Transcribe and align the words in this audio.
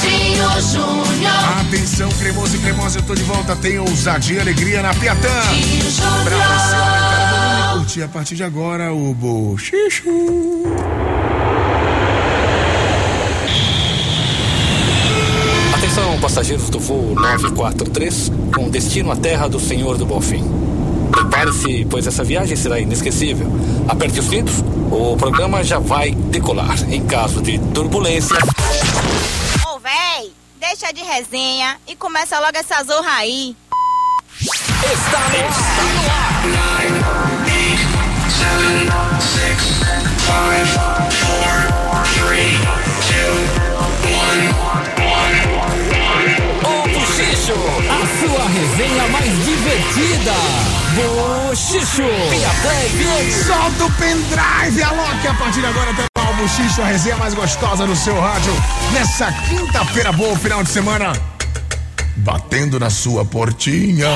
Dinho 0.00 0.48
Júnior. 0.60 1.60
Atenção, 1.60 2.08
cremoso 2.18 2.56
e 2.56 2.58
cremosa, 2.60 2.98
eu 2.98 3.02
tô 3.02 3.14
de 3.14 3.22
volta. 3.22 3.56
Tem 3.56 3.78
ousadia 3.78 4.38
e 4.38 4.40
alegria 4.40 4.82
na 4.82 4.94
Piatã. 4.94 5.28
Dinho 5.52 5.84
Pra 6.24 6.36
você 6.36 6.74
aumentar 6.74 7.24
o 7.24 7.36
volume 7.36 7.58
e 7.58 7.62
Júnior. 7.62 7.78
curtir 7.78 8.02
a 8.02 8.08
partir 8.08 8.34
de 8.36 8.44
agora 8.44 8.92
o 8.92 9.14
Bochicho. 9.14 10.08
Atenção, 15.74 16.18
passageiros 16.20 16.70
do 16.70 16.78
voo 16.78 17.14
943, 17.14 18.32
com 18.54 18.68
destino 18.68 19.10
à 19.10 19.16
terra 19.16 19.48
do 19.48 19.58
Senhor 19.58 19.96
do 19.96 20.04
Bonfim. 20.06 20.44
Prepare-se, 21.10 21.86
pois 21.88 22.06
essa 22.06 22.22
viagem 22.22 22.56
será 22.56 22.78
inesquecível. 22.78 23.50
Aperte 23.88 24.20
os 24.20 24.26
cintos, 24.26 24.62
o 24.90 25.16
programa 25.16 25.64
já 25.64 25.78
vai 25.78 26.12
decolar. 26.12 26.76
Em 26.90 27.04
caso 27.04 27.40
de 27.42 27.58
turbulência, 27.58 28.36
deixa 30.58 30.92
de 30.92 31.02
resenha 31.02 31.80
e 31.86 31.94
começa 31.96 32.38
logo 32.38 32.56
essa 32.56 32.82
zorra 32.84 33.12
aí. 33.12 33.56
está 34.82 35.20
no 35.20 36.10
ar. 36.10 36.28
O 46.64 46.88
Bochicho, 46.88 47.54
a 47.88 48.02
sua 48.18 48.44
resenha 48.48 49.08
mais 49.08 49.44
divertida. 49.44 50.34
Bochicho, 50.94 52.02
Piatã 52.30 52.74
FM. 52.90 53.46
Solta 53.46 53.84
o 53.84 53.92
pendrive, 53.92 54.82
aloque 54.82 55.26
a 55.28 55.34
partir 55.34 55.60
de 55.60 55.66
agora 55.66 55.90
até 55.92 56.07
o 56.38 56.42
Bochicho, 56.42 56.82
a 56.82 56.86
resenha 56.86 57.16
mais 57.16 57.34
gostosa 57.34 57.86
do 57.86 57.96
seu 57.96 58.18
rádio. 58.18 58.52
Nessa 58.92 59.32
quinta-feira 59.48 60.12
boa, 60.12 60.36
final 60.36 60.62
de 60.62 60.70
semana. 60.70 61.12
Batendo 62.16 62.78
na 62.78 62.90
sua 62.90 63.24
portinha. 63.24 64.08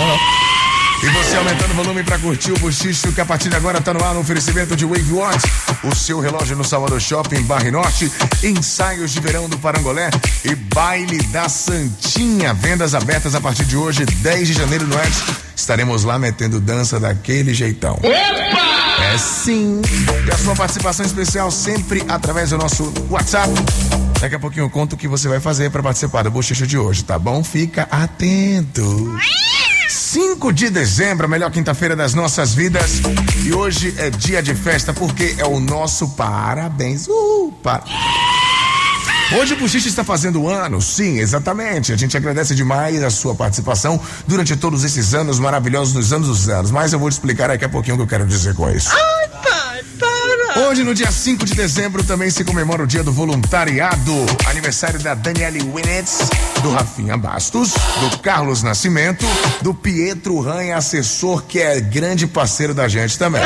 E 1.03 1.08
você 1.08 1.36
aumentando 1.36 1.72
o 1.72 1.75
volume 1.75 2.05
pra 2.05 2.17
curtir 2.17 2.53
o 2.53 2.58
Bochicho, 2.58 3.11
que 3.12 3.20
a 3.20 3.27
partir 3.27 3.48
de 3.48 3.56
agora 3.56 3.81
tá 3.81 3.92
no 3.92 4.05
ar 4.05 4.14
no 4.14 4.20
oferecimento 4.20 4.77
de 4.77 4.84
Wave 4.84 5.12
Watch, 5.12 5.45
o 5.83 5.92
seu 5.97 6.20
relógio 6.20 6.56
no 6.56 6.62
Salvador 6.62 7.00
Shopping, 7.00 7.42
Barre 7.42 7.72
Norte, 7.72 8.11
ensaios 8.41 9.11
de 9.11 9.19
verão 9.19 9.48
do 9.48 9.58
Parangolé 9.58 10.11
e 10.45 10.55
baile 10.55 11.19
da 11.25 11.48
Santinha. 11.48 12.55
Vendas 12.55 12.95
abertas 12.95 13.34
a 13.34 13.41
partir 13.41 13.64
de 13.64 13.77
hoje, 13.77 14.05
10 14.05 14.47
de 14.47 14.55
janeiro 14.55 14.86
no 14.86 14.95
Edge. 14.95 15.25
Estaremos 15.56 16.05
lá 16.05 16.20
metendo 16.20 16.61
dança 16.61 17.00
daquele 17.00 17.53
jeitão. 17.53 17.98
É 18.05 19.19
sim. 19.19 19.83
E 20.25 20.30
a 20.30 20.39
sua 20.39 20.55
participação 20.55 21.05
especial 21.05 21.50
sempre 21.50 22.05
através 22.08 22.50
do 22.50 22.58
nosso 22.58 22.92
WhatsApp. 23.11 23.53
Daqui 24.20 24.36
a 24.36 24.39
pouquinho 24.39 24.67
eu 24.67 24.70
conto 24.70 24.92
o 24.92 24.97
que 24.97 25.08
você 25.08 25.27
vai 25.27 25.41
fazer 25.41 25.69
para 25.70 25.83
participar 25.83 26.23
do 26.23 26.30
bochecho 26.30 26.64
de 26.64 26.78
hoje, 26.78 27.03
tá 27.03 27.19
bom? 27.19 27.42
Fica 27.42 27.89
atento. 27.91 29.19
5 29.92 30.52
de 30.52 30.70
dezembro, 30.70 31.26
a 31.26 31.28
melhor 31.28 31.50
quinta-feira 31.50 31.94
das 31.94 32.14
nossas 32.14 32.54
vidas. 32.54 33.00
E 33.44 33.52
hoje 33.52 33.94
é 33.98 34.10
dia 34.10 34.42
de 34.42 34.54
festa 34.54 34.92
porque 34.92 35.34
é 35.39 35.44
o 35.44 35.61
nosso 35.61 36.08
parabéns. 36.08 37.06
Uh, 37.08 37.52
Hoje 39.39 39.55
o 39.55 39.56
Buchiche 39.56 39.89
está 39.89 40.05
fazendo 40.05 40.46
ano, 40.48 40.80
sim, 40.83 41.18
exatamente. 41.18 41.92
A 41.92 41.96
gente 41.96 42.17
agradece 42.17 42.55
demais 42.55 43.02
a 43.02 43.11
sua 43.11 43.34
participação 43.34 43.98
durante 44.27 44.55
todos 44.56 44.84
esses 44.84 45.14
anos 45.14 45.39
maravilhosos 45.39 45.94
dos 45.94 46.12
anos 46.12 46.28
dos 46.28 46.48
anos. 46.48 46.70
Mas 46.70 46.92
eu 46.92 46.98
vou 46.98 47.08
te 47.08 47.12
explicar 47.12 47.48
daqui 47.48 47.64
a 47.64 47.68
pouquinho 47.68 47.94
o 47.94 47.98
que 47.98 48.02
eu 48.05 48.08
quero 48.08 48.27
dizer 48.27 48.55
com 48.55 48.70
isso. 48.70 48.90
Ai, 48.92 49.28
pai. 49.42 49.71
Hoje, 50.57 50.85
no 50.85 50.95
dia 50.95 51.11
5 51.11 51.46
de 51.46 51.55
dezembro, 51.55 52.05
também 52.05 52.30
se 52.30 52.45
comemora 52.45 52.83
o 52.83 52.86
dia 52.86 53.02
do 53.02 53.11
voluntariado. 53.11 54.13
Aniversário 54.46 55.01
da 55.01 55.14
Daniele 55.14 55.63
Winnets, 55.63 56.29
do 56.63 56.70
Rafinha 56.70 57.17
Bastos, 57.17 57.73
do 58.01 58.18
Carlos 58.18 58.62
Nascimento, 58.62 59.24
do 59.62 59.73
Pietro 59.73 60.39
Ranha, 60.41 60.77
assessor, 60.77 61.42
que 61.45 61.58
é 61.58 61.80
grande 61.80 62.27
parceiro 62.27 62.74
da 62.74 62.86
gente 62.86 63.18
também. 63.18 63.42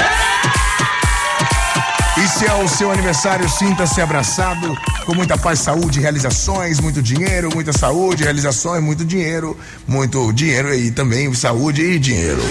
E 2.16 2.28
se 2.28 2.47
é 2.47 2.55
o 2.55 2.66
seu 2.66 2.91
aniversário, 2.91 3.49
sinta-se 3.49 4.00
abraçado 4.00 4.77
com 5.05 5.15
muita 5.15 5.39
paz, 5.39 5.61
saúde, 5.61 6.00
realizações, 6.00 6.81
muito 6.81 7.00
dinheiro, 7.00 7.50
muita 7.55 7.72
saúde, 7.72 8.25
realizações, 8.25 8.83
muito 8.83 9.05
dinheiro, 9.05 9.56
muito 9.87 10.33
dinheiro 10.33 10.75
e 10.75 10.91
também 10.91 11.33
saúde 11.34 11.83
e 11.83 11.99
dinheiro. 11.99 12.43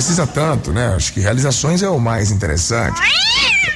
Precisa 0.00 0.26
tanto, 0.26 0.72
né? 0.72 0.94
Acho 0.96 1.12
que 1.12 1.20
realizações 1.20 1.82
é 1.82 1.88
o 1.90 2.00
mais 2.00 2.30
interessante. 2.30 2.98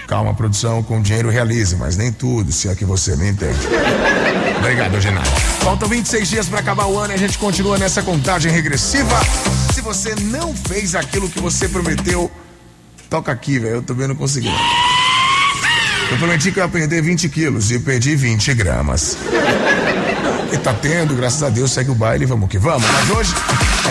Calma, 0.09 0.33
produção, 0.33 0.83
com 0.83 1.03
dinheiro 1.03 1.29
realize, 1.29 1.77
mas 1.77 1.99
nem 1.99 2.11
tudo, 2.11 2.51
se 2.51 2.67
é 2.67 2.75
que 2.75 2.83
você 2.83 3.15
me 3.15 3.29
entende. 3.29 3.59
Obrigado, 4.57 4.99
Genaro. 4.99 5.29
Faltam 5.61 5.87
26 5.87 6.27
dias 6.27 6.49
para 6.49 6.61
acabar 6.61 6.87
o 6.87 6.99
ano 6.99 7.13
e 7.13 7.15
a 7.15 7.19
gente 7.19 7.37
continua 7.37 7.77
nessa 7.77 8.03
contagem 8.03 8.51
regressiva. 8.51 9.21
Se 9.75 9.83
você 9.83 10.15
não 10.15 10.55
fez 10.55 10.95
aquilo 10.95 11.29
que 11.29 11.41
você 11.41 11.69
prometeu, 11.69 12.31
toca 13.11 13.31
aqui, 13.31 13.59
velho. 13.59 13.75
Eu 13.75 13.83
também 13.83 14.09
não 14.09 14.17
consegui. 14.17 14.49
Eu 16.11 16.17
prometi 16.17 16.51
que 16.53 16.59
eu 16.59 16.65
ia 16.65 16.71
perder 16.71 17.03
20 17.03 17.29
quilos 17.29 17.71
e 17.71 17.79
perdi 17.79 18.17
20 18.17 18.55
gramas. 18.55 19.19
Tá 20.63 20.73
tendo, 20.73 21.15
graças 21.15 21.43
a 21.43 21.51
Deus, 21.51 21.73
segue 21.73 21.91
o 21.91 21.95
baile, 21.95 22.25
vamos 22.25 22.49
que 22.49 22.59
vamos. 22.59 22.89
Mas 22.91 23.11
hoje 23.11 23.35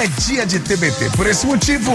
é 0.02 0.08
dia 0.22 0.44
de 0.44 0.60
TBT. 0.60 1.12
Por 1.16 1.28
esse 1.28 1.46
motivo, 1.46 1.92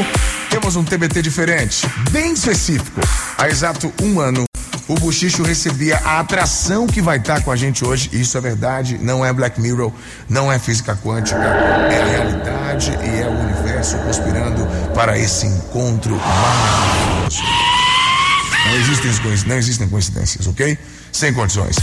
temos 0.50 0.76
um 0.76 0.84
TBT 0.84 1.20
diferente, 1.20 1.84
bem 2.12 2.32
específico. 2.32 3.00
Há 3.36 3.48
exato 3.48 3.92
um 4.00 4.20
ano, 4.20 4.44
o 4.86 4.94
Buchicho 4.94 5.42
recebia 5.42 5.98
a 5.98 6.20
atração 6.20 6.86
que 6.86 7.02
vai 7.02 7.16
estar 7.18 7.42
com 7.42 7.50
a 7.50 7.56
gente 7.56 7.84
hoje. 7.84 8.08
Isso 8.12 8.38
é 8.38 8.40
verdade, 8.40 8.98
não 8.98 9.24
é 9.26 9.32
Black 9.32 9.60
Mirror, 9.60 9.92
não 10.28 10.50
é 10.50 10.58
física 10.60 10.96
quântica, 10.96 11.38
é 11.38 12.00
a 12.00 12.06
realidade 12.06 12.90
e 12.92 13.20
é 13.20 13.26
o 13.26 13.32
universo 13.32 13.98
conspirando 13.98 14.64
para 14.94 15.18
esse 15.18 15.46
encontro 15.46 16.14
maravilhoso. 16.16 17.42
Não 18.66 18.76
existem, 18.76 19.46
não 19.46 19.56
existem 19.56 19.88
coincidências, 19.88 20.46
ok? 20.46 20.78
Sem 21.18 21.32
condições. 21.32 21.76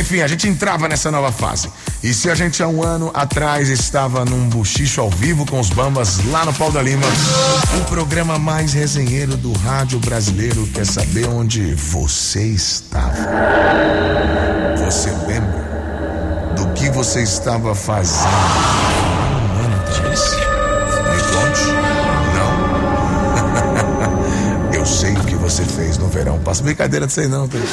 Enfim, 0.00 0.22
a 0.22 0.26
gente 0.26 0.48
entrava 0.48 0.88
nessa 0.88 1.10
nova 1.10 1.30
fase. 1.30 1.68
E 2.02 2.14
se 2.14 2.30
a 2.30 2.34
gente 2.34 2.62
há 2.62 2.68
um 2.68 2.82
ano 2.82 3.10
atrás 3.12 3.68
estava 3.68 4.24
num 4.24 4.48
buchicho 4.48 5.02
ao 5.02 5.10
vivo 5.10 5.44
com 5.44 5.60
os 5.60 5.68
Bambas 5.68 6.24
lá 6.30 6.46
no 6.46 6.54
Pau 6.54 6.72
da 6.72 6.80
Lima, 6.80 7.04
o 7.78 7.84
programa 7.84 8.38
mais 8.38 8.72
resenheiro 8.72 9.36
do 9.36 9.52
rádio 9.52 9.98
brasileiro 9.98 10.66
quer 10.68 10.86
saber 10.86 11.28
onde 11.28 11.74
você 11.74 12.46
estava. 12.46 13.28
Você 14.86 15.10
lembra 15.26 16.54
do 16.56 16.68
que 16.72 16.88
você 16.88 17.22
estava 17.22 17.74
fazendo 17.74 18.26
um 18.26 19.64
ano 19.66 19.76
atrás? 19.82 20.30
Me 20.32 21.20
conte. 21.34 21.87
Você 25.48 25.64
fez 25.64 25.96
no 25.96 26.08
verão. 26.08 26.38
Passa 26.40 26.62
brincadeira 26.62 27.06
disso 27.06 27.20
aí 27.20 27.28
não, 27.28 27.48
tá? 27.48 27.56
Tô 27.58 27.64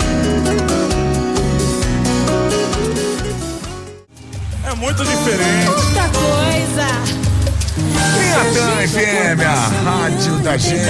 É 4.66 4.74
muito 4.76 5.06
diferente. 5.06 5.70
Outra 5.70 6.10
coisa. 6.10 7.27
Miatã 8.16 8.88
FM, 8.88 9.42
a 9.46 9.92
rádio 9.92 10.40
da 10.40 10.58
gente. 10.58 10.86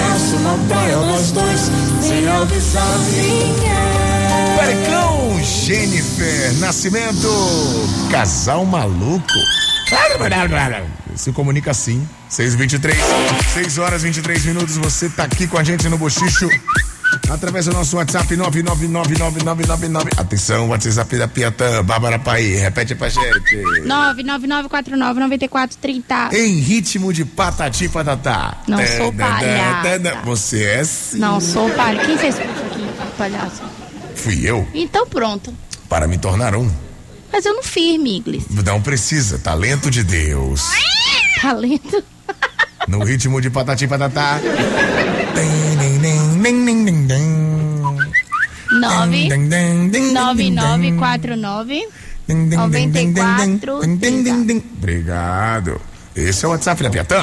Pericão, 4.58 5.40
Jennifer 5.42 6.54
Nascimento, 6.58 7.28
casal 8.10 8.64
maluco. 8.64 9.32
Se 11.14 11.32
comunica 11.32 11.70
assim. 11.70 12.06
623, 12.28 12.96
6 13.54 13.78
horas 13.78 14.02
23 14.02 14.44
minutos. 14.46 14.76
Você 14.76 15.08
tá 15.08 15.24
aqui 15.24 15.46
com 15.46 15.58
a 15.58 15.64
gente 15.64 15.88
no 15.88 15.96
Bochicho. 15.96 16.48
Através 17.30 17.66
do 17.66 17.72
nosso 17.72 17.96
WhatsApp 17.96 18.34
9999999. 18.36 20.08
Atenção, 20.18 20.68
WhatsApp 20.68 21.16
da 21.16 21.28
Piatã, 21.28 21.82
Bárbara 21.84 22.18
Pai. 22.18 22.42
Repete 22.42 22.94
pra 22.94 23.08
gente. 23.08 23.56
999499430. 23.84 26.32
Em 26.34 26.58
ritmo 26.58 27.12
de 27.12 27.24
patati 27.24 27.88
patatá. 27.88 28.58
Não 28.66 28.78
sou 28.86 29.12
palhaça. 29.12 30.18
Você 30.24 30.64
é 30.64 30.84
sim. 30.84 31.18
Não 31.18 31.40
sou 31.40 31.68
palhaço. 31.70 32.06
Quem 32.06 32.18
fez 32.18 32.38
aqui, 32.38 32.48
palhaço? 33.16 33.62
Fui 34.14 34.40
eu 34.44 34.66
Então 34.74 35.06
pronto. 35.06 35.54
para 35.88 36.06
me 36.08 36.18
tornar 36.18 36.54
um. 36.56 36.70
Mas 37.32 37.44
eu 37.44 37.54
não 37.54 37.62
fiz, 37.62 38.00
Miglis. 38.00 38.44
Não 38.64 38.80
precisa, 38.80 39.38
talento 39.38 39.90
de 39.90 40.02
Deus. 40.02 40.62
Talento. 41.40 42.02
No 42.88 43.04
ritmo 43.04 43.40
de 43.40 43.50
patati 43.50 43.86
patatá. 43.86 44.40
9 48.70 49.28
9949 50.12 51.88
94 52.28 53.80
Obrigado. 54.78 55.80
Esse 56.14 56.44
é 56.44 56.48
o 56.48 56.50
WhatsApp 56.50 56.82
da 56.82 56.90
Piatã. 56.90 57.22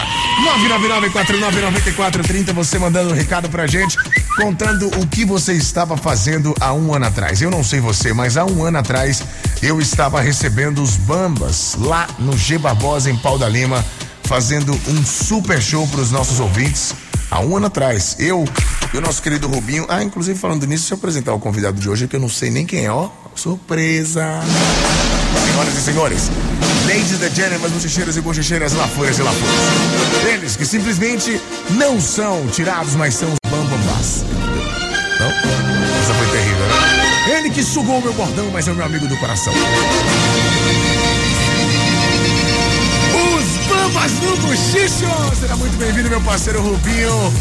999-499430. 1.14 2.54
Você 2.54 2.80
mandando 2.80 3.12
um 3.12 3.14
recado 3.14 3.50
pra 3.50 3.68
gente, 3.68 3.98
contando 4.38 4.88
o 5.00 5.08
que 5.08 5.26
você 5.26 5.54
estava 5.54 5.98
fazendo 5.98 6.56
há 6.62 6.74
um 6.74 6.94
ano 6.94 7.06
atrás. 7.06 7.42
Eu 7.42 7.52
não 7.52 7.64
sei 7.64 7.82
você, 7.82 8.14
mas 8.14 8.38
há 8.38 8.46
um 8.46 8.64
ano 8.64 8.78
atrás 8.78 9.22
eu 9.62 9.82
estava 9.82 10.22
recebendo 10.22 10.82
os 10.82 10.96
Bambas 10.96 11.76
lá 11.78 12.08
no 12.18 12.38
G 12.38 12.58
Barbosa, 12.58 13.12
em 13.12 13.18
Pau 13.18 13.38
da 13.38 13.50
Lima, 13.50 13.84
fazendo 14.24 14.72
um 14.88 15.06
super 15.06 15.62
show 15.62 15.86
pros 15.88 16.12
nossos 16.12 16.40
ouvintes. 16.40 16.96
Há 17.36 17.42
um 17.42 17.58
ano 17.58 17.66
atrás, 17.66 18.16
eu 18.18 18.46
e 18.94 18.98
o 18.98 19.02
nosso 19.02 19.22
querido 19.22 19.50
Rubinho. 19.50 19.86
Ah, 19.90 20.02
inclusive 20.02 20.40
falando 20.40 20.66
nisso, 20.66 20.84
deixa 20.84 20.94
eu 20.94 20.98
apresentar 20.98 21.34
o 21.34 21.40
convidado 21.40 21.78
de 21.78 21.90
hoje, 21.90 22.08
que 22.08 22.16
eu 22.16 22.20
não 22.20 22.30
sei 22.30 22.50
nem 22.50 22.66
quem 22.66 22.86
é, 22.86 22.90
ó. 22.90 23.10
Surpresa! 23.36 24.40
Senhoras 25.46 25.78
e 25.78 25.82
senhores, 25.82 26.32
ladies 26.88 27.22
and 27.22 27.36
gentlemen, 27.36 27.70
bochecheiras 27.72 28.16
e 28.16 28.22
bochecheiras, 28.22 28.72
laforas 28.72 29.20
e 29.20 29.22
laforas. 29.22 29.56
Eles 30.32 30.56
que 30.56 30.66
simplesmente 30.66 31.42
não 31.72 32.00
são 32.00 32.48
tirados, 32.48 32.96
mas 32.96 33.16
são 33.16 33.28
os 33.28 33.52
bambambás. 33.52 34.24
Não? 35.20 35.28
Essa 35.28 36.14
foi 36.14 36.28
terrível, 36.28 36.66
né? 36.68 37.38
Ele 37.38 37.50
que 37.50 37.64
sugou 37.64 38.02
meu 38.02 38.14
bordão, 38.14 38.50
mas 38.54 38.66
é 38.66 38.72
o 38.72 38.76
meu 38.76 38.86
amigo 38.86 39.10
do 39.10 39.18
coração. 39.18 39.52
Os 43.86 43.94
bambas 43.94 44.12
no 44.20 44.38
bochicho! 44.38 45.36
Será 45.40 45.56
muito 45.58 45.78
bem-vindo, 45.78 46.10
meu 46.10 46.22
parceiro 46.22 46.60
Rubinho. 46.60 47.32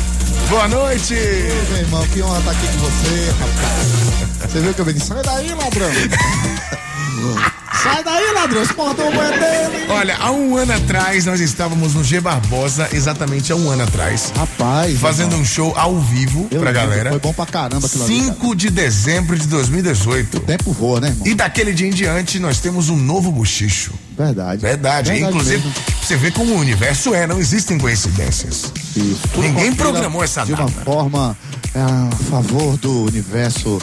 Boa 0.50 0.68
noite! 0.68 1.14
Meu 1.14 1.78
irmão, 1.78 2.06
que 2.08 2.20
honra 2.22 2.38
estar 2.38 2.50
aqui 2.50 2.66
com 2.66 2.78
você, 2.80 3.30
rapaz. 3.30 4.52
Você 4.52 4.60
viu 4.60 4.74
que 4.74 4.80
eu 4.80 4.92
disse? 4.92 5.06
Sai 5.06 5.22
daí, 5.22 5.54
ladrão. 5.54 5.88
Sai 7.82 8.02
daí, 8.04 8.32
ladrão. 8.34 8.62
Esse 8.62 8.72
portão 8.74 9.06
é 9.08 9.38
dele. 9.38 9.84
Olha, 9.90 10.16
há 10.18 10.30
um 10.30 10.56
ano 10.56 10.72
atrás 10.72 11.24
nós 11.26 11.40
estávamos 11.40 11.94
no 11.94 12.02
G 12.04 12.20
Barbosa, 12.20 12.88
exatamente 12.92 13.52
há 13.52 13.56
um 13.56 13.68
ano 13.70 13.82
atrás, 13.82 14.32
Rapaz. 14.36 14.98
fazendo 14.98 15.32
irmão, 15.32 15.40
um 15.40 15.44
show 15.44 15.72
ao 15.76 15.98
vivo 16.00 16.46
eu 16.50 16.60
pra 16.60 16.70
lembro, 16.70 16.88
galera. 16.88 17.10
Foi 17.10 17.18
bom 17.18 17.32
pra 17.32 17.46
caramba 17.46 17.86
aquilo 17.86 18.04
ali. 18.04 18.20
cara. 18.20 18.32
5 18.34 18.54
de 18.56 18.70
dezembro 18.70 19.38
de 19.38 19.46
2018. 19.48 20.36
O 20.36 20.40
tempo 20.40 20.72
voa, 20.72 21.00
né, 21.00 21.08
irmão? 21.08 21.26
E 21.26 21.34
daquele 21.34 21.72
dia 21.72 21.88
em 21.88 21.90
diante 21.90 22.38
nós 22.38 22.58
temos 22.60 22.88
um 22.88 22.96
novo 22.96 23.30
bochicho. 23.32 23.92
Verdade. 24.16 24.62
Verdade. 24.62 25.12
Inclusive, 25.18 25.56
mesmo. 25.66 25.72
você 26.02 26.16
vê 26.16 26.30
como 26.30 26.54
o 26.54 26.58
universo 26.58 27.14
é, 27.14 27.26
não 27.26 27.38
existem 27.40 27.76
coincidências. 27.78 28.72
Isso. 28.96 29.20
Ninguém 29.36 29.74
programou 29.74 30.22
essa 30.22 30.44
De 30.44 30.52
uma 30.52 30.66
data. 30.66 30.84
forma 30.84 31.36
é, 31.74 31.80
a 31.80 32.10
favor 32.30 32.76
do 32.78 33.04
universo. 33.04 33.80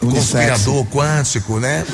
Conspirador 0.00 0.84
quântico, 0.86 1.58
né? 1.58 1.84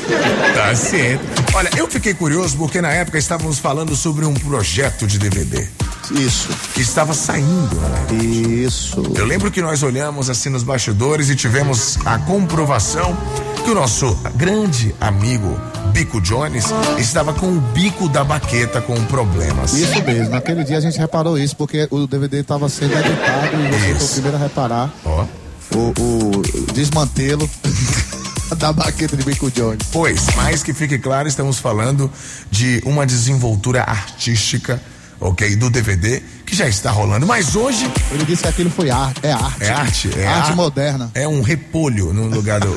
Tá 0.55 0.75
certo. 0.75 1.25
Olha, 1.55 1.71
eu 1.77 1.89
fiquei 1.89 2.15
curioso 2.15 2.57
porque 2.57 2.81
na 2.81 2.91
época 2.93 3.19
estávamos 3.19 3.59
falando 3.59 3.95
sobre 3.97 4.25
um 4.25 4.35
projeto 4.35 5.07
de 5.07 5.19
DVD 5.19 5.67
Isso. 6.11 6.49
que 6.75 6.81
estava 6.81 7.15
saindo, 7.15 7.77
né? 7.77 8.25
Isso. 8.25 9.03
Eu 9.15 9.25
lembro 9.25 9.51
que 9.51 9.61
nós 9.63 9.83
olhamos 9.83 10.31
assim 10.31 10.49
nos 10.49 10.63
bastidores 10.63 11.31
e 11.31 11.37
tivemos 11.37 11.99
a 12.05 12.19
comprovação 12.19 13.17
que 13.65 13.71
o 13.71 13.75
nosso 13.75 14.15
grande 14.37 14.95
amigo 15.01 15.59
Bico 15.93 16.21
Jones 16.21 16.67
estava 16.99 17.33
com 17.33 17.47
o 17.47 17.61
bico 17.61 18.09
da 18.09 18.23
baqueta 18.23 18.81
com 18.81 18.95
problemas. 19.07 19.73
Isso 19.73 20.03
mesmo. 20.05 20.31
Naquele 20.31 20.63
dia 20.63 20.79
a 20.79 20.81
gente 20.81 20.99
reparou 20.99 21.39
isso 21.39 21.57
porque 21.57 21.89
o 21.91 22.07
DVD 22.07 22.41
estava 22.41 22.69
sendo 22.69 22.93
editado 22.93 23.57
e 23.57 23.73
você 23.73 23.95
foi 23.95 24.07
o 24.07 24.13
primeiro 24.13 24.37
a 24.37 24.41
reparar 24.41 24.91
Ó. 25.05 25.25
o, 25.77 25.93
o 25.99 26.73
desmantelo 26.73 27.49
da 28.59 28.73
baqueta 28.73 29.17
de 29.17 29.25
Bico 29.25 29.51
Jones. 29.51 29.79
Pois, 29.93 30.27
mas 30.37 30.63
que 30.63 30.73
fique 30.73 30.99
claro, 30.99 31.29
estamos 31.29 31.59
falando 31.59 32.11
de 32.51 32.81
uma 32.85 33.05
desenvoltura 33.07 33.83
artística, 33.83 34.81
ok, 35.21 35.57
do 35.57 35.69
DVD 35.71 36.23
que 36.47 36.55
já 36.55 36.69
está 36.69 36.91
rolando. 36.91 37.27
Mas 37.27 37.57
hoje 37.57 37.91
Ele 38.13 38.25
disse 38.25 38.43
que 38.43 38.49
aquilo 38.49 38.71
foi 38.71 38.89
arte. 38.91 39.21
É 39.25 39.33
arte. 39.33 39.65
é 39.65 39.71
arte, 39.71 40.11
é 40.21 40.27
Arte 40.27 40.51
ar- 40.51 40.57
moderna. 40.57 41.11
É 41.15 41.27
um 41.29 41.43
repolho 41.43 42.13
no 42.13 42.27
lugar 42.29 42.61
do 42.61 42.75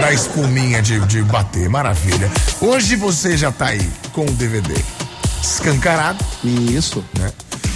da 0.00 0.12
espuminha 0.12 0.80
de, 0.80 0.98
de 1.00 1.20
bater, 1.22 1.68
maravilha. 1.68 2.30
Hoje 2.60 2.94
você 2.96 3.36
já 3.36 3.50
tá 3.52 3.66
aí 3.66 3.86
com 4.12 4.24
o 4.24 4.30
DVD 4.32 4.72
escancarado, 5.42 6.24
Isso. 6.44 7.04
né? 7.18 7.30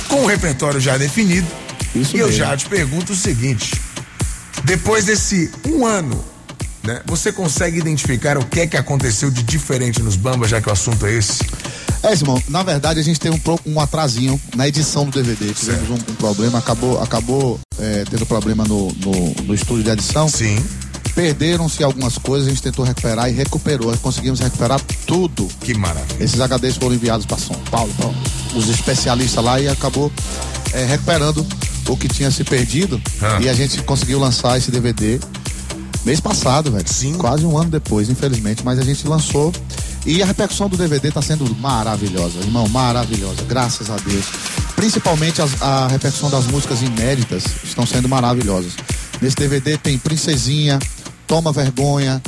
Com 0.09 0.23
o 0.23 0.27
repertório 0.27 0.81
já 0.81 0.97
definido. 0.97 1.47
Isso 1.95 2.17
e 2.17 2.21
eu 2.21 2.27
mesmo. 2.27 2.39
já 2.45 2.57
te 2.57 2.67
pergunto 2.67 3.13
o 3.13 3.17
seguinte: 3.17 3.73
depois 4.63 5.07
desse 5.07 5.51
um 5.67 5.85
ano, 5.85 6.25
né? 6.83 7.01
Você 7.07 7.33
consegue 7.33 7.79
identificar 7.79 8.39
o 8.39 8.45
que 8.45 8.61
é 8.61 8.67
que 8.67 8.77
aconteceu 8.77 9.31
de 9.31 9.43
diferente 9.43 10.03
nos 10.03 10.17
Bambas, 10.17 10.51
já 10.51 10.61
que 10.61 10.69
o 10.69 10.73
assunto 10.73 11.07
é 11.07 11.15
esse? 11.15 11.43
É, 12.03 12.13
irmão, 12.13 12.41
na 12.51 12.63
verdade 12.63 13.01
a 13.01 13.03
gente 13.03 13.19
tem 13.19 13.33
um, 13.33 13.41
um 13.65 13.81
atrasinho 13.81 14.39
na 14.55 14.69
edição 14.69 15.07
do 15.07 15.11
DVD. 15.11 15.55
Tivemos 15.55 15.89
um, 15.89 15.95
um 15.95 16.15
problema, 16.17 16.59
acabou, 16.59 17.03
acabou 17.03 17.59
é, 17.79 18.05
tendo 18.11 18.27
problema 18.27 18.65
no, 18.65 18.93
no, 18.93 19.35
no 19.45 19.55
estúdio 19.55 19.85
de 19.85 19.91
edição. 19.91 20.29
Sim. 20.29 20.63
Perderam-se 21.15 21.83
algumas 21.83 22.19
coisas, 22.19 22.49
a 22.49 22.51
gente 22.51 22.61
tentou 22.61 22.85
recuperar 22.85 23.31
e 23.31 23.33
recuperou. 23.33 23.97
Conseguimos 23.99 24.41
recuperar 24.41 24.81
tudo. 25.07 25.49
Que 25.61 25.73
maravilha. 25.73 26.23
Esses 26.23 26.39
HDs 26.39 26.77
foram 26.77 26.95
enviados 26.95 27.25
para 27.25 27.39
São 27.39 27.57
Paulo, 27.71 27.93
para 27.95 28.59
os 28.59 28.69
especialistas 28.69 29.43
lá 29.43 29.59
e 29.59 29.69
acabou 29.69 30.13
é, 30.75 30.85
recuperando 30.85 31.47
o 31.89 31.97
que 31.97 32.09
tinha 32.09 32.31
se 32.31 32.45
perdido. 32.45 33.01
Ah. 33.21 33.39
E 33.41 33.49
a 33.49 33.55
gente 33.55 33.83
conseguiu 33.83 34.19
lançar 34.19 34.57
esse 34.57 34.71
DVD 34.71 35.21
Mês 36.05 36.21
passado, 36.21 36.71
velho. 36.71 36.85
Sim. 36.87 37.15
Quase 37.15 37.47
um 37.47 37.57
ano 37.57 37.71
depois, 37.71 38.11
infelizmente, 38.11 38.63
mas 38.63 38.79
a 38.79 38.83
gente 38.83 39.07
lançou. 39.09 39.53
E 40.05 40.23
a 40.23 40.27
repercussão 40.27 40.69
do 40.69 40.77
DVD 40.77 41.11
tá 41.11 41.23
sendo 41.23 41.49
maravilhosa, 41.57 42.39
irmão, 42.41 42.69
maravilhosa, 42.69 43.43
graças 43.49 43.89
a 43.89 43.97
Deus. 43.97 44.27
Principalmente 44.77 45.41
as, 45.41 45.63
a 45.63 45.89
repercussão 45.89 46.29
das 46.29 46.47
músicas 46.47 46.83
inéditas 46.83 47.45
estão 47.65 47.87
sendo 47.87 48.07
maravilhosas. 48.07 48.73
Nesse 49.23 49.37
DVD 49.37 49.79
tem 49.79 49.97
Princesinha, 49.97 50.79
Toma 51.27 51.53
Vergonha, 51.53 52.23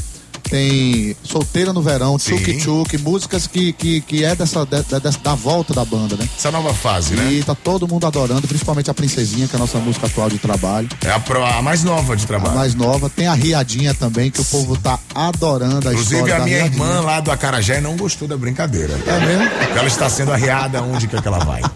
tem 0.49 1.17
Solteira 1.23 1.73
no 1.73 1.83
Verão, 1.83 2.19
Tchuk 2.19 2.57
Tchuk, 2.59 2.99
músicas 2.99 3.47
que, 3.47 3.73
que, 3.73 4.01
que 4.01 4.25
é 4.25 4.35
dessa, 4.35 4.65
dessa, 4.67 5.19
da 5.23 5.35
volta 5.35 5.75
da 5.75 5.85
banda, 5.85 6.17
né? 6.17 6.29
Essa 6.37 6.51
nova 6.51 6.73
fase, 6.73 7.15
né? 7.15 7.33
E 7.33 7.43
tá 7.43 7.55
todo 7.55 7.87
mundo 7.89 8.07
adorando, 8.07 8.47
principalmente 8.47 8.91
a 8.91 8.95
Princesinha, 8.95 9.47
que 9.49 9.55
é 9.55 9.57
a 9.57 9.61
nossa 9.61 9.79
música 9.79 10.07
atual 10.07 10.29
de 10.29 10.39
trabalho. 10.39 10.89
É 11.05 11.11
a, 11.11 11.21
pro, 11.21 11.45
a 11.45 11.61
mais 11.63 11.83
nova 11.83 12.17
de 12.17 12.27
trabalho. 12.27 12.53
A 12.53 12.55
mais 12.57 12.75
nova. 12.75 13.11
Tem 13.11 13.27
a 13.27 13.35
Riadinha 13.35 13.95
também, 13.95 14.31
que 14.31 14.41
o 14.41 14.45
povo 14.45 14.77
tá 14.77 14.99
adorando 15.15 15.89
a 15.89 15.93
Inclusive, 15.93 16.15
história 16.17 16.37
a 16.37 16.45
minha 16.45 16.59
Riadinha. 16.59 16.85
irmã 16.85 17.01
lá 17.01 17.21
do 17.21 17.31
Acarajé 17.31 17.81
não 17.81 17.97
gostou 17.97 18.27
da 18.29 18.37
brincadeira. 18.37 18.95
É 19.07 19.21
mesmo? 19.27 19.45
Ela 19.77 19.87
está 19.89 20.09
sendo 20.09 20.33
arriada 20.33 20.83
onde 20.83 21.07
que, 21.07 21.17
é 21.17 21.23
que 21.23 21.29
ela 21.29 21.39
vai. 21.41 21.63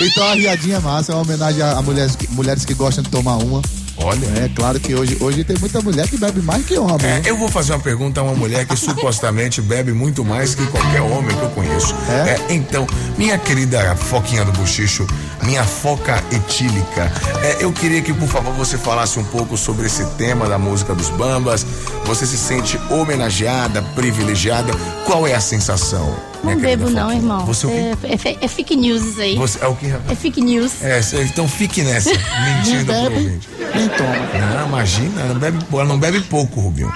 Então 0.00 0.26
a 0.28 0.34
Riadinha 0.34 0.76
é 0.76 0.80
massa, 0.80 1.12
é 1.12 1.14
uma 1.14 1.22
homenagem 1.22 1.62
a, 1.62 1.78
a 1.78 1.82
mulheres, 1.82 2.16
mulheres 2.30 2.64
que 2.64 2.74
gostam 2.74 3.04
de 3.04 3.10
tomar 3.10 3.36
uma. 3.36 3.62
Olha. 4.04 4.26
É 4.44 4.50
claro 4.54 4.78
que 4.78 4.94
hoje, 4.94 5.16
hoje 5.18 5.42
tem 5.44 5.56
muita 5.58 5.80
mulher 5.80 6.06
que 6.06 6.18
bebe 6.18 6.42
mais 6.42 6.64
que 6.66 6.76
homem. 6.76 6.98
É, 7.00 7.20
né? 7.20 7.22
eu 7.24 7.38
vou 7.38 7.48
fazer 7.48 7.72
uma 7.72 7.80
pergunta 7.80 8.20
a 8.20 8.22
uma 8.22 8.34
mulher 8.34 8.66
que 8.66 8.76
supostamente 8.76 9.62
bebe 9.62 9.92
muito 9.92 10.22
mais 10.22 10.54
que 10.54 10.66
qualquer 10.66 11.00
homem 11.00 11.34
que 11.34 11.42
eu 11.42 11.50
conheço. 11.50 11.94
É? 12.10 12.52
então, 12.52 12.86
minha 13.16 13.38
querida 13.38 13.96
Foquinha 13.96 14.44
do 14.44 14.52
Buchicho, 14.52 15.06
minha 15.44 15.64
foca 15.64 16.22
etílica, 16.32 17.10
é, 17.42 17.58
eu 17.64 17.72
queria 17.72 18.00
que, 18.02 18.12
por 18.12 18.28
favor, 18.28 18.52
você 18.54 18.76
falasse 18.78 19.18
um 19.18 19.24
pouco 19.24 19.56
sobre 19.56 19.86
esse 19.86 20.04
tema 20.16 20.48
da 20.48 20.58
música 20.58 20.94
dos 20.94 21.10
Bambas. 21.10 21.66
Você 22.06 22.26
se 22.26 22.36
sente 22.36 22.78
homenageada, 22.90 23.82
privilegiada? 23.94 24.72
Qual 25.06 25.26
é 25.26 25.34
a 25.34 25.40
sensação? 25.40 26.14
Não 26.42 26.56
bebo 26.58 26.90
não, 26.90 27.10
irmão. 27.12 27.46
Você 27.46 27.66
o 27.66 27.70
quê? 27.70 27.76
é, 28.04 28.12
é, 28.12 28.16
fe- 28.18 28.38
é 28.40 28.48
fake 28.48 28.76
news 28.76 29.02
isso 29.02 29.20
aí. 29.20 29.34
Você, 29.36 29.58
é 29.64 29.66
o 29.66 29.74
que, 29.74 29.86
rapaz? 29.86 30.10
É 30.10 30.14
fake 30.14 30.40
news. 30.42 30.72
É, 30.82 31.00
então 31.24 31.48
fique 31.48 31.82
nessa, 31.82 32.10
mentindo 32.44 32.84
pro 32.84 32.94
bebe, 32.94 33.14
ouvinte. 33.16 33.48
nem 33.74 33.88
toma. 33.88 34.56
Não, 34.58 34.66
imagina, 34.68 35.24
não 35.24 35.38
bebe, 35.38 35.58
ela 35.72 35.84
não 35.84 35.98
bebe 35.98 36.20
pouco, 36.20 36.60
Rubinho. 36.60 36.92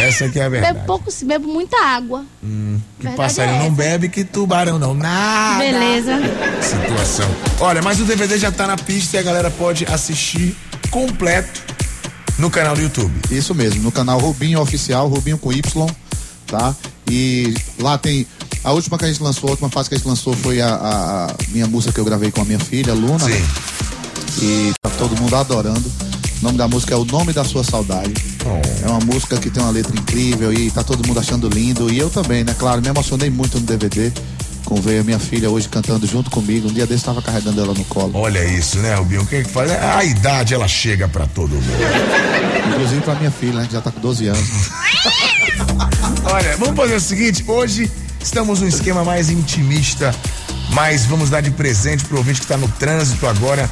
Essa 0.00 0.28
que 0.28 0.38
é 0.38 0.44
a 0.44 0.48
verdade. 0.48 0.74
Bebo 0.74 0.86
pouco, 0.86 1.10
se 1.10 1.24
bebo 1.24 1.48
muita 1.48 1.76
água. 1.84 2.24
Que 2.40 2.46
Verdade 2.98 3.16
passarinho 3.16 3.56
é 3.60 3.64
não 3.64 3.72
bebe, 3.72 4.08
que 4.08 4.24
tubarão 4.24 4.78
não. 4.78 4.94
Nada. 4.94 5.58
Beleza. 5.58 6.12
Situação. 6.62 7.28
Olha, 7.60 7.82
mas 7.82 8.00
o 8.00 8.04
DVD 8.04 8.38
já 8.38 8.50
tá 8.52 8.66
na 8.66 8.76
pista 8.76 9.16
e 9.16 9.20
a 9.20 9.22
galera 9.22 9.50
pode 9.50 9.84
assistir 9.86 10.56
completo 10.90 11.60
no 12.38 12.50
canal 12.50 12.74
do 12.74 12.82
YouTube. 12.82 13.12
Isso 13.30 13.54
mesmo, 13.54 13.82
no 13.82 13.92
canal 13.92 14.18
Rubinho 14.18 14.60
Oficial, 14.60 15.08
Rubinho 15.08 15.38
com 15.38 15.52
Y, 15.52 15.86
tá? 16.46 16.74
E 17.10 17.54
lá 17.78 17.98
tem. 17.98 18.26
A 18.64 18.72
última 18.72 18.98
que 18.98 19.04
a 19.04 19.08
gente 19.08 19.22
lançou, 19.22 19.48
a 19.48 19.52
última 19.52 19.68
fase 19.70 19.88
que 19.88 19.94
a 19.94 19.98
gente 19.98 20.06
lançou 20.08 20.34
foi 20.34 20.60
a, 20.60 20.68
a- 20.74 21.26
a 21.26 21.34
minha 21.50 21.66
música 21.66 21.92
que 21.92 22.00
eu 22.00 22.04
gravei 22.04 22.30
com 22.30 22.40
a 22.42 22.44
minha 22.44 22.58
filha, 22.58 22.92
Luna. 22.92 23.20
Sim. 23.20 23.30
né? 23.30 23.46
E 24.42 24.72
tá 24.82 24.90
todo 24.98 25.16
mundo 25.20 25.34
adorando. 25.36 25.90
O 26.40 26.44
nome 26.44 26.58
da 26.58 26.68
música 26.68 26.94
é 26.94 26.96
O 26.96 27.04
Nome 27.04 27.32
da 27.32 27.42
Sua 27.44 27.64
Saudade. 27.64 28.12
Oh. 28.48 28.86
É 28.86 28.90
uma 28.90 29.00
música 29.00 29.36
que 29.36 29.50
tem 29.50 29.62
uma 29.62 29.72
letra 29.72 29.94
incrível 29.98 30.52
e 30.52 30.70
tá 30.70 30.82
todo 30.82 31.06
mundo 31.06 31.20
achando 31.20 31.48
lindo. 31.48 31.90
E 31.92 31.98
eu 31.98 32.08
também, 32.08 32.44
né? 32.44 32.54
Claro, 32.58 32.80
me 32.80 32.88
emocionei 32.88 33.30
muito 33.30 33.60
no 33.60 33.66
DVD. 33.66 34.10
Com 34.64 34.80
ver 34.80 35.00
a 35.00 35.04
minha 35.04 35.18
filha 35.18 35.48
hoje 35.48 35.68
cantando 35.68 36.06
junto 36.06 36.30
comigo. 36.30 36.68
Um 36.68 36.72
dia 36.72 36.86
desse 36.86 37.04
tava 37.04 37.22
carregando 37.22 37.60
ela 37.60 37.72
no 37.72 37.84
colo. 37.84 38.10
Olha 38.14 38.44
isso, 38.44 38.78
né, 38.78 38.94
Rubinho? 38.94 39.22
O 39.22 39.26
que 39.26 39.42
que 39.42 39.48
faz? 39.48 39.70
A 39.70 40.04
idade, 40.04 40.52
ela 40.52 40.68
chega 40.68 41.08
pra 41.08 41.26
todo 41.26 41.54
mundo. 41.54 41.64
Inclusive 42.74 43.00
pra 43.00 43.14
minha 43.14 43.30
filha, 43.30 43.60
né? 43.60 43.66
Que 43.66 43.72
já 43.72 43.80
tá 43.80 43.90
com 43.90 44.00
12 44.00 44.26
anos. 44.28 44.48
Olha, 46.24 46.56
vamos 46.58 46.76
fazer 46.76 46.96
o 46.96 47.00
seguinte: 47.00 47.44
hoje 47.46 47.90
estamos 48.20 48.60
num 48.60 48.68
esquema 48.68 49.04
mais 49.04 49.30
intimista, 49.30 50.14
mas 50.70 51.06
vamos 51.06 51.30
dar 51.30 51.40
de 51.40 51.50
presente 51.50 52.04
pro 52.04 52.18
ouvinte 52.18 52.40
que 52.40 52.46
tá 52.46 52.56
no 52.56 52.68
trânsito 52.68 53.26
agora. 53.26 53.68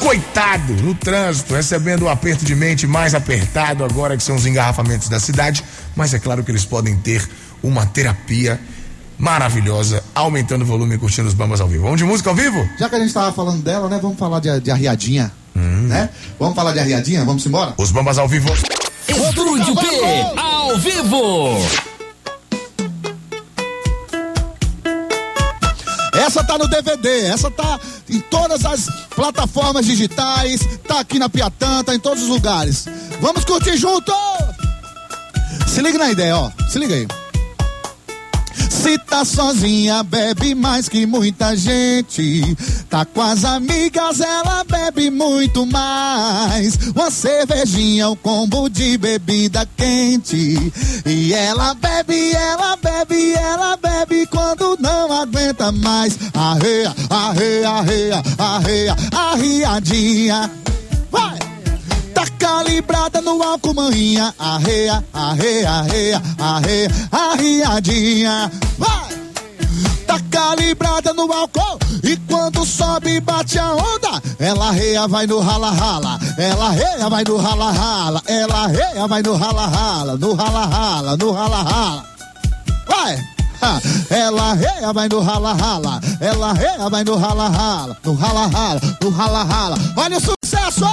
Coitado, 0.00 0.72
no 0.74 0.94
trânsito, 0.94 1.54
recebendo 1.54 2.02
o 2.02 2.08
aperto 2.08 2.44
de 2.44 2.54
mente 2.54 2.86
mais 2.86 3.14
apertado 3.14 3.84
agora, 3.84 4.16
que 4.16 4.22
são 4.22 4.36
os 4.36 4.46
engarrafamentos 4.46 5.08
da 5.08 5.20
cidade. 5.20 5.64
Mas 5.96 6.14
é 6.14 6.18
claro 6.18 6.44
que 6.44 6.50
eles 6.50 6.64
podem 6.64 6.96
ter 6.96 7.28
uma 7.62 7.84
terapia 7.86 8.60
maravilhosa, 9.18 10.02
aumentando 10.14 10.62
o 10.62 10.66
volume 10.66 10.94
e 10.94 10.98
curtindo 10.98 11.26
os 11.26 11.34
bambas 11.34 11.60
ao 11.60 11.68
vivo. 11.68 11.84
Vamos 11.84 11.98
de 11.98 12.04
música 12.04 12.30
ao 12.30 12.36
vivo? 12.36 12.66
Já 12.78 12.88
que 12.88 12.94
a 12.94 13.00
gente 13.00 13.12
tava 13.12 13.32
falando 13.32 13.62
dela, 13.62 13.88
né? 13.88 13.98
Vamos 14.00 14.18
falar 14.18 14.40
de, 14.40 14.60
de 14.60 14.70
arriadinha. 14.70 15.32
Né? 15.54 16.08
Vamos 16.38 16.54
falar 16.54 16.72
de 16.72 16.78
arriadinha? 16.78 17.24
Vamos 17.24 17.44
embora? 17.44 17.74
Os 17.76 17.90
bambas 17.90 18.16
ao 18.16 18.28
vivo. 18.28 18.48
Estúdio 19.08 19.74
P, 19.74 19.86
ao 20.36 20.78
vivo. 20.78 21.87
Essa 26.28 26.44
tá 26.44 26.58
no 26.58 26.68
DVD, 26.68 27.28
essa 27.28 27.50
tá 27.50 27.80
em 28.06 28.20
todas 28.20 28.62
as 28.66 28.86
plataformas 29.16 29.86
digitais, 29.86 30.60
tá 30.86 31.00
aqui 31.00 31.18
na 31.18 31.26
Piatã, 31.30 31.82
tá 31.82 31.94
em 31.94 31.98
todos 31.98 32.24
os 32.24 32.28
lugares. 32.28 32.84
Vamos 33.18 33.46
curtir 33.46 33.78
junto! 33.78 34.12
Se 35.66 35.80
liga 35.80 35.96
na 35.96 36.10
ideia, 36.10 36.36
ó. 36.36 36.50
Se 36.68 36.78
liga 36.78 36.94
aí. 36.94 37.08
Se 38.88 38.96
tá 39.00 39.22
sozinha, 39.22 40.02
bebe 40.02 40.54
mais 40.54 40.88
que 40.88 41.04
muita 41.04 41.54
gente. 41.54 42.56
Tá 42.88 43.04
com 43.04 43.20
as 43.20 43.44
amigas, 43.44 44.18
ela 44.18 44.64
bebe 44.64 45.10
muito 45.10 45.66
mais. 45.66 46.74
Uma 46.96 47.10
cervejinha, 47.10 48.08
um 48.08 48.16
combo 48.16 48.66
de 48.70 48.96
bebida 48.96 49.68
quente. 49.76 50.72
E 51.04 51.34
ela 51.34 51.74
bebe, 51.74 52.32
ela 52.32 52.76
bebe, 52.76 53.34
ela 53.34 53.76
bebe 53.76 54.26
quando 54.28 54.78
não 54.80 55.12
aguenta 55.12 55.70
mais. 55.70 56.18
Arreia, 56.32 56.94
arreia, 57.10 57.68
arreia, 57.68 58.22
arreia, 58.38 58.96
arriadinha. 59.12 60.50
Vai! 61.10 61.47
Tá 62.18 62.26
calibrada 62.36 63.20
no 63.20 63.40
álcool, 63.40 63.74
manhinha. 63.74 64.34
Arreia, 64.36 65.04
arreia, 65.12 65.70
arreia, 65.70 66.22
arreia, 66.36 66.90
arriadinha. 67.12 68.50
Vai! 68.76 69.08
Tá 70.04 70.18
calibrada 70.28 71.12
no 71.14 71.32
álcool 71.32 71.78
e 72.02 72.16
quando 72.28 72.66
sobe 72.66 73.20
bate 73.20 73.60
a 73.60 73.72
onda, 73.72 74.20
ela 74.40 74.66
arreia, 74.66 75.06
vai 75.06 75.28
no 75.28 75.38
rala 75.38 75.70
rala. 75.70 76.18
Ela 76.36 76.66
arreia, 76.66 77.08
vai 77.08 77.22
no 77.22 77.36
rala 77.36 77.70
rala. 77.70 78.22
Ela 78.26 78.64
arreia, 78.64 79.06
vai 79.06 79.22
no 79.22 79.36
rala 79.36 79.66
rala, 79.68 80.16
no 80.16 80.34
rala 80.34 80.66
rala, 80.66 81.16
no 81.16 81.30
rala 81.30 81.62
rala. 81.62 82.04
Vai! 82.88 83.16
Ela 84.10 84.42
arreia, 84.50 84.92
vai 84.92 85.08
no 85.08 85.20
rala 85.20 85.52
rala. 85.52 86.00
Ela 86.20 86.50
arreia, 86.50 86.88
vai 86.90 87.04
no 87.04 87.16
rala 87.16 87.48
rala, 87.48 87.96
no 88.04 88.14
rala 88.14 88.46
rala, 88.48 88.80
no 89.00 89.08
rala 89.08 89.44
rala. 89.44 89.76
Olha 89.96 90.18
o 90.18 90.20
sucesso! 90.20 90.84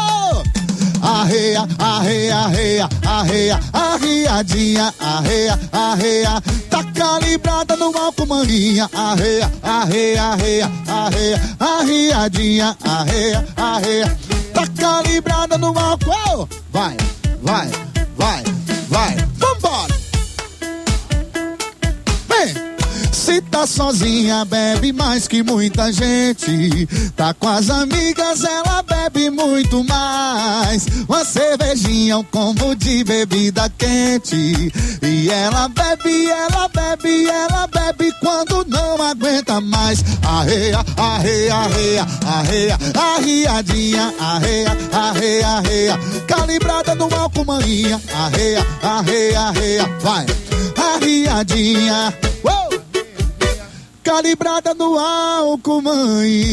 Arreia, 1.05 1.67
arreia, 1.77 2.35
arreia, 2.35 2.89
arreia, 3.05 3.59
arriadinha, 3.71 4.91
arreia, 4.99 5.59
arreia. 5.71 6.41
Tá 6.67 6.83
calibrada 6.95 7.75
no 7.75 7.95
álcool, 7.95 8.25
manguinha, 8.25 8.89
arreia, 8.91 9.51
arreia, 9.61 10.23
arreia, 10.23 10.71
arreia, 10.87 11.57
arriadinha, 11.59 12.75
arreia, 12.83 13.45
arreia. 13.55 14.17
Tá 14.51 14.65
calibrada 14.79 15.59
no 15.59 15.77
álcool. 15.77 16.49
Vai, 16.71 16.97
vai, 17.43 17.69
vai, 18.17 18.43
vai. 18.89 19.15
Vambora! 19.37 19.93
Vem! 22.27 22.74
Se 23.25 23.41
tá 23.41 23.65
sozinha, 23.65 24.45
bebe 24.45 24.93
mais 24.93 25.27
que 25.27 25.41
muita 25.41 25.91
gente. 25.91 26.87
Tá 27.15 27.33
com 27.33 27.49
as 27.49 27.71
amigas, 27.71 28.43
ela 28.43 28.83
bebe 28.83 29.31
muito 29.31 29.83
mais. 29.83 30.85
Uma 31.09 31.25
cervejinha, 31.25 32.19
um 32.19 32.23
combo 32.23 32.75
de 32.75 33.03
bebida 33.03 33.67
quente. 33.79 34.71
E 35.01 35.29
ela 35.31 35.67
bebe, 35.69 36.29
ela 36.29 36.67
bebe, 36.67 37.27
ela 37.27 37.65
bebe 37.65 38.13
quando 38.19 38.63
não 38.65 39.01
aguenta 39.01 39.59
mais. 39.59 40.03
Arreia, 40.23 40.85
arreia, 40.95 41.55
arreia, 41.55 42.07
arreia, 42.27 42.77
arriadinha, 42.93 44.13
arreia, 44.19 44.77
arreia, 44.93 45.47
arreia. 45.47 45.99
Calibrada 46.27 46.93
no 46.93 47.05
álcool, 47.15 47.43
maninha. 47.43 47.99
Arreia, 48.13 48.63
arreia, 48.83 49.39
arreia, 49.39 49.89
vai. 49.99 50.27
Arriadinha, 50.77 52.13
uou! 52.43 52.64
Calibrada 54.05 54.75
no 54.75 54.99
álcool, 54.99 55.81
mãe. 55.81 56.51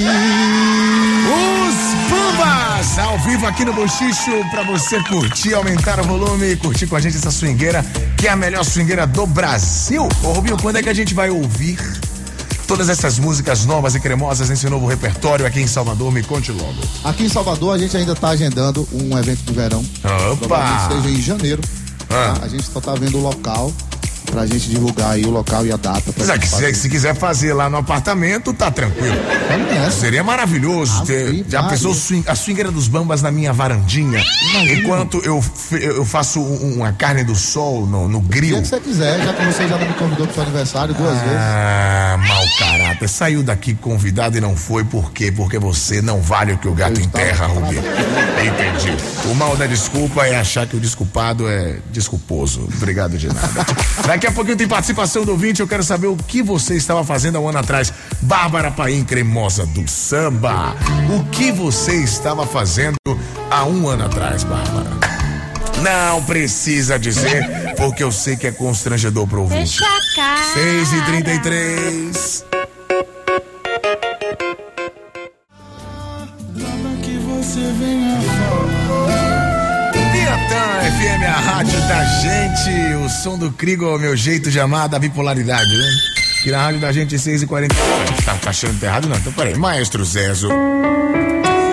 Os 1.28 2.10
Bambas 2.10 2.98
ao 2.98 3.18
vivo 3.18 3.46
aqui 3.46 3.62
no 3.62 3.74
Bochicho 3.74 4.30
pra 4.50 4.62
você 4.62 4.98
curtir, 5.02 5.52
aumentar 5.52 6.00
o 6.00 6.04
volume 6.04 6.52
e 6.52 6.56
curtir 6.56 6.86
com 6.86 6.96
a 6.96 7.00
gente 7.00 7.18
essa 7.18 7.30
swingueira, 7.30 7.84
que 8.16 8.26
é 8.26 8.30
a 8.30 8.36
melhor 8.36 8.64
swingueira 8.64 9.06
do 9.06 9.26
Brasil. 9.26 10.08
Ô 10.24 10.32
Rubinho, 10.32 10.56
quando 10.62 10.76
é 10.76 10.82
que 10.82 10.88
a 10.88 10.94
gente 10.94 11.12
vai 11.12 11.28
ouvir 11.28 11.78
todas 12.66 12.88
essas 12.88 13.18
músicas 13.18 13.66
novas 13.66 13.94
e 13.94 14.00
cremosas 14.00 14.48
nesse 14.48 14.66
novo 14.70 14.86
repertório 14.86 15.44
aqui 15.44 15.60
em 15.60 15.66
Salvador? 15.66 16.10
Me 16.10 16.22
conte 16.22 16.50
logo. 16.50 16.80
Aqui 17.04 17.24
em 17.24 17.28
Salvador 17.28 17.74
a 17.74 17.78
gente 17.78 17.94
ainda 17.94 18.12
está 18.12 18.30
agendando 18.30 18.88
um 18.90 19.16
evento 19.18 19.42
de 19.42 19.52
verão. 19.52 19.84
Opa! 20.32 20.88
Seja 20.88 21.10
em 21.10 21.20
janeiro. 21.20 21.60
Ah. 22.08 22.34
tá? 22.34 22.46
A 22.46 22.48
gente 22.48 22.64
só 22.64 22.80
tá 22.80 22.94
vendo 22.94 23.18
o 23.18 23.20
local 23.20 23.70
pra 24.32 24.46
gente 24.46 24.68
divulgar 24.70 25.10
aí 25.10 25.24
o 25.26 25.30
local 25.30 25.66
e 25.66 25.70
a 25.72 25.76
data. 25.76 26.12
Mas 26.16 26.28
é 26.30 26.38
que 26.38 26.48
se, 26.48 26.74
se 26.74 26.88
quiser 26.88 27.14
fazer 27.14 27.52
lá 27.52 27.68
no 27.68 27.76
apartamento, 27.76 28.52
tá 28.54 28.70
tranquilo. 28.70 29.14
Nessa. 29.70 30.00
Seria 30.00 30.24
maravilhoso 30.24 31.04
ter. 31.04 31.28
Ave 31.28 31.44
Já 31.48 31.62
pensou 31.64 31.94
swing- 31.94 32.24
a 32.26 32.34
swingueira 32.34 32.70
dos 32.70 32.88
bambas 32.88 33.20
na 33.20 33.30
minha 33.30 33.52
varandinha? 33.52 34.22
Enquanto 34.78 35.18
eu, 35.24 35.44
eu 35.72 36.04
faço 36.04 36.40
um- 36.40 36.76
uma 36.76 36.92
carne 36.92 37.22
do 37.24 37.34
sol 37.34 37.86
no, 37.86 38.08
no 38.08 38.18
O 38.18 38.22
grill. 38.22 38.60
que 38.62 38.68
você 38.68 38.80
quiser, 38.80 39.22
já 39.22 39.32
que 39.34 39.44
você 39.44 39.68
já 39.68 39.76
me 39.78 39.92
convidou 39.94 40.26
pro 40.26 40.34
seu 40.34 40.42
aniversário 40.44 40.94
duas 40.94 41.14
vezes. 41.20 41.36
Ah, 41.36 42.16
mau 42.26 42.44
caráter. 42.58 43.08
Saiu 43.08 43.42
daqui 43.42 43.74
convidado 43.74 44.38
e 44.38 44.40
não 44.40 44.56
foi. 44.56 44.84
Por 44.84 45.12
quê? 45.12 45.30
Porque 45.30 45.58
você 45.58 46.00
não 46.00 46.20
vale 46.22 46.52
o 46.54 46.58
que 46.58 46.68
o 46.68 46.72
gato 46.74 46.98
Eu 46.98 47.04
enterra, 47.04 47.46
Rubi. 47.46 47.76
Entendi. 47.76 48.96
O 49.30 49.34
mal 49.34 49.56
da 49.56 49.66
desculpa 49.66 50.26
é 50.26 50.36
achar 50.36 50.66
que 50.66 50.76
o 50.76 50.80
desculpado 50.80 51.48
é 51.48 51.76
desculposo. 51.92 52.68
Obrigado 52.76 53.16
de 53.18 53.28
nada. 53.28 53.66
Daqui 54.22 54.34
a 54.34 54.36
pouquinho 54.36 54.56
tem 54.56 54.68
participação 54.68 55.24
do 55.24 55.32
ouvinte. 55.32 55.60
Eu 55.60 55.66
quero 55.66 55.82
saber 55.82 56.06
o 56.06 56.16
que 56.16 56.42
você 56.42 56.76
estava 56.76 57.02
fazendo 57.02 57.38
há 57.38 57.40
um 57.40 57.48
ano 57.48 57.58
atrás. 57.58 57.92
Bárbara 58.20 58.70
Paim, 58.70 59.02
cremosa 59.02 59.66
do 59.66 59.90
samba. 59.90 60.76
O 61.10 61.24
que 61.30 61.50
você 61.50 61.96
estava 61.96 62.46
fazendo 62.46 62.94
há 63.50 63.64
um 63.64 63.88
ano 63.88 64.04
atrás, 64.04 64.44
Bárbara? 64.44 64.90
Não 65.82 66.22
precisa 66.22 67.00
dizer, 67.00 67.74
porque 67.76 68.04
eu 68.04 68.12
sei 68.12 68.36
que 68.36 68.46
é 68.46 68.52
constrangedor 68.52 69.26
pro 69.26 69.40
ouvinte. 69.40 69.80
Deixa 69.80 69.84
a 69.84 70.14
cara. 70.14 70.54
6 70.54 70.92
e 70.92 71.02
33 71.02 72.51
gente. 82.22 82.94
O 83.04 83.08
som 83.08 83.36
do 83.36 83.50
Crigo 83.50 83.84
é 83.84 83.96
o 83.96 83.98
meu 83.98 84.16
jeito 84.16 84.50
de 84.50 84.60
amar 84.60 84.88
da 84.88 84.98
bipolaridade, 84.98 85.76
né? 85.76 85.88
Que 86.42 86.50
na 86.50 86.62
rádio 86.62 86.80
da 86.80 86.92
gente 86.92 87.18
6 87.18 87.42
e 87.42 87.46
40 87.46 87.74
Tá, 88.24 88.34
tá 88.34 88.50
achando 88.50 88.78
tá 88.78 88.86
errado? 88.86 89.08
Não, 89.08 89.16
então 89.16 89.32
peraí. 89.32 89.56
Maestro 89.56 90.04
Zezo. 90.04 90.48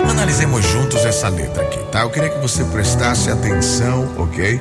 Analisemos 0.08 0.64
juntos 0.66 1.04
essa 1.04 1.28
letra 1.28 1.62
aqui, 1.62 1.78
tá? 1.92 2.00
Eu 2.02 2.10
queria 2.10 2.28
que 2.28 2.38
você 2.40 2.64
prestasse 2.64 3.30
atenção, 3.30 4.12
ok? 4.18 4.60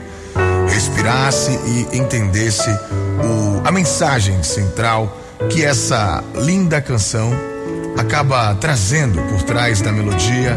Respirasse 0.69 1.51
e 1.51 1.97
entendesse 1.97 2.69
o, 2.69 3.67
a 3.67 3.71
mensagem 3.71 4.41
central 4.43 5.17
que 5.49 5.65
essa 5.65 6.23
linda 6.35 6.79
canção 6.81 7.31
acaba 7.97 8.53
trazendo 8.55 9.19
por 9.23 9.41
trás 9.41 9.81
da 9.81 9.91
melodia 9.91 10.55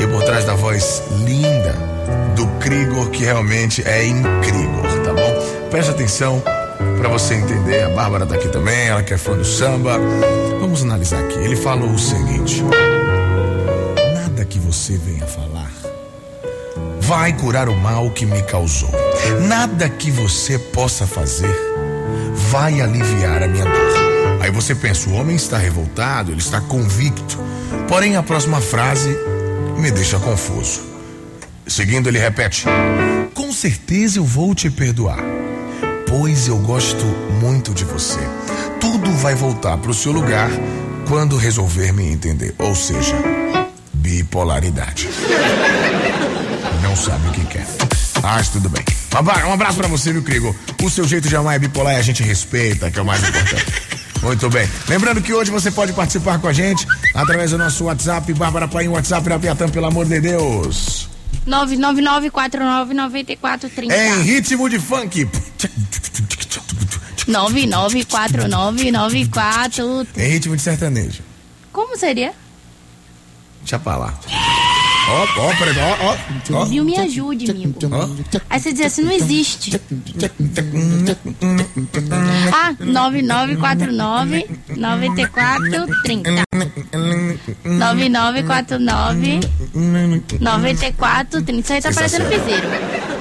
e 0.00 0.06
por 0.08 0.24
trás 0.24 0.44
da 0.44 0.54
voz 0.54 1.02
linda 1.24 1.93
Krigor, 2.64 3.10
que 3.10 3.22
realmente 3.22 3.86
é 3.86 4.06
incrível, 4.06 4.82
tá 5.04 5.12
bom? 5.12 5.68
Preste 5.70 5.90
atenção 5.90 6.42
para 6.96 7.10
você 7.10 7.34
entender. 7.34 7.82
A 7.82 7.90
Bárbara 7.90 8.24
tá 8.24 8.36
aqui 8.36 8.48
também, 8.48 8.86
ela 8.86 9.02
que 9.02 9.12
é 9.12 9.18
fã 9.18 9.36
do 9.36 9.44
samba. 9.44 9.98
Vamos 10.58 10.82
analisar 10.82 11.20
aqui. 11.20 11.36
Ele 11.40 11.56
falou 11.56 11.90
o 11.90 11.98
seguinte: 11.98 12.64
Nada 14.14 14.46
que 14.46 14.58
você 14.58 14.96
venha 14.96 15.26
falar 15.26 15.70
vai 17.00 17.34
curar 17.34 17.68
o 17.68 17.76
mal 17.76 18.10
que 18.10 18.24
me 18.24 18.42
causou. 18.44 18.90
Nada 19.42 19.86
que 19.90 20.10
você 20.10 20.58
possa 20.58 21.06
fazer 21.06 21.54
vai 22.48 22.80
aliviar 22.80 23.42
a 23.42 23.46
minha 23.46 23.64
dor. 23.64 24.40
Aí 24.40 24.50
você 24.50 24.74
pensa, 24.74 25.10
o 25.10 25.12
homem 25.12 25.36
está 25.36 25.58
revoltado, 25.58 26.32
ele 26.32 26.40
está 26.40 26.62
convicto. 26.62 27.38
Porém, 27.88 28.16
a 28.16 28.22
próxima 28.22 28.58
frase 28.58 29.14
me 29.76 29.90
deixa 29.90 30.18
confuso. 30.18 30.93
Seguindo, 31.66 32.08
ele 32.08 32.18
repete: 32.18 32.64
Com 33.34 33.52
certeza 33.52 34.18
eu 34.18 34.24
vou 34.24 34.54
te 34.54 34.70
perdoar, 34.70 35.18
pois 36.08 36.46
eu 36.48 36.58
gosto 36.58 37.04
muito 37.40 37.72
de 37.72 37.84
você. 37.84 38.20
Tudo 38.80 39.10
vai 39.12 39.34
voltar 39.34 39.76
para 39.78 39.90
o 39.90 39.94
seu 39.94 40.12
lugar 40.12 40.50
quando 41.08 41.36
resolver 41.36 41.92
me 41.92 42.06
entender. 42.06 42.54
Ou 42.58 42.74
seja, 42.74 43.14
bipolaridade. 43.92 45.08
Não 46.82 46.94
sabe 46.94 47.28
o 47.28 47.32
que 47.32 47.44
quer. 47.46 47.66
Mas 48.22 48.48
tudo 48.48 48.68
bem. 48.68 48.84
Um 49.14 49.18
abra- 49.18 49.52
abraço 49.52 49.78
pra 49.78 49.88
você, 49.88 50.12
viu, 50.12 50.22
Crigo? 50.22 50.54
O 50.82 50.90
seu 50.90 51.06
jeito 51.06 51.28
de 51.28 51.36
amar 51.36 51.56
é 51.56 51.58
bipolar 51.58 51.94
e 51.94 51.98
a 51.98 52.02
gente 52.02 52.22
respeita, 52.22 52.90
que 52.90 52.98
é 52.98 53.02
o 53.02 53.04
mais 53.04 53.22
importante. 53.26 53.66
Muito 54.22 54.48
bem. 54.48 54.68
Lembrando 54.88 55.20
que 55.20 55.32
hoje 55.32 55.50
você 55.50 55.70
pode 55.70 55.92
participar 55.92 56.38
com 56.38 56.48
a 56.48 56.52
gente 56.52 56.86
através 57.14 57.50
do 57.50 57.58
nosso 57.58 57.84
WhatsApp, 57.84 58.32
Bárbara 58.32 58.66
Paim, 58.66 58.88
WhatsApp 58.88 59.28
da 59.28 59.38
Piatã, 59.38 59.68
pelo 59.68 59.86
amor 59.86 60.06
de 60.06 60.18
Deus. 60.20 61.03
999499430. 61.46 63.92
Em 63.92 64.22
ritmo 64.22 64.68
de 64.68 64.78
funk. 64.78 65.28
994994. 67.26 70.06
Em 70.16 70.28
ritmo 70.28 70.54
de 70.56 70.62
sertanejo. 70.62 71.22
Como 71.72 71.96
seria? 71.96 72.32
Deixa 73.60 73.78
pra 73.78 73.96
lá. 73.96 74.12
Ó, 75.06 75.22
ó, 75.40 75.54
peraí, 75.56 75.74
ó, 75.78 76.16
ó. 76.60 76.64
Viu? 76.64 76.82
Me 76.84 76.96
ajude, 76.98 77.50
amigo. 77.50 77.78
Aí 78.48 78.58
você 78.60 78.72
diz 78.72 78.86
assim, 78.86 79.02
não 79.02 79.12
existe. 79.12 79.78
Ah, 82.52 82.74
9949 82.78 84.46
9430. 84.76 86.43
9949 87.64 89.40
9430. 90.40 91.52
Isso 91.60 91.72
aí 91.72 91.82
tá 91.82 91.92
parecendo 91.92 92.24
piseiro. 92.26 92.68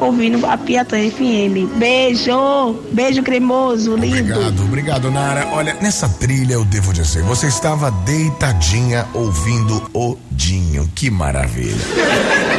ouvindo 0.00 0.46
a 0.46 0.56
Piatã 0.56 0.96
FM. 1.10 1.76
Beijo! 1.76 2.76
Beijo 2.92 3.20
cremoso, 3.20 3.96
lindo! 3.96 4.32
Obrigado, 4.32 4.62
obrigado, 4.62 5.10
Nara. 5.10 5.48
Olha, 5.52 5.76
nessa 5.80 6.08
trilha 6.08 6.54
eu 6.54 6.64
devo 6.64 6.92
dizer, 6.92 7.24
você 7.24 7.48
estava 7.48 7.90
deitadinha 7.90 9.04
ouvindo 9.12 9.82
o 9.92 10.16
Dinho. 10.30 10.88
Que 10.94 11.10
maravilha. 11.10 11.74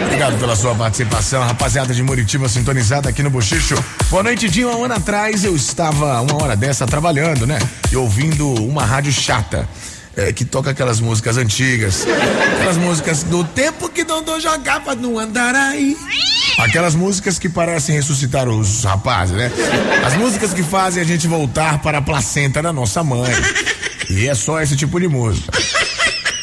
Obrigado 0.05 0.37
pela 0.37 0.57
sua 0.57 0.75
participação, 0.75 1.41
rapaziada 1.41 1.93
de 1.93 2.03
Muritiba 2.03 2.49
sintonizada 2.49 3.07
aqui 3.07 3.23
no 3.23 3.29
Bochicho. 3.29 3.81
Boa 4.09 4.23
noite, 4.23 4.49
Dinho. 4.49 4.77
Um 4.77 4.83
ano 4.83 4.95
atrás 4.95 5.45
eu 5.45 5.55
estava, 5.55 6.19
uma 6.19 6.43
hora 6.43 6.55
dessa, 6.57 6.85
trabalhando, 6.85 7.47
né? 7.47 7.59
E 7.89 7.95
ouvindo 7.95 8.49
uma 8.61 8.83
rádio 8.83 9.13
chata. 9.13 9.67
É, 10.15 10.31
que 10.31 10.45
toca 10.45 10.71
aquelas 10.71 10.99
músicas 10.99 11.37
antigas, 11.37 12.05
aquelas 12.55 12.77
músicas 12.77 13.23
do 13.23 13.43
tempo 13.43 13.89
que 13.89 14.03
Dondô 14.03 14.39
jogava 14.39 14.95
no 14.95 15.19
Andaraí. 15.19 15.97
Aquelas 16.57 16.95
músicas 16.95 17.37
que 17.37 17.49
parecem 17.49 17.95
ressuscitar 17.95 18.47
os 18.47 18.83
rapazes, 18.83 19.35
né? 19.35 19.51
As 20.05 20.15
músicas 20.15 20.53
que 20.53 20.63
fazem 20.63 21.03
a 21.03 21.05
gente 21.05 21.27
voltar 21.27 21.81
para 21.81 21.97
a 21.97 22.01
placenta 22.01 22.61
da 22.61 22.71
nossa 22.71 23.03
mãe. 23.03 23.31
E 24.09 24.27
é 24.27 24.35
só 24.35 24.61
esse 24.61 24.75
tipo 24.75 24.99
de 24.99 25.07
música. 25.07 25.51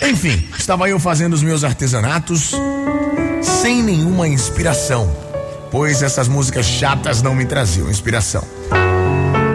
Enfim, 0.02 0.46
estava 0.58 0.88
eu 0.88 0.98
fazendo 0.98 1.32
os 1.32 1.42
meus 1.42 1.64
artesanatos 1.64 2.52
sem 3.42 3.82
nenhuma 3.82 4.28
inspiração, 4.28 5.16
pois 5.70 6.02
essas 6.02 6.28
músicas 6.28 6.66
chatas 6.66 7.22
não 7.22 7.34
me 7.34 7.46
traziam 7.46 7.88
inspiração. 7.88 8.44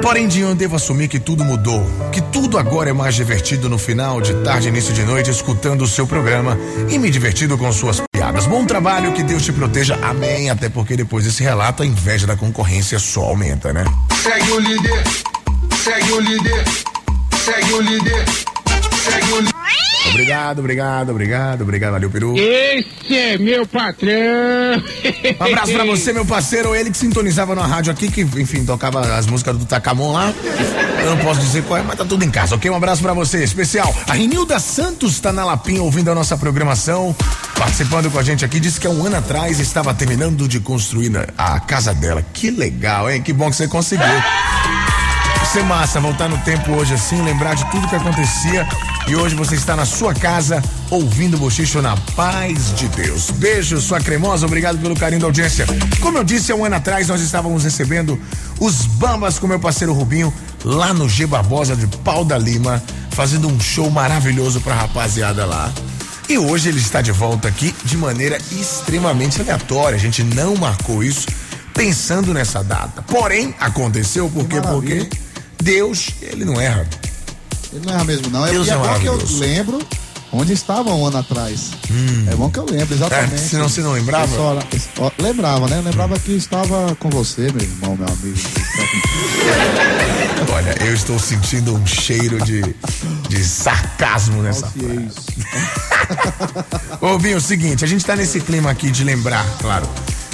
Porém, 0.02 0.30
eu 0.40 0.56
devo 0.56 0.76
assumir 0.76 1.08
que 1.08 1.20
tudo 1.20 1.44
mudou. 1.44 1.84
Que 2.12 2.22
tudo 2.22 2.58
agora 2.58 2.90
é 2.90 2.94
mais 2.94 3.16
divertido 3.16 3.68
no 3.70 3.78
final 3.78 4.22
de 4.22 4.34
tarde, 4.44 4.70
início 4.70 4.94
de 4.94 5.04
noite, 5.04 5.30
escutando 5.30 5.82
o 5.84 5.88
seu 5.88 6.08
programa 6.08 6.58
e 6.90 6.98
me 6.98 7.10
divertindo 7.10 7.58
com 7.58 7.72
suas 7.72 8.02
piadas. 8.12 8.46
Bom 8.46 8.66
trabalho, 8.66 9.14
que 9.14 9.24
Deus 9.24 9.44
te 9.44 9.52
proteja. 9.52 9.98
Amém. 10.02 10.50
Até 10.50 10.70
porque 10.70 10.96
depois 10.96 11.26
desse 11.26 11.44
relato, 11.44 11.84
a 11.84 11.86
inveja 11.86 12.26
da 12.26 12.36
concorrência 12.36 13.00
só 13.00 13.22
aumenta, 13.24 13.74
né? 13.74 13.84
Segue 14.24 14.52
o 14.52 14.60
líder, 14.60 15.04
segue 15.84 16.12
o 16.12 16.20
líder, 16.20 16.64
segue 17.44 17.74
o 17.74 17.82
líder. 17.82 18.26
Obrigado, 20.10 20.60
obrigado, 20.60 21.10
obrigado, 21.10 21.62
obrigado, 21.62 21.92
valeu, 21.92 22.10
Peru. 22.10 22.36
Esse 22.38 23.16
é 23.16 23.38
meu 23.38 23.68
patrão. 23.68 24.12
Um 25.40 25.44
abraço 25.44 25.74
pra 25.74 25.86
você, 25.86 26.14
meu 26.14 26.26
parceiro. 26.26 26.74
Ele 26.74 26.90
que 26.90 26.98
sintonizava 26.98 27.54
na 27.54 27.66
rádio 27.66 27.92
aqui, 27.92 28.10
que, 28.10 28.22
enfim, 28.22 28.66
tocava 28.66 29.02
as 29.16 29.28
músicas 29.28 29.58
do 29.58 29.66
Tacamon 29.66 30.14
lá. 30.14 30.34
Eu 31.02 31.16
não 31.16 31.18
posso 31.18 31.40
dizer 31.40 31.64
qual 31.64 31.80
é, 31.80 31.84
mas 31.84 31.98
tá 31.98 32.06
tudo 32.06 32.24
em 32.24 32.32
casa, 32.32 32.56
ok? 32.56 32.70
Um 32.72 32.76
abraço 32.76 33.02
pra 33.02 33.14
você, 33.14 33.44
especial. 33.44 33.94
A 34.08 34.14
Renilda 34.14 34.60
Santos 34.60 35.20
tá 35.20 35.32
na 35.32 35.46
Lapinha 35.46 35.82
ouvindo 35.84 36.10
a 36.10 36.16
nossa 36.16 36.38
programação, 36.38 37.16
participando 37.58 38.10
com 38.10 38.18
a 38.18 38.24
gente 38.24 38.44
aqui. 38.44 38.60
Disse 38.60 38.80
que 38.80 38.88
há 38.88 38.90
um 38.90 39.06
ano 39.06 39.18
atrás 39.18 39.60
estava 39.60 39.94
terminando 39.94 40.48
de 40.48 40.60
construir 40.60 41.12
a 41.38 41.60
casa 41.60 41.94
dela. 41.94 42.26
Que 42.34 42.50
legal, 42.50 43.10
hein? 43.10 43.22
Que 43.22 43.34
bom 43.34 43.50
que 43.50 43.56
você 43.56 43.68
conseguiu. 43.68 44.08
Ser 45.52 45.64
massa 45.64 46.02
voltar 46.02 46.28
no 46.28 46.38
tempo 46.40 46.74
hoje 46.74 46.94
assim, 46.94 47.22
lembrar 47.22 47.56
de 47.56 47.66
tudo 47.72 47.88
que 47.88 47.96
acontecia 47.96 48.68
e 49.08 49.16
hoje 49.16 49.34
você 49.34 49.56
está 49.56 49.78
na 49.78 49.86
sua 49.86 50.14
casa 50.14 50.62
ouvindo 50.90 51.36
o 51.36 51.40
Bochicho 51.40 51.82
na 51.82 51.96
paz 52.16 52.76
de 52.76 52.88
Deus. 52.90 53.32
Beijo, 53.32 53.80
sua 53.80 54.02
cremosa, 54.02 54.46
obrigado 54.46 54.78
pelo 54.78 54.94
carinho 54.94 55.22
da 55.22 55.28
audiência. 55.28 55.66
Como 56.02 56.18
eu 56.18 56.24
disse, 56.26 56.52
há 56.52 56.56
um 56.56 56.66
ano 56.66 56.76
atrás 56.76 57.08
nós 57.08 57.22
estávamos 57.22 57.64
recebendo 57.64 58.20
os 58.60 58.86
Bambas 58.86 59.40
com 59.40 59.48
meu 59.48 59.58
parceiro 59.58 59.94
Rubinho 59.94 60.34
lá 60.66 60.94
no 60.94 61.08
G 61.08 61.26
Barbosa 61.26 61.78
de 61.78 61.88
Pau 62.00 62.26
da 62.26 62.38
Lima, 62.38 62.84
fazendo 63.12 63.48
um 63.48 63.58
show 63.58 63.90
maravilhoso 63.90 64.60
pra 64.60 64.76
rapaziada 64.76 65.46
lá. 65.46 65.72
E 66.28 66.38
hoje 66.38 66.68
ele 66.68 66.80
está 66.80 67.02
de 67.02 67.14
volta 67.14 67.48
aqui 67.48 67.74
de 67.86 67.96
maneira 67.96 68.38
extremamente 68.52 69.40
aleatória. 69.40 69.96
A 69.96 70.00
gente 70.00 70.24
não 70.24 70.58
marcou 70.58 71.02
isso 71.02 71.26
pensando 71.74 72.34
nessa 72.34 72.62
data. 72.62 73.02
Porém, 73.04 73.56
aconteceu 73.60 74.30
porque 74.30 74.60
porque 74.60 75.08
Deus, 75.68 76.12
ele 76.22 76.46
não 76.46 76.60
erra. 76.62 76.88
Ele 77.74 77.86
não 77.86 77.94
erra 77.94 78.06
mesmo, 78.06 78.30
não. 78.30 78.46
Deus 78.46 78.70
é, 78.70 78.72
é 78.72 78.78
bom 78.78 79.00
que 79.00 79.06
eu 79.06 79.18
lembro 79.40 79.80
onde 80.32 80.54
estava 80.54 80.94
um 80.94 81.06
ano 81.06 81.18
atrás. 81.18 81.72
É 82.32 82.36
bom 82.36 82.50
que 82.50 82.58
eu 82.58 82.66
lembro, 82.66 82.96
exatamente. 82.96 83.36
É, 83.36 83.38
senão 83.38 83.68
você 83.68 83.82
não 83.82 83.92
lembrava? 83.92 84.34
Só- 84.34 85.12
lembrava, 85.20 85.68
né? 85.68 85.80
Eu 85.80 85.84
lembrava 85.84 86.18
que 86.18 86.32
estava 86.32 86.96
com 86.96 87.10
você, 87.10 87.52
meu 87.52 87.62
irmão, 87.62 87.98
meu 87.98 88.08
amigo. 88.08 88.38
Olha, 90.54 90.74
eu 90.86 90.94
estou 90.94 91.20
sentindo 91.20 91.76
um 91.76 91.86
cheiro 91.86 92.42
de, 92.46 92.62
de 93.28 93.44
sarcasmo 93.44 94.42
nessa. 94.42 94.72
Ô, 97.02 97.18
Binho, 97.18 97.34
é 97.34 97.38
o 97.38 97.42
seguinte, 97.42 97.84
a 97.84 97.88
gente 97.88 98.06
tá 98.06 98.16
nesse 98.16 98.40
clima 98.40 98.72
aqui 98.72 98.90
de 98.90 99.04
lembrar, 99.04 99.46
claro, 99.60 99.86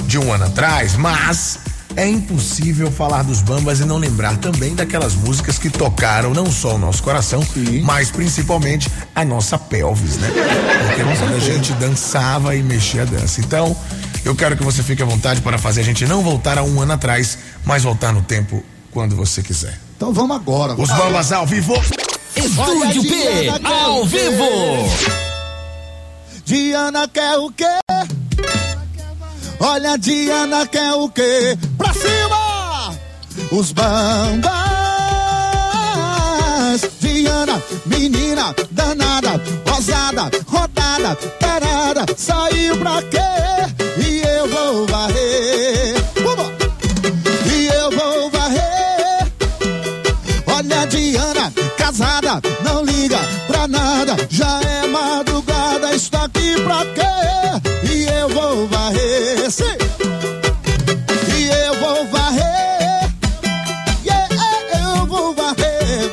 de 0.04 0.19
um 0.19 0.32
ano 0.32 0.46
atrás, 0.46 0.96
mas 0.96 1.58
é 1.95 2.08
impossível 2.08 2.91
falar 2.91 3.23
dos 3.23 3.41
Bambas 3.41 3.79
e 3.79 3.86
não 3.86 3.97
lembrar 3.97 4.38
também 4.38 4.75
daquelas 4.75 5.13
músicas 5.15 5.58
que 5.58 5.69
tocaram 5.69 6.34
não 6.34 6.51
só 6.51 6.75
o 6.75 6.77
nosso 6.77 7.03
coração, 7.03 7.45
mas 7.84 8.12
principalmente 8.12 8.89
a 9.15 9.23
nossa 9.23 9.58
pelvis, 9.58 10.17
né? 10.17 10.29
Porque 10.88 11.34
a 11.36 11.39
gente 11.39 11.73
dançava 11.73 12.56
e 12.56 12.63
mexia 12.63 13.03
a 13.03 13.06
dança. 13.06 13.41
Então, 13.41 13.75
eu 14.25 14.36
quero 14.36 14.56
que 14.56 14.63
você 14.63 14.82
fique 14.82 15.01
à 15.03 15.06
vontade 15.06 15.41
para 15.41 15.58
fazer 15.58 15.82
a 15.82 15.84
gente 15.84 16.06
não 16.06 16.21
voltar 16.21 16.58
a 16.58 16.63
um 16.63 16.82
ano 16.82 16.93
atrás, 16.93 17.38
mas 17.65 17.84
voltar 17.84 18.13
no 18.13 18.21
tempo 18.21 18.63
quando 18.91 19.15
você 19.15 19.41
quiser. 19.41 19.77
Então 19.97 20.13
vamos 20.13 20.36
agora. 20.36 20.73
Os 20.73 20.89
Bambas 20.89 21.32
ao 21.32 21.45
vivo. 21.45 21.73
Estúdio 22.36 23.03
P, 23.03 23.49
ao 23.63 24.06
vivo. 24.06 24.43
Diana 26.45 27.08
quer 27.08 27.38
o 27.38 27.51
quê? 27.51 27.65
Olha, 29.65 29.97
Diana 29.97 30.67
quer 30.67 30.91
o 30.91 31.08
quê? 31.08 31.58
Pra 31.78 31.93
cima! 31.93 32.93
Os 33.49 33.71
bambas! 33.71 34.52
Diana, 36.99 37.63
menina 37.86 38.54
danada, 38.71 39.41
rosada, 39.65 40.30
rodada, 40.47 41.15
parada, 41.39 42.06
saiu 42.17 42.78
pra 42.78 43.02
quê? 43.04 43.19
E 44.06 44.21
eu 44.21 44.49
vou 44.49 44.86
varrer. 44.86 45.95
Vamos! 46.21 46.52
E 47.49 47.67
eu 47.67 47.89
vou 47.89 48.30
varrer. 48.32 49.32
Olha, 50.45 50.86
Diana, 50.88 51.54
casada, 51.78 52.41
não 52.65 52.84
liga 52.84 53.19
pra 53.47 53.65
nada. 53.65 54.17
Já 54.30 54.60
é 54.60 54.88
madrugada, 54.88 55.95
está 55.95 56.26
aqui 56.26 56.62
pra 56.63 56.86
quê? 56.93 57.12
E 59.60 59.66
eu 59.66 59.70
vou 59.70 59.96
varrer. 59.98 61.30
Sim. 61.30 61.38
E 61.38 61.48
eu 61.50 61.80
vou 61.80 62.08
varrer. 62.08 63.10
Yeah, 64.04 64.28
eu 64.82 65.06
vou 65.06 65.36
varrer. 65.36 66.12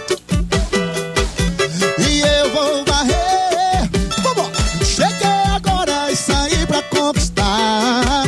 E 1.99 2.21
eu 2.21 2.51
vou 2.53 2.85
varrer. 2.85 3.89
Vamos! 4.23 4.49
Cheguei 4.87 5.43
agora 5.55 6.13
e 6.13 6.17
saí 6.17 6.67
pra 6.67 6.83
conquistar. 6.83 8.25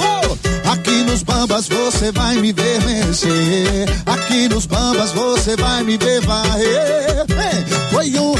Oh, 0.00 0.70
Aqui 0.72 1.02
nos 1.02 1.22
bambas 1.22 1.68
você 1.68 2.12
vai 2.12 2.36
me 2.36 2.52
ver 2.52 2.80
mexer. 2.82 3.86
Aqui 4.06 4.48
nos 4.48 4.64
bambas 4.64 5.12
você 5.12 5.54
vai 5.56 5.82
me 5.82 5.98
ver 5.98 6.22
varrer. 6.22 7.26
Ei, 7.28 7.90
Foi 7.90 8.08
um, 8.18 8.34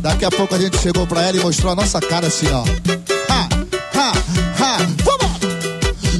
Daqui 0.00 0.24
a 0.24 0.30
pouco 0.30 0.54
a 0.54 0.58
gente 0.58 0.78
chegou 0.78 1.06
pra 1.06 1.22
ela 1.22 1.36
e 1.36 1.40
mostrou 1.40 1.72
a 1.72 1.74
nossa 1.74 2.00
cara 2.00 2.26
assim, 2.26 2.46
ó. 2.52 2.62
Ha, 3.30 3.48
ha, 3.94 4.12
ha, 4.60 4.78
vamos! 5.04 5.28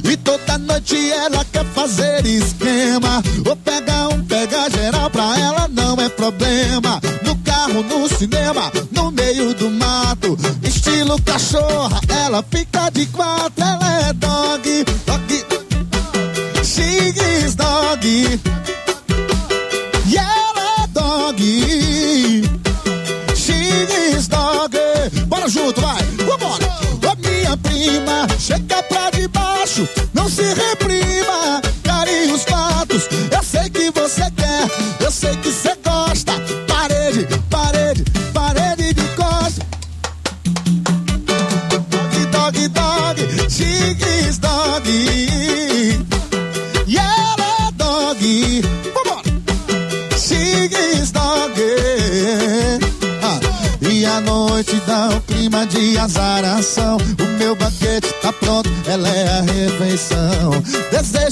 E 0.05 0.17
toda 0.17 0.59
noite 0.59 1.11
ela 1.11 1.45
quer 1.45 1.65
fazer 1.67 2.25
esquema. 2.27 3.23
Ou 3.47 3.57
pega 3.57 4.09
um, 4.09 4.25
pega 4.25 4.69
geral 4.71 5.11
pra 5.11 5.39
ela, 5.39 5.69
não 5.69 6.01
é 6.01 6.09
problema. 6.09 7.01
No 7.23 7.37
carro, 7.39 7.83
no 7.83 8.09
cinema, 8.09 8.71
no 8.91 9.11
meio 9.11 9.55
do 9.55 9.71
mato. 9.71 10.37
Estilo 10.63 11.21
cachorra, 11.23 12.01
ela 12.09 12.45
fica 12.51 12.91
de 12.91 13.07
quatro, 13.07 13.63
ela 13.63 14.09
é 14.09 14.13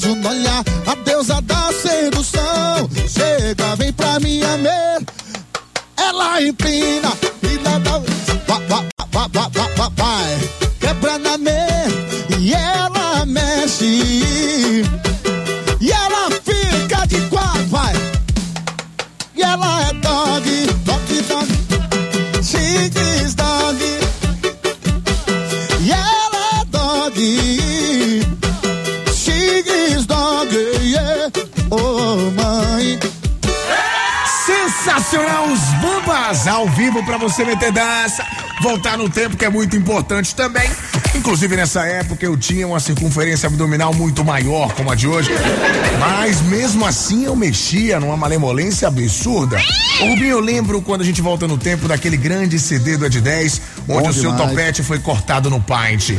Sundolla 0.07 0.62
você 37.19 37.45
meter 37.45 37.73
dança. 37.73 38.25
Voltar 38.63 38.97
no 38.97 39.09
tempo 39.09 39.37
que 39.37 39.45
é 39.45 39.51
muito 39.51 39.77
importante 39.77 40.35
também. 40.35 40.69
Inclusive 41.15 41.57
nessa 41.57 41.85
época 41.87 42.25
eu 42.25 42.37
tinha 42.37 42.67
uma 42.67 42.79
circunferência 42.81 43.47
abdominal 43.47 43.93
muito 43.95 44.25
maior 44.25 44.73
como 44.75 44.91
a 44.91 44.95
de 44.95 45.07
hoje. 45.07 45.31
Mas 45.99 46.41
mesmo 46.43 46.85
assim 46.85 47.25
eu 47.25 47.35
mexia 47.35 47.99
numa 47.99 48.17
malemolência 48.17 48.87
absurda. 48.89 49.57
Ô 50.01 50.07
Rubinho, 50.11 50.33
eu 50.33 50.41
lembro 50.41 50.83
quando 50.83 51.01
a 51.01 51.05
gente 51.05 51.23
volta 51.23 51.47
no 51.47 51.57
tempo 51.57 51.89
daquele 51.89 52.17
grande 52.19 52.59
CD 52.59 52.97
do 52.99 53.07
Ed 53.07 53.21
10, 53.21 53.63
onde 53.89 54.03
Bom 54.03 54.09
o 54.09 54.13
seu 54.13 54.31
demais. 54.33 54.51
topete 54.51 54.83
foi 54.83 54.99
cortado 54.99 55.49
no 55.49 55.61
paint. 55.61 56.11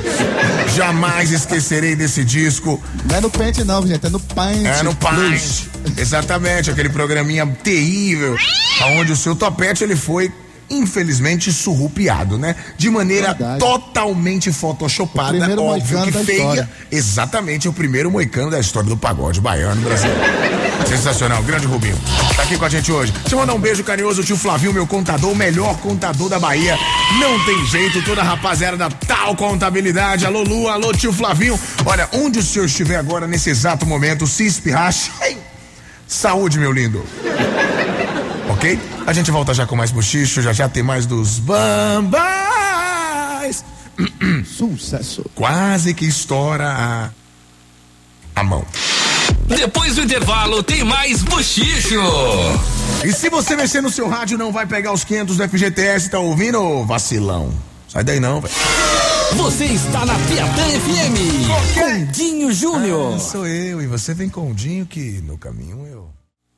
Jamais 0.75 1.31
esquecerei 1.31 1.95
desse 1.95 2.23
disco. 2.23 2.81
Não 3.05 3.17
é 3.17 3.21
no 3.21 3.29
pente, 3.29 3.63
não, 3.63 3.85
gente, 3.85 4.05
é 4.05 4.09
no 4.09 4.19
paint. 4.19 4.65
É 4.65 4.83
no. 4.83 4.95
Paint. 4.95 5.67
Exatamente, 5.95 6.71
aquele 6.71 6.89
programinha 6.89 7.45
terrível, 7.63 8.35
onde 8.97 9.11
o 9.11 9.15
seu 9.15 9.35
topete 9.35 9.83
ele 9.83 9.95
foi 9.95 10.31
infelizmente 10.69 11.51
surrupiado, 11.51 12.37
né? 12.37 12.55
De 12.77 12.89
maneira 12.89 13.29
Verdade. 13.29 13.59
totalmente 13.59 14.51
photoshopada, 14.51 15.61
óbvio 15.61 16.01
que 16.03 16.11
feia. 16.11 16.37
história. 16.37 16.69
Exatamente, 16.91 17.67
o 17.67 17.73
primeiro 17.73 18.11
moicano 18.11 18.51
da 18.51 18.59
história 18.59 18.89
do 18.89 18.97
pagode 18.97 19.39
baiano 19.41 19.81
brasileiro. 19.81 20.19
Sensacional, 20.87 21.41
grande 21.43 21.65
Rubinho. 21.65 21.97
Tá 22.35 22.43
aqui 22.43 22.57
com 22.57 22.65
a 22.65 22.69
gente 22.69 22.91
hoje. 22.91 23.11
Deixa 23.11 23.35
eu 23.35 23.39
mandar 23.39 23.53
um 23.53 23.59
beijo 23.59 23.83
carinhoso 23.83 24.23
tio 24.23 24.37
Flavinho, 24.37 24.73
meu 24.73 24.87
contador, 24.87 25.31
o 25.31 25.35
melhor 25.35 25.77
contador 25.79 26.29
da 26.29 26.39
Bahia. 26.39 26.77
Não 27.19 27.43
tem 27.45 27.65
jeito, 27.65 28.01
toda 28.03 28.21
a 28.21 28.23
rapaziada 28.23 28.77
da 28.77 28.89
tal 28.89 29.35
contabilidade. 29.35 30.25
Alô, 30.25 30.43
Lu, 30.43 30.67
alô, 30.67 30.93
tio 30.93 31.11
Flavinho. 31.11 31.59
Olha, 31.85 32.07
onde 32.13 32.39
o 32.39 32.43
senhor 32.43 32.65
estiver 32.65 32.97
agora, 32.97 33.27
nesse 33.27 33.49
exato 33.49 33.85
momento, 33.85 34.25
se 34.27 34.45
espirrar, 34.45 34.93
ei, 35.23 35.37
saúde, 36.07 36.57
meu 36.59 36.71
lindo. 36.71 37.03
Ok? 38.49 38.79
A 39.05 39.13
gente 39.13 39.29
volta 39.31 39.53
já 39.53 39.65
com 39.65 39.75
mais 39.75 39.91
bochicho, 39.91 40.41
já 40.41 40.53
já 40.53 40.69
tem 40.69 40.83
mais 40.83 41.05
dos 41.05 41.39
bambas. 41.39 42.21
Sucesso. 44.45 45.25
Quase 45.35 45.93
que 45.93 46.05
estoura 46.05 46.67
a, 46.67 47.09
a 48.35 48.43
mão. 48.43 48.65
Depois 49.47 49.95
do 49.95 50.01
intervalo 50.01 50.61
tem 50.63 50.83
mais 50.83 51.23
bochicho. 51.23 52.01
E 53.03 53.11
se 53.13 53.29
você 53.29 53.55
mexer 53.55 53.81
no 53.81 53.89
seu 53.89 54.07
rádio, 54.07 54.37
não 54.37 54.51
vai 54.51 54.65
pegar 54.65 54.91
os 54.91 55.03
500 55.03 55.37
do 55.37 55.49
FGTS, 55.49 56.09
tá 56.09 56.19
ouvindo, 56.19 56.83
vacilão? 56.83 57.53
Sai 57.87 58.03
daí 58.03 58.19
não, 58.19 58.41
velho. 58.41 58.53
Você 59.35 59.65
está 59.65 60.05
na 60.05 60.15
Piatã 60.15 60.63
FM. 60.63 61.73
Condinho 61.73 62.51
Júnior. 62.51 63.15
Ah, 63.15 63.19
sou 63.19 63.45
eu, 63.47 63.81
e 63.81 63.87
você 63.87 64.13
vem 64.13 64.29
com 64.29 64.51
o 64.51 64.53
Dinho 64.53 64.85
que 64.85 65.21
no 65.21 65.37
caminho 65.37 65.85
eu. 65.87 66.09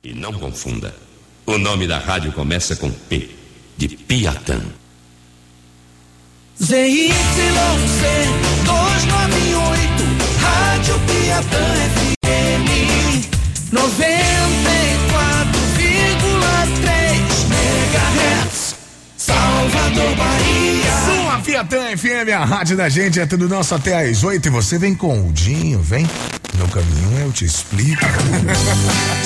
E 0.02 0.14
não 0.14 0.32
confunda. 0.32 0.94
O 1.50 1.58
nome 1.58 1.84
da 1.84 1.98
rádio 1.98 2.30
começa 2.30 2.76
com 2.76 2.88
P, 2.88 3.28
de 3.76 3.88
Piatã. 3.88 4.60
ZYC 6.62 7.12
298, 8.64 10.04
Rádio 10.38 10.94
Piatã 11.08 11.58
FM 12.22 12.70
94,3 13.72 13.82
MHz, 17.50 18.76
Salvador, 19.16 20.14
Bahia. 20.14 20.92
Sua 21.04 21.40
Piatã 21.40 21.96
FM, 21.96 22.30
a 22.32 22.44
rádio 22.44 22.76
da 22.76 22.88
gente, 22.88 23.18
é 23.18 23.26
tudo 23.26 23.48
nosso 23.48 23.74
até 23.74 24.08
às 24.08 24.22
8 24.22 24.46
e 24.46 24.50
você 24.52 24.78
vem 24.78 24.94
com 24.94 25.26
o 25.26 25.32
Dinho, 25.32 25.80
vem. 25.80 26.06
Eu 27.20 27.32
te 27.32 27.44
explico. 27.44 28.00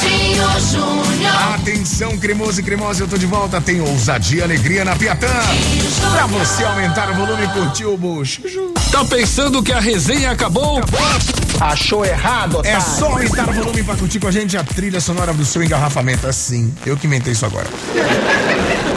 Dinho 0.01 0.61
Júnior. 0.61 1.55
Atenção, 1.55 2.17
cremoso 2.17 2.61
e 2.61 2.63
cremosa, 2.63 3.03
eu 3.03 3.09
tô 3.09 3.19
de 3.19 3.27
volta. 3.27 3.61
Tem 3.61 3.83
ousadia 3.83 4.41
e 4.41 4.43
alegria 4.43 4.85
na 4.85 4.97
Piatã. 4.97 5.29
Pra 6.13 6.27
você 6.27 6.65
aumentar 6.65 7.11
o 7.11 7.15
volume 7.15 7.45
e 7.45 7.49
curtir 7.49 7.85
o 7.85 7.99
bucho. 7.99 8.41
Tá 8.91 9.05
pensando 9.05 9.63
que 9.63 9.73
a 9.73 9.81
resenha 9.81 10.31
acabou? 10.31 10.81
Achou 11.61 12.05
errado, 12.05 12.63
É 12.65 12.81
só 12.81 13.13
aumentar 13.13 13.49
o 13.49 13.53
volume 13.53 13.83
pra 13.83 13.95
curtir 13.95 14.19
com 14.21 14.29
a 14.29 14.33
gente 14.33 14.57
a 14.57 14.65
trilha 14.65 15.01
sonora 15.01 15.35
do 15.35 15.45
seu 15.45 15.63
engarrafamento. 15.63 16.27
Assim, 16.27 16.73
eu 16.87 16.97
que 16.97 17.07
inventei 17.07 17.33
isso 17.33 17.45
agora. 17.45 17.67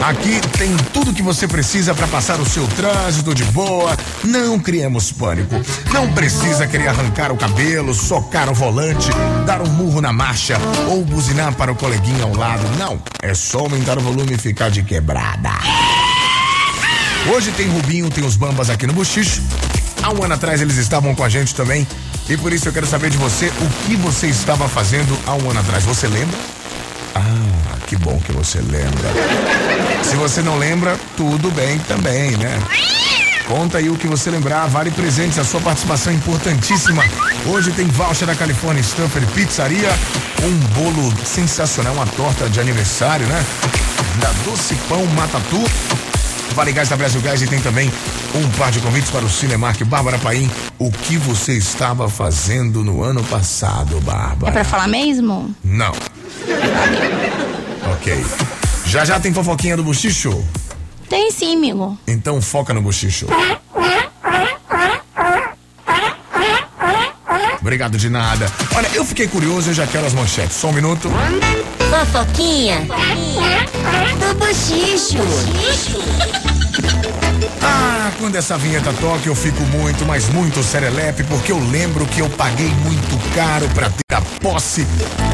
Aqui 0.02 0.40
tem 0.56 0.76
tudo 0.92 1.12
que 1.12 1.22
você 1.22 1.46
precisa 1.48 1.94
para 1.94 2.06
passar 2.06 2.40
o 2.40 2.46
seu 2.46 2.66
trânsito 2.68 3.34
de 3.34 3.44
boa. 3.46 3.96
Não 4.24 4.58
criemos 4.58 5.10
pânico. 5.12 5.54
Não 5.92 6.12
precisa 6.12 6.66
querer 6.66 6.88
arrancar 6.88 7.32
o 7.32 7.36
cabelo, 7.36 7.92
socar 7.92 8.48
o 8.48 8.54
volante, 8.54 9.10
dar 9.44 9.60
um 9.60 9.68
murro 9.68 10.00
na 10.00 10.12
marcha 10.12 10.56
ou 10.88 11.04
buzinar 11.04 11.54
para 11.54 11.72
o 11.72 11.74
coleguinha 11.74 12.24
ao 12.24 12.34
lado. 12.34 12.62
Não. 12.78 13.02
É 13.20 13.34
só 13.34 13.60
aumentar 13.60 13.98
o 13.98 14.00
volume 14.00 14.34
e 14.34 14.38
ficar 14.38 14.70
de 14.70 14.82
quebrada. 14.82 15.50
Hoje 17.34 17.50
tem 17.52 17.68
Rubinho, 17.68 18.08
tem 18.08 18.24
os 18.24 18.36
Bambas 18.36 18.70
aqui 18.70 18.86
no 18.86 18.92
Buchicho. 18.92 19.42
Há 20.02 20.12
um 20.12 20.22
ano 20.22 20.34
atrás 20.34 20.62
eles 20.62 20.76
estavam 20.76 21.14
com 21.14 21.24
a 21.24 21.28
gente 21.28 21.54
também. 21.54 21.86
E 22.28 22.36
por 22.36 22.52
isso 22.52 22.68
eu 22.68 22.72
quero 22.72 22.86
saber 22.86 23.10
de 23.10 23.18
você 23.18 23.46
o 23.46 23.86
que 23.86 23.96
você 23.96 24.28
estava 24.28 24.68
fazendo 24.68 25.18
há 25.26 25.34
um 25.34 25.50
ano 25.50 25.60
atrás. 25.60 25.84
Você 25.84 26.06
lembra? 26.06 26.38
Ah, 27.14 27.76
que 27.86 27.96
bom 27.96 28.18
que 28.24 28.32
você 28.32 28.58
lembra. 28.60 29.10
Se 30.02 30.16
você 30.16 30.42
não 30.42 30.58
lembra, 30.58 30.96
tudo 31.16 31.50
bem 31.50 31.78
também, 31.80 32.36
né? 32.36 32.58
Conta 33.46 33.78
aí 33.78 33.88
o 33.88 33.96
que 33.96 34.06
você 34.06 34.30
lembrar, 34.30 34.66
vale 34.66 34.90
presentes, 34.90 35.38
a 35.38 35.44
sua 35.44 35.60
participação 35.60 36.12
é 36.12 36.16
importantíssima. 36.16 37.02
Hoje 37.46 37.72
tem 37.72 37.86
voucher 37.86 38.26
da 38.26 38.34
California 38.34 38.82
Stuffer 38.82 39.26
Pizzaria, 39.28 39.90
um 40.42 40.54
bolo 40.74 41.14
sensacional, 41.24 41.94
uma 41.94 42.06
torta 42.06 42.48
de 42.50 42.60
aniversário, 42.60 43.26
né? 43.26 43.44
Da 44.20 44.30
Doce 44.44 44.74
Pão 44.88 45.06
Matatu. 45.06 45.64
Vale 46.54 46.72
Gás 46.72 46.88
da 46.88 46.96
Brasil 46.96 47.20
Gás 47.20 47.40
e 47.42 47.46
tem 47.46 47.60
também 47.60 47.90
um 48.34 48.48
par 48.58 48.70
de 48.72 48.80
convites 48.80 49.10
para 49.10 49.24
o 49.24 49.28
Cinemark. 49.30 49.80
Bárbara 49.84 50.18
Paim, 50.18 50.50
o 50.78 50.90
que 50.90 51.16
você 51.16 51.52
estava 51.52 52.08
fazendo 52.08 52.82
no 52.84 53.02
ano 53.02 53.22
passado, 53.24 53.96
É 53.98 54.00
Bárbara? 54.00 54.52
pra 54.52 54.64
falar 54.64 54.88
mesmo? 54.88 55.54
Não. 55.62 55.92
ok. 57.92 58.24
Já 58.86 59.04
já 59.04 59.20
tem 59.20 59.32
fofoquinha 59.32 59.76
do 59.76 59.84
bochicho? 59.84 60.42
Tem 61.08 61.30
sim, 61.30 61.56
amigo. 61.56 61.96
Então 62.06 62.40
foca 62.42 62.74
no 62.74 62.82
bochicho. 62.82 63.26
Obrigado. 63.26 63.58
obrigado 67.60 67.98
de 67.98 68.08
nada. 68.10 68.50
Olha, 68.74 68.88
eu 68.94 69.04
fiquei 69.04 69.28
curioso, 69.28 69.70
eu 69.70 69.74
já 69.74 69.86
quero 69.86 70.06
as 70.06 70.12
manchetes. 70.14 70.56
Só 70.56 70.68
um 70.68 70.72
minuto. 70.72 71.10
Fofoquinha 71.90 72.80
do 74.20 74.34
bochicho. 74.34 75.18
Quando 78.28 78.36
essa 78.36 78.58
vinheta 78.58 78.92
toca, 79.00 79.26
eu 79.26 79.34
fico 79.34 79.62
muito, 79.62 80.04
mas 80.04 80.28
muito 80.28 80.62
serelepe, 80.62 81.24
porque 81.24 81.50
eu 81.50 81.58
lembro 81.70 82.04
que 82.04 82.20
eu 82.20 82.28
paguei 82.28 82.68
muito 82.84 83.34
caro 83.34 83.66
pra 83.70 83.88
ter 83.88 84.14
a 84.14 84.20
posse 84.20 84.86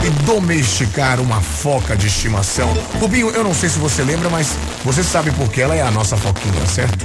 e 0.07 0.11
domesticar 0.25 1.19
uma 1.19 1.41
foca 1.41 1.97
de 1.97 2.07
estimação. 2.07 2.73
Rubinho, 3.01 3.31
eu 3.31 3.43
não 3.43 3.53
sei 3.53 3.69
se 3.69 3.81
você 3.81 4.05
lembra, 4.05 4.31
mas 4.31 4.55
você 4.85 5.03
sabe 5.03 5.33
por 5.33 5.49
que 5.49 5.61
ela 5.61 5.75
é 5.75 5.83
a 5.83 5.91
nossa 5.91 6.17
foquinha, 6.17 6.65
certo? 6.69 7.05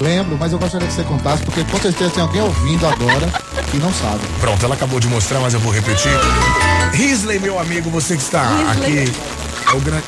Lembro, 0.00 0.36
mas 0.36 0.50
eu 0.50 0.58
gostaria 0.58 0.88
que 0.88 0.92
você 0.92 1.04
contasse, 1.04 1.44
porque 1.44 1.62
com 1.62 1.78
certeza 1.78 2.10
tem 2.10 2.22
alguém 2.24 2.42
ouvindo 2.42 2.84
agora 2.88 3.28
que 3.70 3.76
não 3.76 3.92
sabe. 3.92 4.26
Pronto, 4.40 4.64
ela 4.64 4.74
acabou 4.74 4.98
de 4.98 5.06
mostrar, 5.06 5.38
mas 5.38 5.54
eu 5.54 5.60
vou 5.60 5.72
repetir. 5.72 6.10
Risley, 6.94 7.38
meu 7.38 7.60
amigo, 7.60 7.88
você 7.90 8.16
que 8.16 8.22
está 8.24 8.42
Risley. 8.42 9.04
aqui. 9.04 9.12
É 9.70 9.76
o 9.76 9.80
grande. 9.80 10.04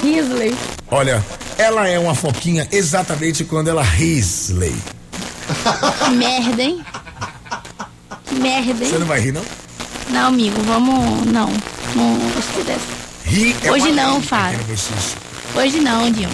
Risley. 0.00 0.56
Olha, 0.92 1.24
ela 1.58 1.88
é 1.88 1.98
uma 1.98 2.14
foquinha 2.14 2.68
exatamente 2.72 3.44
quando 3.44 3.68
ela 3.68 3.82
Risley. 3.82 4.74
Que 6.04 6.10
merda, 6.10 6.62
hein? 6.62 6.84
Que 8.26 8.34
merda, 8.34 8.84
hein? 8.84 8.90
Você 8.90 8.98
não 8.98 9.06
vai 9.06 9.20
rir, 9.20 9.32
não? 9.32 9.44
Não, 10.10 10.28
amigo, 10.28 10.60
vamos. 10.62 11.26
Não. 11.26 11.50
Não 11.94 12.18
gostei 12.34 12.64
dessa. 12.64 13.04
Rir 13.24 13.56
é 13.62 13.70
Hoje 13.70 13.92
não, 13.92 14.20
Fábio. 14.20 14.60
Hoje 15.54 15.80
não, 15.80 16.10
Dinho. 16.10 16.30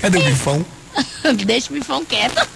Cadê 0.00 0.18
o 0.18 0.24
bifão? 0.24 0.64
Deixa 1.44 1.70
o 1.70 1.74
bifão 1.74 2.04
quieto. 2.04 2.46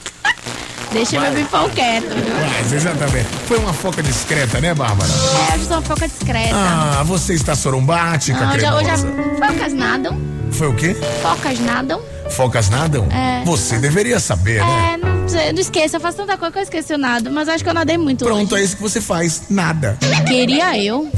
Deixa 0.93 1.19
meu 1.21 1.33
bifão 1.33 1.69
quieto, 1.71 2.09
viu? 2.15 2.35
Mas, 2.59 2.73
exatamente. 2.73 3.27
Foi 3.47 3.59
uma 3.59 3.73
foca 3.73 4.03
discreta, 4.03 4.61
né, 4.61 4.75
Bárbara? 4.75 5.11
É, 5.53 5.57
eu 5.57 5.61
sou 5.61 5.77
uma 5.77 5.83
foca 5.83 6.07
discreta. 6.07 6.55
Ah, 6.55 7.03
você 7.05 7.35
está 7.35 7.55
sorumbática, 7.55 8.39
Não, 8.41 8.53
já, 8.53 8.59
cremosa. 8.59 8.77
hoje 8.77 8.91
a- 8.91 9.47
focas 9.47 9.73
nadam. 9.73 10.21
Foi 10.53 10.69
o 10.69 10.75
quê? 10.75 10.95
Focas 11.23 11.59
nadam. 11.61 12.01
Focas 12.31 12.69
nadam? 12.69 13.07
É. 13.11 13.43
Você 13.45 13.79
deveria 13.79 14.21
saber, 14.21 14.61
né? 14.65 14.93
É, 14.95 14.97
não, 14.99 15.53
não 15.55 15.61
esqueça, 15.61 15.97
eu 15.97 16.01
faço 16.01 16.19
tanta 16.19 16.37
coisa 16.37 16.53
que 16.53 16.59
eu 16.59 16.63
esqueci 16.63 16.93
o 16.93 16.99
nado, 16.99 17.31
mas 17.31 17.49
acho 17.49 17.65
que 17.65 17.71
eu 17.71 17.75
nadei 17.75 17.97
muito 17.97 18.25
Pronto, 18.25 18.55
é 18.55 18.59
hoje. 18.59 18.65
isso 18.67 18.77
que 18.77 18.83
você 18.83 19.01
faz. 19.01 19.43
Nada. 19.49 19.97
Queria 20.27 20.79
eu. 20.79 21.11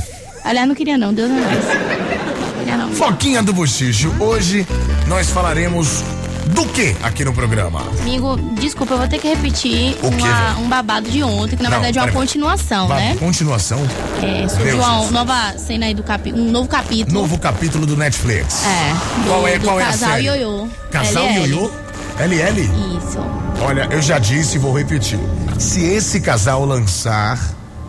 Aliás, 0.44 0.68
não 0.68 0.74
queria 0.74 0.96
não, 0.96 1.12
Deus 1.12 1.28
não 1.30 1.40
mais. 1.40 2.98
Foquinha 2.98 3.42
do 3.42 3.52
Bochicho. 3.52 4.14
Hoje 4.20 4.66
nós 5.08 5.28
falaremos 5.30 6.02
do 6.48 6.66
que 6.66 6.94
aqui 7.02 7.24
no 7.24 7.32
programa? 7.32 7.80
Amigo, 8.00 8.36
desculpa, 8.60 8.94
eu 8.94 8.98
vou 8.98 9.08
ter 9.08 9.18
que 9.18 9.28
repetir 9.28 9.96
O 10.02 10.08
uma- 10.08 10.58
um 10.58 10.68
babado 10.68 11.10
de 11.10 11.22
ontem, 11.22 11.56
que 11.56 11.62
na 11.62 11.70
Não, 11.70 11.76
verdade 11.80 11.98
é 11.98 12.02
uma 12.02 12.12
continuação, 12.12 12.86
Ba- 12.88 12.96
né? 12.96 13.16
Continuação? 13.18 13.78
É, 14.22 14.46
surgiu 14.48 14.64
Deus, 14.76 14.84
uma 14.86 14.98
Deus. 15.00 15.10
nova 15.10 15.58
cena 15.58 15.86
aí 15.86 15.94
do 15.94 16.02
capítulo, 16.02 16.44
um 16.44 16.50
novo 16.50 16.68
capítulo. 16.68 17.12
Novo 17.20 17.38
capítulo 17.38 17.86
do 17.86 17.96
Netflix. 17.96 18.62
É. 18.64 18.92
Do, 19.22 19.28
Qual 19.28 19.48
é, 19.48 19.58
qual 19.58 19.80
é 19.80 19.82
a 19.82 19.86
casal 19.86 20.10
série? 20.10 20.24
Ioiô. 20.26 20.68
Casal 20.90 21.24
LL. 21.24 21.48
Ioiô? 21.50 21.70
LL? 22.18 22.60
Isso. 22.98 23.18
Olha, 23.60 23.88
eu 23.90 24.00
já 24.02 24.18
disse 24.18 24.56
e 24.56 24.58
vou 24.58 24.76
repetir. 24.76 25.18
Se 25.58 25.82
esse 25.84 26.20
casal 26.20 26.64
lançar 26.64 27.38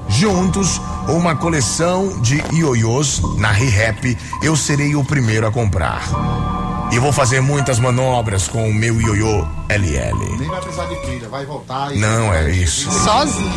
juntos 0.08 0.80
uma 1.08 1.36
coleção 1.36 2.22
de 2.22 2.44
ioiôs 2.54 3.22
na 3.38 3.52
ReHap, 3.52 4.18
eu 4.41 4.56
serei 4.56 4.96
o 4.96 5.04
primeiro 5.04 5.46
a 5.48 5.52
comprar. 5.52 6.02
E 6.96 6.98
vou 6.98 7.12
fazer 7.12 7.42
muitas 7.42 7.78
manobras 7.78 8.48
com 8.48 8.70
o 8.70 8.74
meu 8.74 9.02
ioiô 9.02 9.46
LL. 9.68 10.38
Nem 10.40 10.48
vai 10.48 10.62
precisar 10.62 10.86
de 10.86 10.96
pilha, 11.06 11.28
vai 11.28 11.46
voltar 11.46 11.94
e. 11.94 12.00
Não, 12.00 12.34
é 12.34 12.50
isso. 12.50 12.90
Sozinho. 12.90 13.52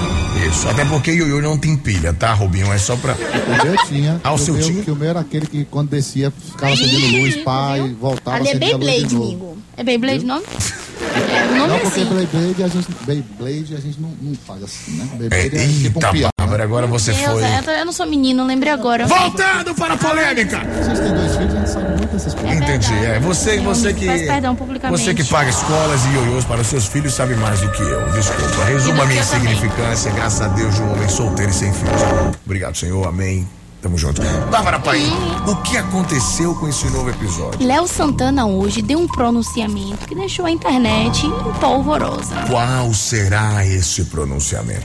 Isso. 0.44 0.68
Até 0.68 0.84
porque 0.84 1.12
ioiô 1.12 1.40
não 1.40 1.56
tem 1.56 1.76
pilha, 1.76 2.12
tá, 2.12 2.32
Rubinho? 2.32 2.72
É 2.72 2.78
só 2.78 2.96
pra. 2.96 3.14
O 3.14 3.64
meu 3.64 3.76
tinha. 3.86 4.20
Ah, 4.24 4.32
o 4.32 4.34
que 4.34 4.42
seu 4.42 4.54
meu, 4.54 4.62
tinha? 4.64 4.82
Que 4.82 4.90
o 4.90 4.96
meu 4.96 5.08
era 5.08 5.20
aquele 5.20 5.46
que 5.46 5.64
quando 5.66 5.90
descia 5.90 6.32
ficava 6.32 6.72
acendendo 6.72 7.16
luz, 7.16 7.36
e 7.36 7.94
voltava 7.94 8.38
Ali 8.38 8.48
é 8.48 8.54
Beyblade, 8.56 9.14
amigo. 9.14 9.56
É 9.76 9.84
Beyblade 9.84 10.24
o 10.24 10.26
nome? 10.26 10.44
É, 10.98 11.44
o 11.44 11.56
nome 11.56 11.68
Não, 11.68 11.76
é 11.76 11.78
porque 11.78 12.00
assim. 12.00 12.14
Beyblade 12.14 12.62
a 12.64 12.68
gente, 12.68 12.88
Beyblade 13.06 13.74
a 13.76 13.80
gente 13.80 14.00
não, 14.00 14.10
não 14.20 14.34
faz 14.34 14.64
assim, 14.64 14.90
né? 14.96 15.08
É, 15.12 15.16
Beyblade 15.16 15.56
é, 15.56 15.82
tipo 15.82 15.98
um 16.04 16.10
piano. 16.10 16.32
Bárbara, 16.48 16.64
agora 16.64 16.86
você 16.86 17.12
Deus, 17.12 17.24
foi. 17.32 17.42
é, 17.44 17.80
eu 17.80 17.84
não 17.84 17.92
sou 17.92 18.06
menino, 18.06 18.44
lembrei 18.44 18.72
agora. 18.72 19.06
Voltando 19.06 19.74
para 19.74 19.94
a 19.94 19.96
polêmica! 19.98 20.60
Vocês 20.82 20.98
têm 20.98 21.12
dois 21.12 21.36
filhos, 21.36 21.54
a 21.54 21.58
gente 21.58 21.70
sabe 21.70 21.88
muito 21.88 22.06
dessas 22.06 22.34
coisas. 22.34 22.56
Entendi, 22.56 22.94
é. 23.04 23.20
Você, 23.20 23.58
Eu 23.58 23.62
você 23.64 23.92
que. 23.92 24.06
perdão 24.06 24.56
publicamente. 24.56 25.00
Você 25.02 25.12
que 25.14 25.24
paga 25.24 25.50
escolas 25.50 26.04
e 26.06 26.08
ioiôs 26.14 26.44
para 26.46 26.60
os 26.62 26.66
seus 26.66 26.86
filhos 26.86 27.12
sabe 27.12 27.34
mais 27.36 27.60
do 27.60 27.70
que 27.70 27.82
eu. 27.82 28.10
Desculpa. 28.12 28.64
Resuma 28.64 29.02
a 29.02 29.06
minha 29.06 29.22
você 29.22 29.36
também. 29.36 29.52
insignificância, 29.52 30.10
graças 30.12 30.40
a 30.40 30.48
Deus, 30.48 30.74
de 30.74 30.80
um 30.82 30.92
homem 30.92 31.08
solteiro 31.08 31.50
e 31.50 31.54
sem 31.54 31.72
filhos. 31.72 32.00
Obrigado, 32.46 32.76
Senhor. 32.76 33.06
Amém. 33.06 33.46
Tamo 33.80 33.96
junto. 33.96 34.20
Bárbara 34.50 34.80
Pai, 34.80 35.00
o 35.46 35.54
que 35.62 35.76
aconteceu 35.76 36.52
com 36.56 36.66
esse 36.66 36.90
novo 36.90 37.10
episódio? 37.10 37.64
Léo 37.64 37.86
Santana 37.86 38.44
hoje 38.44 38.82
deu 38.82 38.98
um 38.98 39.06
pronunciamento 39.06 40.04
que 40.08 40.16
deixou 40.16 40.46
a 40.46 40.50
internet 40.50 41.22
polvorosa. 41.60 42.34
Qual 42.50 42.92
será 42.92 43.64
esse 43.64 44.04
pronunciamento? 44.06 44.82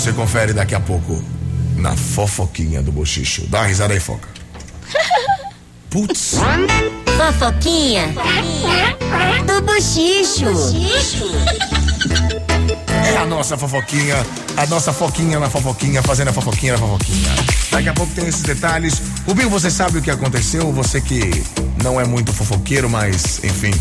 Você 0.00 0.14
confere 0.14 0.54
daqui 0.54 0.74
a 0.74 0.80
pouco 0.80 1.22
na 1.76 1.94
fofoquinha 1.94 2.80
do 2.80 2.90
bochicho. 2.90 3.46
Dá 3.48 3.58
uma 3.58 3.66
risada 3.66 3.92
aí, 3.92 4.00
foca. 4.00 4.26
Putz. 5.90 6.36
Fofoquinha 7.18 8.06
do 9.46 9.60
bochicho. 9.60 10.46
É 12.88 13.18
a 13.18 13.26
nossa 13.26 13.58
fofoquinha, 13.58 14.16
a 14.56 14.66
nossa 14.68 14.90
foquinha 14.90 15.38
na 15.38 15.50
fofoquinha, 15.50 16.02
fazendo 16.02 16.28
a 16.28 16.32
fofoquinha 16.32 16.72
na 16.72 16.78
fofoquinha. 16.78 17.34
Daqui 17.70 17.90
a 17.90 17.92
pouco 17.92 18.10
tem 18.14 18.26
esses 18.26 18.40
detalhes. 18.40 19.02
Rubinho, 19.26 19.50
você 19.50 19.70
sabe 19.70 19.98
o 19.98 20.02
que 20.02 20.10
aconteceu? 20.10 20.72
Você 20.72 21.02
que 21.02 21.44
não 21.84 22.00
é 22.00 22.06
muito 22.06 22.32
fofoqueiro, 22.32 22.88
mas, 22.88 23.44
enfim. 23.44 23.74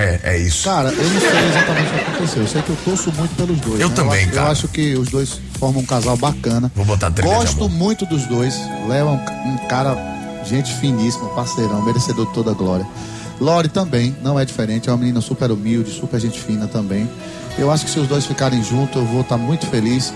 É, 0.00 0.20
é 0.24 0.38
isso. 0.38 0.64
Cara, 0.64 0.88
eu 0.90 1.10
não 1.10 1.20
sei 1.20 1.28
exatamente 1.50 1.88
o 1.88 1.92
que 1.94 2.00
aconteceu. 2.10 2.42
Eu 2.42 2.48
sei 2.48 2.62
que 2.62 2.70
eu 2.70 2.76
torço 2.84 3.12
muito 3.12 3.34
pelos 3.36 3.60
dois. 3.60 3.80
Eu 3.80 3.88
né? 3.88 3.94
também, 3.94 4.20
acho, 4.24 4.30
cara. 4.32 4.46
Eu 4.46 4.52
acho 4.52 4.68
que 4.68 4.94
os 4.94 5.08
dois 5.08 5.40
formam 5.58 5.82
um 5.82 5.86
casal 5.86 6.16
bacana. 6.16 6.70
Vou 6.74 6.84
botar 6.84 7.10
trilha 7.10 7.28
de 7.32 7.34
Gosto 7.36 7.68
muito 7.68 8.06
dos 8.06 8.26
dois. 8.26 8.54
Léo 8.88 9.08
é 9.08 9.10
um, 9.10 9.52
um 9.54 9.56
cara, 9.68 9.96
gente 10.44 10.72
finíssima, 10.76 11.28
parceirão, 11.30 11.82
merecedor 11.82 12.26
de 12.26 12.32
toda 12.32 12.50
a 12.50 12.54
glória. 12.54 12.86
Lore 13.40 13.68
também, 13.68 14.14
não 14.22 14.38
é 14.38 14.44
diferente, 14.44 14.88
é 14.88 14.92
uma 14.92 14.98
menina 14.98 15.20
super 15.22 15.50
humilde, 15.50 15.90
super 15.90 16.20
gente 16.20 16.38
fina 16.38 16.66
também. 16.66 17.08
Eu 17.58 17.70
acho 17.70 17.84
que 17.86 17.90
se 17.90 17.98
os 17.98 18.06
dois 18.06 18.26
ficarem 18.26 18.62
juntos, 18.62 18.96
eu 18.96 19.04
vou 19.06 19.22
estar 19.22 19.38
muito 19.38 19.66
feliz 19.66 20.12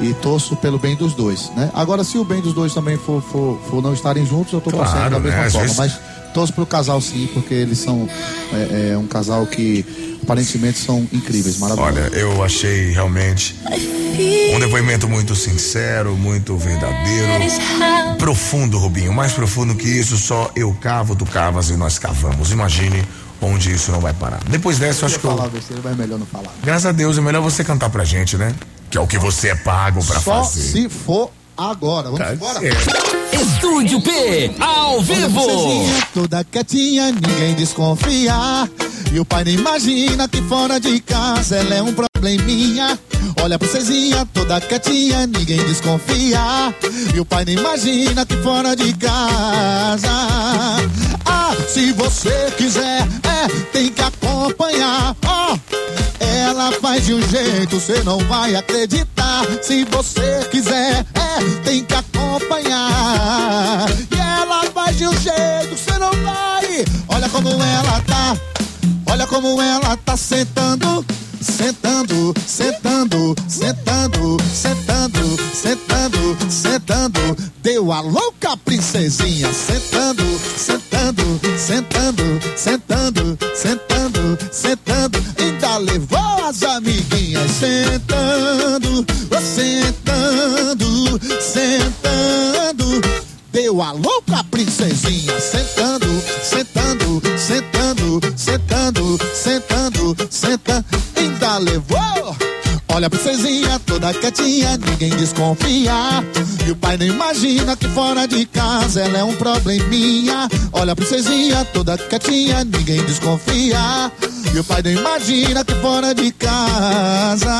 e 0.00 0.12
torço 0.14 0.54
pelo 0.56 0.78
bem 0.78 0.94
dos 0.94 1.14
dois, 1.14 1.50
né? 1.56 1.70
Agora, 1.72 2.04
se 2.04 2.18
o 2.18 2.24
bem 2.24 2.42
dos 2.42 2.52
dois 2.52 2.74
também 2.74 2.98
for, 2.98 3.22
for, 3.22 3.58
for 3.70 3.82
não 3.82 3.94
estarem 3.94 4.26
juntos, 4.26 4.52
eu 4.52 4.60
tô 4.60 4.70
Claro, 4.70 4.90
torcendo 4.90 5.10
da 5.10 5.20
mesma 5.20 5.42
né? 5.42 5.50
Forma. 5.50 5.66
vezes- 5.66 5.76
Mas 5.78 5.98
torço 6.36 6.52
pro 6.52 6.66
casal 6.66 7.00
sim, 7.00 7.26
porque 7.32 7.54
eles 7.54 7.78
são 7.78 8.06
é, 8.52 8.90
é, 8.92 8.98
um 8.98 9.06
casal 9.06 9.46
que 9.46 10.18
aparentemente 10.22 10.78
são 10.78 11.06
incríveis, 11.10 11.56
maravilhosos. 11.56 11.96
Olha, 12.12 12.14
eu 12.14 12.44
achei 12.44 12.90
realmente 12.90 13.56
um 14.54 14.60
depoimento 14.60 15.08
muito 15.08 15.34
sincero, 15.34 16.14
muito 16.14 16.54
verdadeiro, 16.58 17.50
profundo, 18.18 18.76
Rubinho. 18.78 19.14
Mais 19.14 19.32
profundo 19.32 19.74
que 19.74 19.88
isso, 19.88 20.18
só 20.18 20.50
eu 20.54 20.74
cavo, 20.74 21.16
tu 21.16 21.24
cavas 21.24 21.70
e 21.70 21.76
nós 21.76 21.98
cavamos. 21.98 22.50
Imagine 22.50 23.02
onde 23.40 23.72
isso 23.72 23.90
não 23.90 24.00
vai 24.00 24.12
parar. 24.12 24.40
Depois 24.46 24.78
dessa, 24.78 25.04
eu 25.04 25.06
acho 25.06 25.18
que 25.18 25.26
eu, 25.26 25.30
falar 25.34 25.50
mas 25.50 25.92
é 25.92 25.94
melhor 25.96 26.18
não 26.18 26.26
falar. 26.26 26.52
graças 26.62 26.84
a 26.84 26.92
Deus, 26.92 27.16
é 27.16 27.22
melhor 27.22 27.40
você 27.40 27.64
cantar 27.64 27.88
pra 27.88 28.04
gente, 28.04 28.36
né? 28.36 28.54
Que 28.90 28.98
é 28.98 29.00
o 29.00 29.06
que 29.06 29.16
você 29.18 29.48
é 29.48 29.54
pago 29.54 30.04
pra 30.04 30.20
Só 30.20 30.44
fazer. 30.44 30.60
se 30.60 30.88
for 30.90 31.30
agora. 31.56 32.10
Vamos 32.10 32.18
Tá 32.18 32.34
embora. 32.34 32.60
certo. 32.60 33.15
Estúdio 33.32 34.00
P, 34.00 34.50
ao 34.60 35.00
vivo. 35.00 35.46
toda 36.14 36.44
quietinha, 36.44 37.12
ninguém 37.12 37.54
desconfia. 37.54 38.34
E 39.12 39.20
o 39.20 39.24
pai 39.24 39.44
nem 39.44 39.54
imagina 39.54 40.28
que 40.28 40.42
fora 40.42 40.78
de 40.78 41.00
casa 41.00 41.56
ela 41.56 41.74
é 41.74 41.82
um 41.82 41.92
probleminha. 41.92 42.98
Olha 43.42 43.56
a 43.56 43.58
princesinha 43.58 44.26
toda 44.32 44.60
quietinha, 44.60 45.26
ninguém 45.26 45.58
desconfia. 45.64 46.74
E 47.14 47.20
o 47.20 47.24
pai 47.24 47.44
nem 47.44 47.56
imagina 47.56 48.24
que 48.26 48.36
fora 48.38 48.74
de 48.74 48.92
casa. 48.94 50.10
Ah, 51.24 51.54
se 51.68 51.92
você 51.92 52.52
quiser, 52.56 53.02
é, 53.02 53.48
tem 53.72 53.90
que 53.90 54.02
acompanhar. 54.02 55.14
Ó, 55.26 55.56
ela 56.46 56.70
faz 56.80 57.04
de 57.04 57.12
um 57.12 57.28
jeito, 57.28 57.80
você 57.80 58.02
não 58.04 58.18
vai 58.20 58.54
acreditar. 58.54 59.44
Se 59.62 59.84
você 59.84 60.46
quiser, 60.50 61.04
é, 61.14 61.60
tem 61.64 61.84
que 61.84 61.94
acompanhar. 61.94 63.86
E 64.10 64.14
ela 64.16 64.62
faz 64.72 64.96
de 64.96 65.06
um 65.06 65.12
jeito, 65.12 65.76
você 65.76 65.98
não 65.98 66.12
vai. 66.22 66.84
Olha 67.08 67.28
como 67.28 67.48
ela 67.48 68.00
tá, 68.06 68.36
olha 69.10 69.26
como 69.26 69.60
ela 69.60 69.96
tá 69.96 70.16
sentando. 70.16 71.04
Sentando, 71.38 72.34
sentando, 72.44 73.34
sentando, 73.46 74.36
sentando, 74.52 75.36
sentando, 75.54 76.36
sentando. 76.50 77.36
Deu 77.62 77.92
a 77.92 78.00
louca 78.00 78.56
princesinha. 78.56 79.52
Sentando, 79.52 80.24
sentando, 80.56 81.40
sentando, 81.56 82.40
sentando, 82.56 83.38
sentando, 83.54 84.38
sentando 84.50 85.35
levou 85.86 86.44
as 86.44 86.62
amiguinhas 86.62 87.50
sentando, 87.52 89.06
sentando, 89.40 91.20
sentando. 91.40 93.00
Deu 93.52 93.80
a 93.80 93.92
louca 93.92 94.44
princesinha 94.50 95.40
sentando, 95.40 96.06
sentando, 96.42 97.22
sentando, 97.38 98.20
sentando, 98.36 99.18
sentando, 99.34 100.16
sentando. 100.30 100.84
Ainda 101.16 101.58
levou. 101.58 102.36
Olha 102.88 103.08
a 103.08 103.10
princesinha 103.10 103.78
toda 103.80 104.12
quietinha, 104.14 104.78
ninguém 104.78 105.10
desconfia. 105.10 105.92
E 106.66 106.70
o 106.70 106.76
pai 106.76 106.96
nem 106.96 107.08
imagina 107.08 107.76
que 107.76 107.88
fora 107.88 108.26
de 108.26 108.46
casa 108.46 109.02
ela 109.02 109.18
é 109.18 109.24
um 109.24 109.34
probleminha. 109.34 110.48
Olha 110.72 110.92
a 110.92 110.96
princesinha 110.96 111.64
toda 111.66 111.98
quietinha, 111.98 112.64
ninguém 112.64 113.02
desconfia. 113.04 114.10
O 114.58 114.64
pai 114.64 114.80
nem 114.82 114.96
imagina 114.96 115.64
que 115.64 115.74
fora 115.74 116.14
de 116.14 116.32
casa. 116.32 117.50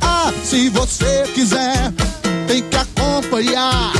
Ah, 0.00 0.32
se 0.42 0.68
você 0.68 1.24
quiser, 1.32 1.92
tem 2.48 2.62
que 2.62 2.76
acompanhar. 2.76 3.92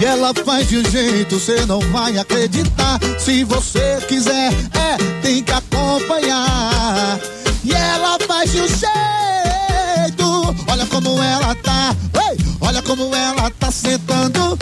E 0.00 0.04
ela 0.04 0.32
faz 0.32 0.68
de 0.68 0.78
um 0.78 0.90
jeito, 0.90 1.38
você 1.38 1.66
não 1.66 1.80
vai 1.92 2.16
acreditar. 2.18 2.98
Se 3.18 3.44
você 3.44 3.98
quiser, 4.08 4.52
é, 4.72 5.20
tem 5.20 5.42
que 5.42 5.52
acompanhar. 5.52 7.18
E 7.64 7.72
ela 7.72 8.16
faz 8.26 8.52
de 8.52 8.60
um 8.60 8.68
jeito, 8.68 10.54
olha 10.70 10.86
como 10.86 11.22
ela 11.22 11.54
tá, 11.56 11.94
ei, 12.30 12.38
olha 12.60 12.80
como 12.80 13.14
ela 13.14 13.50
tá 13.58 13.70
sentando, 13.70 14.56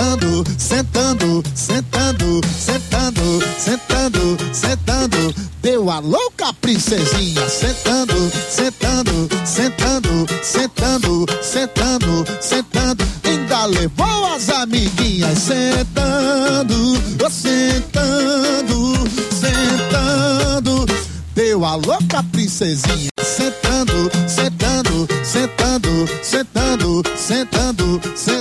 sentando, 0.00 0.44
sentando, 0.56 1.42
sentando, 1.54 2.40
sentando, 2.58 3.40
sentando, 3.58 4.38
sentando. 4.52 5.34
Deu 5.60 5.90
a 5.90 5.98
louca 5.98 6.54
princesinha, 6.54 7.46
sentando, 7.48 8.14
sentando, 8.48 9.28
sentando, 9.44 10.26
sentando, 10.42 11.26
sentando, 11.42 12.24
sentando. 12.40 13.04
Ainda 13.24 13.66
levou 13.66 14.34
as 14.34 14.48
amiguinhas 14.48 15.38
sentando, 15.38 16.96
sentando, 17.30 18.94
sentando. 19.30 20.86
Deu 21.34 21.62
a 21.64 21.74
louca 21.74 22.22
princesinha 22.32 23.10
sentando, 23.22 24.10
sentando, 24.26 25.06
sentando, 25.22 26.06
sentando, 26.22 27.02
sentando, 27.16 28.00
sentando. 28.16 28.39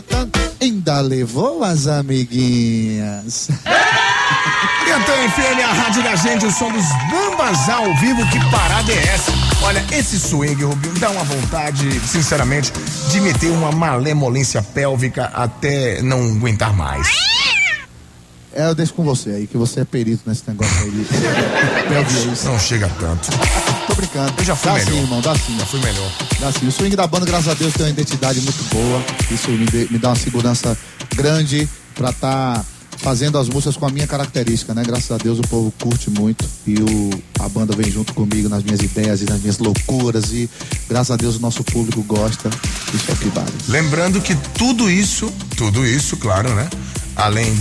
Levou 1.02 1.64
as 1.64 1.88
amiguinhas. 1.88 3.50
Então, 4.91 5.16
FM, 5.30 5.64
a 5.64 5.74
rádio 5.74 6.04
da 6.04 6.16
gente, 6.16 6.45
o 6.47 6.52
som 6.52 6.72
dos 6.72 6.86
Bambas 7.12 7.70
ao 7.70 7.95
vivo, 7.97 8.26
que 8.30 8.39
parada 8.50 8.91
é 8.91 8.97
essa? 9.14 9.32
Olha, 9.62 9.86
esse 9.91 10.20
swing, 10.20 10.64
Rubinho, 10.64 10.97
dá 11.00 11.12
uma 11.12 11.24
vontade, 11.24 12.00
sinceramente, 12.02 12.74
de 13.12 13.22
meter 13.22 13.52
uma 13.52 13.72
malemolência 13.72 14.64
pélvica 14.64 15.26
até 15.34 16.02
não 16.02 16.20
aguentar 16.36 16.74
mais. 16.74 17.08
É, 18.54 18.68
eu 18.68 18.76
deixo 18.76 18.93
com 18.93 19.04
você 19.04 19.30
aí, 19.32 19.47
que 19.47 19.58
você 19.58 19.82
é 19.82 19.86
perito 19.86 20.24
nesse 20.26 20.43
negócio 20.47 20.76
aí 20.82 20.91
de. 20.91 22.45
Não 22.45 22.60
chega 22.60 22.89
tanto. 23.00 23.30
Tô 23.88 23.95
brincando. 23.95 24.34
Eu 24.38 24.43
já 24.43 24.56
fui 24.56 24.72
dá 24.72 24.78
melhor. 24.78 24.91
sim, 24.91 25.00
irmão, 25.00 25.22
dá 25.22 25.36
sim. 25.36 25.58
Já 25.60 25.66
fui 25.66 25.80
melhor. 25.80 26.12
Dá 26.39 26.52
sim. 26.52 26.68
O 26.68 26.72
swing 26.72 26.95
da 26.95 27.06
banda, 27.06 27.26
graças 27.26 27.47
a 27.47 27.54
Deus, 27.54 27.74
tem 27.74 27.86
uma 27.86 27.91
identidade 27.91 28.41
muito 28.41 28.64
boa. 28.74 29.04
Isso 29.30 29.52
me, 29.52 29.66
me 29.91 30.00
dá 30.00 30.10
uma 30.10 30.16
segurança 30.16 30.78
grande 31.16 31.70
pra 31.93 32.10
estar 32.10 32.66
fazendo 32.97 33.38
as 33.38 33.47
músicas 33.47 33.78
com 33.78 33.86
a 33.86 33.89
minha 33.89 34.08
característica, 34.08 34.74
né? 34.74 34.84
Graças 34.84 35.12
a 35.12 35.18
Deus 35.18 35.39
o 35.39 35.43
povo 35.43 35.72
curte 35.80 36.10
muito 36.10 36.45
e 36.68 36.76
o, 36.82 37.10
a 37.39 37.47
banda 37.47 37.74
vem 37.76 37.89
junto 37.89 38.14
comigo 38.14 38.50
nas 38.50 38.64
minhas 38.64 38.82
ideias 38.82 39.22
e 39.22 39.26
nas 39.26 39.39
minhas 39.39 39.58
loucuras 39.58 40.34
e 40.34 40.50
graças 40.89 41.12
a 41.12 41.16
Deus 41.16 41.38
o 41.38 41.39
nosso 41.39 41.64
público 41.64 42.04
gosta. 42.04 42.50
Isso 42.93 43.10
é 43.10 43.14
o 43.14 43.18
que 43.18 43.30
vale. 43.30 43.54
Lembrando 43.68 44.20
que 44.20 44.36
tudo 44.58 44.89
isso, 44.89 45.32
tudo 45.56 45.86
isso, 45.86 46.18
claro, 46.18 46.54
né? 46.54 46.70
Além 47.16 47.54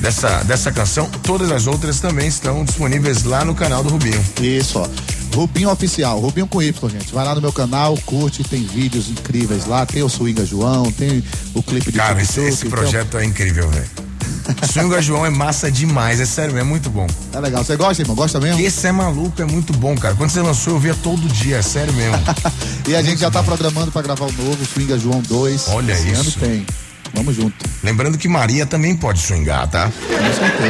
dessa, 0.00 0.42
dessa 0.44 0.70
canção, 0.72 1.08
todas 1.22 1.50
as 1.50 1.66
outras 1.66 2.00
também 2.00 2.28
estão 2.28 2.64
disponíveis 2.64 3.24
lá 3.24 3.44
no 3.44 3.54
canal 3.54 3.82
do 3.82 3.90
Rubinho. 3.90 4.22
Isso, 4.40 4.78
ó. 4.78 4.88
Rubinho 5.34 5.70
Oficial, 5.70 6.18
Rubinho 6.20 6.46
com 6.46 6.62
Y, 6.62 6.88
gente. 6.90 7.12
Vai 7.12 7.24
lá 7.24 7.34
no 7.34 7.40
meu 7.40 7.52
canal, 7.52 7.96
curte, 8.06 8.42
tem 8.42 8.64
vídeos 8.64 9.08
incríveis 9.10 9.66
lá. 9.66 9.84
Tem 9.84 10.02
o 10.02 10.08
Swinga 10.08 10.44
João, 10.46 10.90
tem 10.90 11.22
o 11.54 11.62
clipe 11.62 11.92
de 11.92 11.98
Cara, 11.98 12.20
esse, 12.22 12.40
esse 12.40 12.66
então- 12.66 12.78
projeto 12.78 13.18
é 13.18 13.24
incrível, 13.24 13.68
velho. 13.68 14.08
Swinga 14.72 15.02
João 15.02 15.26
é 15.26 15.30
massa 15.30 15.70
demais, 15.70 16.18
é 16.20 16.24
sério, 16.24 16.56
é 16.56 16.62
muito 16.62 16.88
bom. 16.88 17.06
É 17.34 17.38
legal. 17.40 17.62
Você 17.62 17.76
gosta, 17.76 18.02
irmão? 18.02 18.16
Gosta 18.16 18.40
mesmo? 18.40 18.58
Esse 18.60 18.86
é 18.86 18.92
maluco, 18.92 19.40
é 19.42 19.44
muito 19.44 19.72
bom, 19.74 19.94
cara. 19.96 20.14
Quando 20.14 20.30
você 20.30 20.40
lançou, 20.40 20.72
eu 20.74 20.80
via 20.80 20.94
todo 20.94 21.20
dia, 21.28 21.56
é 21.58 21.62
sério 21.62 21.92
mesmo. 21.92 22.16
E 22.88 22.96
a 22.96 23.02
gente 23.02 23.18
já 23.20 23.30
tá 23.30 23.42
programando 23.42 23.92
pra 23.92 24.00
gravar 24.00 24.24
o 24.24 24.32
novo, 24.32 24.64
Swinga 24.64 24.98
João 24.98 25.20
2. 25.20 25.68
Olha 25.68 25.92
Esse 25.92 26.10
isso. 26.10 26.20
ano 26.22 26.32
tem. 26.40 26.66
Vamos 27.14 27.34
junto. 27.34 27.64
Lembrando 27.82 28.18
que 28.18 28.28
Maria 28.28 28.66
também 28.66 28.94
pode 28.96 29.20
swingar, 29.20 29.66
tá? 29.68 29.90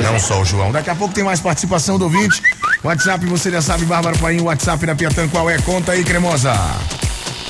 Não 0.03 0.19
só 0.21 0.41
o 0.41 0.45
João. 0.45 0.71
Daqui 0.73 0.91
a 0.91 0.95
pouco 0.95 1.13
tem 1.15 1.25
mais 1.25 1.41
participação 1.41 1.99
do 1.99 2.05
ouvinte. 2.05 2.41
WhatsApp, 2.83 3.25
você 3.27 3.51
já 3.51 3.61
sabe, 3.61 3.85
Bárbara 3.85 4.17
Paim, 4.19 4.41
WhatsApp 4.41 4.87
da 4.87 4.95
Piatã, 4.95 5.29
qual 5.29 5.51
é? 5.51 5.59
Conta 5.59 5.93
aí, 5.93 6.05
cremosa. 6.05 6.55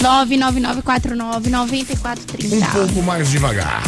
999499430. 0.00 2.52
Um 2.52 2.60
pouco 2.72 3.02
mais 3.02 3.30
devagar. 3.30 3.82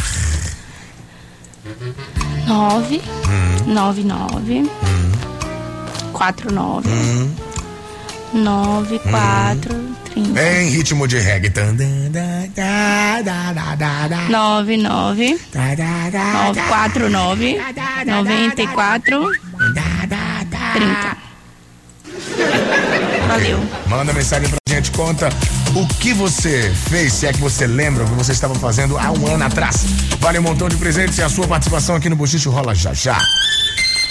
9 2.47 3.03
99 3.67 4.71
49 6.13 6.91
94 8.33 9.90
30 10.15 10.41
Em 10.43 10.69
ritmo 10.71 11.07
de 11.07 11.19
reggae. 11.19 11.51
Tan, 11.51 11.75
dan, 11.75 12.11
dan, 12.11 12.49
da, 12.55 13.23
da, 13.23 13.53
da, 13.53 13.75
da, 13.75 14.09
da. 14.09 14.29
99 14.29 15.39
Da, 15.53 15.75
da, 15.75 16.11
da, 16.11 16.11
da. 16.11 16.53
949 16.53 17.61
94 18.07 19.33
30 20.75 21.17
Valeu. 23.29 23.61
Manda 23.87 24.13
mensagem 24.13 24.49
pra 24.49 24.59
gente, 24.69 24.91
conta 24.91 25.29
o 25.75 25.87
que 25.87 26.13
você 26.13 26.73
fez, 26.89 27.13
se 27.13 27.27
é 27.27 27.33
que 27.33 27.39
você 27.39 27.67
lembra 27.67 28.05
o 28.05 28.09
que 28.09 28.15
você 28.15 28.33
estava 28.33 28.55
fazendo 28.57 28.99
há 28.99 29.11
um 29.13 29.27
ano 29.27 29.45
atrás. 29.45 29.85
Vale 30.19 30.39
um 30.39 30.43
montão 30.43 30.69
de 30.69 30.77
presentes 30.77 31.19
e 31.19 31.23
a 31.23 31.29
sua 31.29 31.47
participação 31.47 31.95
aqui 31.95 32.09
no 32.09 32.17
Bochicho 32.17 32.51
rola 32.51 32.75
já 32.75 32.93
já. 32.93 33.19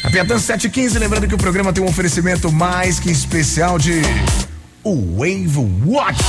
A 0.04 0.10
Piatã 0.10 0.40
715, 0.40 0.98
lembrando 0.98 1.28
que 1.28 1.36
o 1.36 1.38
programa 1.38 1.74
tem 1.74 1.84
um 1.84 1.88
oferecimento 1.90 2.50
mais 2.52 3.00
que 3.00 3.12
especial 3.12 3.78
de 3.78 4.02
o 4.84 5.18
Wave 5.18 5.58
Watch. 5.86 6.22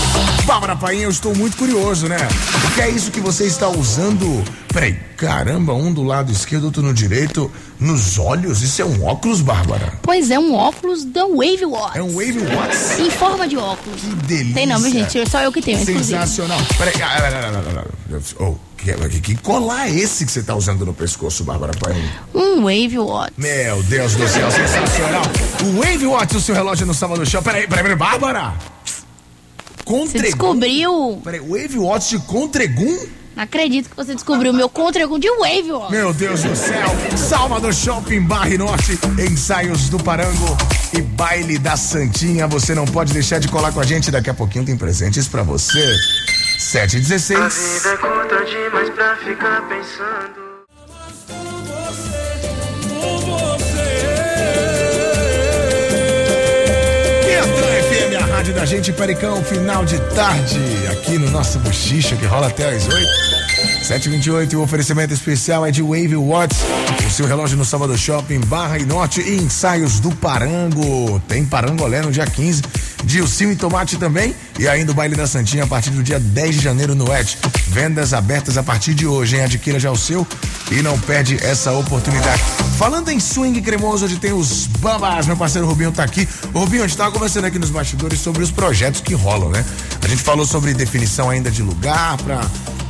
Bárbara 0.46 0.76
Painha, 0.76 1.04
eu 1.04 1.10
estou 1.10 1.34
muito 1.34 1.56
curioso, 1.56 2.08
né? 2.08 2.16
O 2.64 2.74
que 2.74 2.80
é 2.80 2.90
isso 2.90 3.10
que 3.10 3.20
você 3.20 3.44
está 3.44 3.68
usando? 3.68 4.42
Peraí, 4.72 4.96
caramba, 5.16 5.74
um 5.74 5.92
do 5.92 6.04
lado 6.04 6.30
esquerdo, 6.30 6.64
outro 6.64 6.80
no 6.80 6.94
direito, 6.94 7.50
nos 7.80 8.18
olhos? 8.18 8.62
Isso 8.62 8.80
é 8.80 8.84
um 8.84 9.04
óculos, 9.04 9.40
Bárbara? 9.40 9.94
Pois 10.00 10.30
é, 10.30 10.38
um 10.38 10.54
óculos 10.54 11.04
da 11.04 11.26
Wave 11.26 11.64
Watch. 11.64 11.98
É 11.98 12.02
um 12.02 12.14
Wave 12.14 12.38
Watch? 12.38 13.02
Em 13.02 13.10
forma 13.10 13.48
de 13.48 13.56
óculos. 13.56 14.00
Que 14.00 14.14
delícia. 14.26 14.54
Tem 14.54 14.66
não, 14.66 14.80
gente? 14.88 15.28
Só 15.28 15.40
eu 15.40 15.50
que 15.50 15.60
tenho. 15.60 15.84
Sensacional. 15.84 16.60
Peraí, 16.78 16.94
ah. 17.02 17.84
Oh, 18.38 18.54
que, 18.76 19.20
que, 19.20 19.34
colar 19.42 19.88
é 19.88 19.92
esse 19.92 20.24
que 20.24 20.30
você 20.30 20.42
tá 20.42 20.54
usando 20.54 20.86
no 20.86 20.94
pescoço, 20.94 21.42
Bárbara? 21.42 21.72
Um 22.32 22.62
Wave 22.62 22.98
Watch. 23.00 23.32
Meu 23.36 23.82
Deus 23.82 24.14
do 24.14 24.28
céu, 24.28 24.48
sensacional. 24.52 25.22
O 25.64 25.80
Wave 25.80 26.06
Watch 26.06 26.34
do 26.34 26.40
seu 26.40 26.54
relógio 26.54 26.86
no 26.86 26.94
sábado 26.94 27.26
show. 27.26 27.42
Peraí, 27.42 27.66
peraí, 27.66 27.82
peraí, 27.82 27.98
Bárbara. 27.98 28.54
Você 28.84 29.02
Contregum. 29.84 30.22
descobriu. 30.22 31.20
Peraí, 31.24 31.40
Wave 31.40 31.78
Watch 31.78 32.10
de 32.10 32.18
Contregum? 32.20 33.19
Não 33.36 33.44
acredito 33.44 33.88
que 33.88 33.96
você 33.96 34.14
descobriu 34.14 34.52
o 34.52 34.54
meu 34.54 34.68
contra 34.68 35.06
de 35.06 35.30
Wave 35.30 35.72
Watch. 35.72 35.92
Meu 35.92 36.12
Deus 36.12 36.42
do 36.42 36.54
céu. 36.56 36.88
Salvador 37.16 37.72
Shopping 37.72 38.22
Barre 38.22 38.58
Norte, 38.58 38.98
ensaios 39.18 39.88
do 39.88 39.98
Parango 40.02 40.56
e 40.92 41.00
baile 41.00 41.58
da 41.58 41.76
Santinha. 41.76 42.46
Você 42.48 42.74
não 42.74 42.84
pode 42.84 43.12
deixar 43.12 43.38
de 43.38 43.48
colar 43.48 43.72
com 43.72 43.80
a 43.80 43.84
gente. 43.84 44.10
Daqui 44.10 44.30
a 44.30 44.34
pouquinho 44.34 44.64
tem 44.64 44.76
presentes 44.76 45.28
pra 45.28 45.42
você. 45.42 45.94
7 46.58 46.96
e 46.96 47.00
16. 47.00 47.40
A 47.40 47.48
vida 47.48 47.88
é 47.88 47.96
curta 47.96 48.44
demais 48.44 48.90
pra 48.90 49.16
ficar 49.16 49.68
pensando. 49.68 50.49
Da 58.48 58.64
gente, 58.64 58.90
Pericão, 58.90 59.44
final 59.44 59.84
de 59.84 59.98
tarde, 60.14 60.58
aqui 60.90 61.18
no 61.18 61.30
nosso 61.30 61.58
bochicha, 61.58 62.16
que 62.16 62.24
rola 62.24 62.46
até 62.46 62.74
às 62.74 62.88
8. 62.88 63.06
728, 63.82 64.56
o 64.56 64.62
oferecimento 64.62 65.12
especial 65.12 65.66
é 65.66 65.70
de 65.70 65.82
Wave 65.82 66.16
Watch, 66.16 66.56
o 67.06 67.10
seu 67.10 67.26
relógio 67.26 67.58
no 67.58 67.66
Salvador 67.66 67.98
Shopping, 67.98 68.40
Barra 68.40 68.78
e 68.78 68.86
Norte 68.86 69.20
e 69.20 69.36
ensaios 69.36 70.00
do 70.00 70.10
Parango. 70.16 71.20
Tem 71.28 71.44
Parangolé 71.44 72.00
no 72.00 72.10
dia 72.10 72.24
15, 72.24 72.62
Dilcinho 73.04 73.52
e 73.52 73.56
Tomate 73.56 73.96
também, 73.96 74.34
e 74.58 74.68
ainda 74.68 74.92
o 74.92 74.94
baile 74.94 75.14
da 75.14 75.26
Santinha 75.26 75.64
a 75.64 75.66
partir 75.66 75.90
do 75.90 76.02
dia 76.02 76.18
10 76.18 76.56
de 76.56 76.60
janeiro 76.62 76.94
no 76.94 77.12
Et. 77.12 77.36
Vendas 77.68 78.12
abertas 78.12 78.58
a 78.58 78.62
partir 78.62 78.94
de 78.94 79.06
hoje, 79.06 79.36
hein? 79.36 79.44
Adquira 79.44 79.78
já 79.78 79.90
o 79.90 79.96
seu 79.96 80.26
e 80.70 80.82
não 80.82 80.98
perde 80.98 81.38
essa 81.42 81.72
oportunidade. 81.72 82.42
Falando 82.78 83.10
em 83.10 83.20
swing 83.20 83.60
cremoso, 83.60 84.04
onde 84.04 84.18
tem 84.18 84.32
os 84.32 84.66
bambas, 84.66 85.26
meu 85.26 85.36
parceiro 85.36 85.66
Rubinho 85.66 85.92
tá 85.92 86.04
aqui. 86.04 86.26
Rubinho, 86.54 86.84
a 86.84 86.86
gente 86.86 86.96
tava 86.96 87.10
conversando 87.12 87.44
aqui 87.44 87.58
nos 87.58 87.70
bastidores 87.70 88.20
sobre 88.20 88.42
os 88.42 88.50
projetos 88.50 89.00
que 89.00 89.14
rolam, 89.14 89.50
né? 89.50 89.64
A 90.02 90.08
gente 90.08 90.22
falou 90.22 90.46
sobre 90.46 90.72
definição 90.72 91.28
ainda 91.28 91.50
de 91.50 91.62
lugar 91.62 92.16
pra 92.18 92.40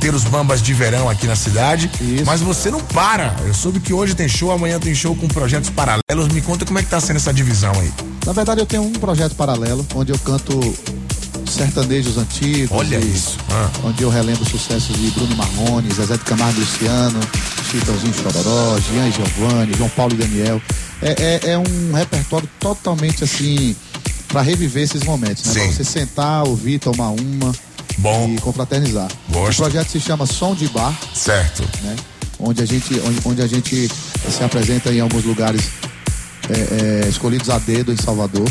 ter 0.01 0.15
os 0.15 0.23
bambas 0.23 0.63
de 0.63 0.73
verão 0.73 1.07
aqui 1.07 1.27
na 1.27 1.35
cidade. 1.35 1.89
Isso. 2.01 2.25
Mas 2.25 2.41
você 2.41 2.71
não 2.71 2.81
para. 2.81 3.35
Eu 3.45 3.53
soube 3.53 3.79
que 3.79 3.93
hoje 3.93 4.15
tem 4.15 4.27
show, 4.27 4.51
amanhã 4.51 4.79
tem 4.79 4.95
show 4.95 5.15
com 5.15 5.27
projetos 5.27 5.69
paralelos. 5.69 6.27
Me 6.33 6.41
conta 6.41 6.65
como 6.65 6.79
é 6.79 6.83
que 6.83 6.89
tá 6.89 6.99
sendo 6.99 7.17
essa 7.17 7.31
divisão 7.31 7.71
aí. 7.79 7.93
Na 8.25 8.33
verdade, 8.33 8.59
eu 8.59 8.65
tenho 8.65 8.81
um 8.81 8.91
projeto 8.91 9.35
paralelo, 9.35 9.85
onde 9.93 10.11
eu 10.11 10.17
canto 10.19 10.59
sertanejos 11.47 12.17
antigos. 12.17 12.71
Olha 12.71 12.97
isso. 12.97 13.37
Ah. 13.51 13.69
Onde 13.83 14.01
eu 14.01 14.09
relembro 14.09 14.43
sucessos 14.43 14.95
de 14.97 15.11
Bruno 15.11 15.35
Marrone, 15.35 15.93
Zezé 15.93 16.17
de 16.17 16.23
Camargo 16.23 16.57
e 16.57 16.61
Luciano, 16.61 17.19
Chitãozinho 17.69 18.13
Chororó, 18.13 18.79
Jean 18.79 19.07
e 19.07 19.11
Giovanni, 19.11 19.73
João 19.77 19.89
Paulo 19.89 20.13
e 20.13 20.17
Daniel. 20.17 20.59
É, 21.01 21.11
é, 21.45 21.51
é 21.51 21.57
um 21.57 21.93
repertório 21.93 22.49
totalmente 22.59 23.23
assim 23.23 23.75
para 24.31 24.41
reviver 24.41 24.83
esses 24.83 25.03
momentos, 25.03 25.43
né? 25.45 25.53
Pra 25.53 25.71
você 25.73 25.83
sentar, 25.83 26.47
ouvir, 26.47 26.79
tomar 26.79 27.09
uma 27.09 27.53
Bom. 27.97 28.33
e 28.35 28.39
confraternizar. 28.39 29.09
Gosto. 29.29 29.59
O 29.59 29.63
projeto 29.63 29.89
se 29.89 29.99
chama 29.99 30.25
Som 30.25 30.55
de 30.55 30.67
Bar. 30.69 30.97
Certo. 31.13 31.63
Né? 31.83 31.95
Onde 32.39 32.63
a 32.63 32.65
gente, 32.65 32.93
onde, 33.05 33.19
onde 33.25 33.41
a 33.41 33.47
gente 33.47 33.89
se 34.29 34.43
apresenta 34.43 34.91
em 34.91 34.99
alguns 34.99 35.23
lugares 35.25 35.61
é, 36.49 37.03
é, 37.05 37.09
escolhidos 37.09 37.49
a 37.49 37.59
dedo 37.59 37.91
em 37.91 37.97
Salvador. 37.97 38.49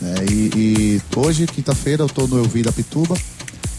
né? 0.00 0.14
e, 0.30 0.50
e 0.54 1.02
hoje, 1.16 1.46
quinta-feira, 1.46 2.02
eu 2.02 2.08
tô 2.08 2.26
no 2.26 2.38
Eu 2.38 2.44
Vi 2.44 2.62
da 2.62 2.72
Pituba. 2.72 3.16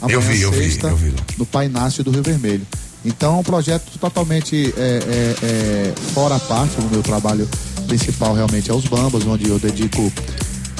Amanhã, 0.02 0.18
Eu 0.18 0.22
vi, 0.22 0.42
eu 0.42 0.52
vi, 0.52 0.64
sexta, 0.64 0.88
eu 0.88 0.96
vi 0.96 1.14
no 1.38 1.46
Pai 1.46 1.68
Inácio 1.68 2.04
do 2.04 2.12
Rio 2.12 2.24
Vermelho. 2.24 2.66
Então 3.06 3.38
é 3.38 3.40
um 3.40 3.44
projeto 3.44 3.98
totalmente 4.00 4.74
é, 4.78 4.82
é, 4.82 5.36
é, 5.46 5.94
fora 6.14 6.36
a 6.36 6.40
parte. 6.40 6.80
O 6.80 6.90
meu 6.90 7.02
trabalho 7.02 7.48
principal 7.88 8.34
realmente 8.34 8.70
é 8.70 8.74
os 8.74 8.86
Bambas, 8.86 9.26
onde 9.26 9.48
eu 9.48 9.58
dedico 9.58 10.12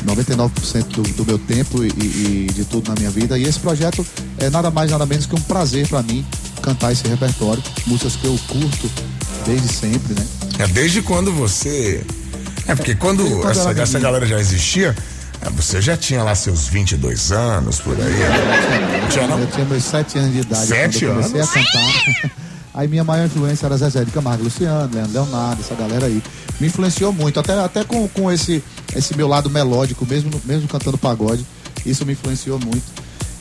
99% 0.08 0.86
do, 0.88 1.04
do 1.04 1.26
meu 1.26 1.38
tempo 1.38 1.84
e, 1.84 1.88
e 1.88 2.48
de 2.54 2.66
tudo 2.66 2.90
na 2.90 2.96
minha 2.96 3.12
vida. 3.12 3.38
E 3.38 3.44
esse 3.44 3.60
projeto 3.60 4.06
é 4.38 4.50
nada 4.50 4.72
mais, 4.72 4.90
nada 4.92 5.06
menos 5.06 5.26
que 5.26 5.36
um 5.36 5.42
prazer 5.42 5.88
para 5.88 6.02
mim 6.02 6.26
cantar 6.62 6.92
esse 6.92 7.08
repertório. 7.08 7.62
Músicas 7.86 8.16
que 8.16 8.26
eu 8.26 8.40
curto 8.48 8.92
desde 9.46 9.68
sempre, 9.68 10.14
né? 10.14 10.26
É 10.60 10.68
desde 10.68 11.02
quando 11.02 11.32
você. 11.32 12.04
É 12.68 12.76
porque 12.76 12.96
quando, 12.96 13.24
quando 13.42 13.50
essa, 13.50 13.72
essa 13.72 14.00
galera 14.00 14.26
já 14.26 14.40
existia, 14.40 14.96
é, 15.42 15.50
você 15.50 15.82
já 15.82 15.96
tinha 15.96 16.24
lá 16.24 16.36
seus 16.36 16.68
22 16.68 17.32
anos 17.32 17.80
por 17.80 17.96
aí. 17.96 19.02
Não 19.02 19.10
tinha 19.10 19.28
não? 19.28 19.40
Eu 19.40 19.48
tinha 19.48 19.66
meus 19.66 19.84
sete 19.84 20.18
anos 20.18 20.34
de 20.34 20.40
idade 20.40 20.68
Sete 20.68 21.06
quando 21.06 21.22
eu 21.22 21.30
comecei 21.30 21.40
anos? 21.40 21.50
a 21.50 21.54
cantar. 21.54 22.32
Aí 22.78 22.88
minha 22.88 23.04
maior 23.04 23.26
influência 23.26 23.66
era 23.66 23.76
Zezé 23.76 24.06
de 24.06 24.12
Camargo, 24.12 24.44
Luciano, 24.44 24.94
Leandro 24.94 25.12
Leonardo, 25.12 25.62
essa 25.62 25.74
galera 25.74 26.06
aí. 26.06 26.22
Me 26.60 26.68
influenciou 26.68 27.12
muito, 27.12 27.40
até, 27.40 27.60
até 27.60 27.84
com, 27.84 28.08
com 28.08 28.32
esse, 28.32 28.64
esse 28.98 29.16
meu 29.16 29.28
lado 29.28 29.50
melódico, 29.50 30.06
mesmo, 30.06 30.32
mesmo 30.46 30.68
cantando 30.68 30.98
pagode, 30.98 31.46
isso 31.86 32.06
me 32.06 32.14
influenciou 32.14 32.60
muito. 32.60 32.84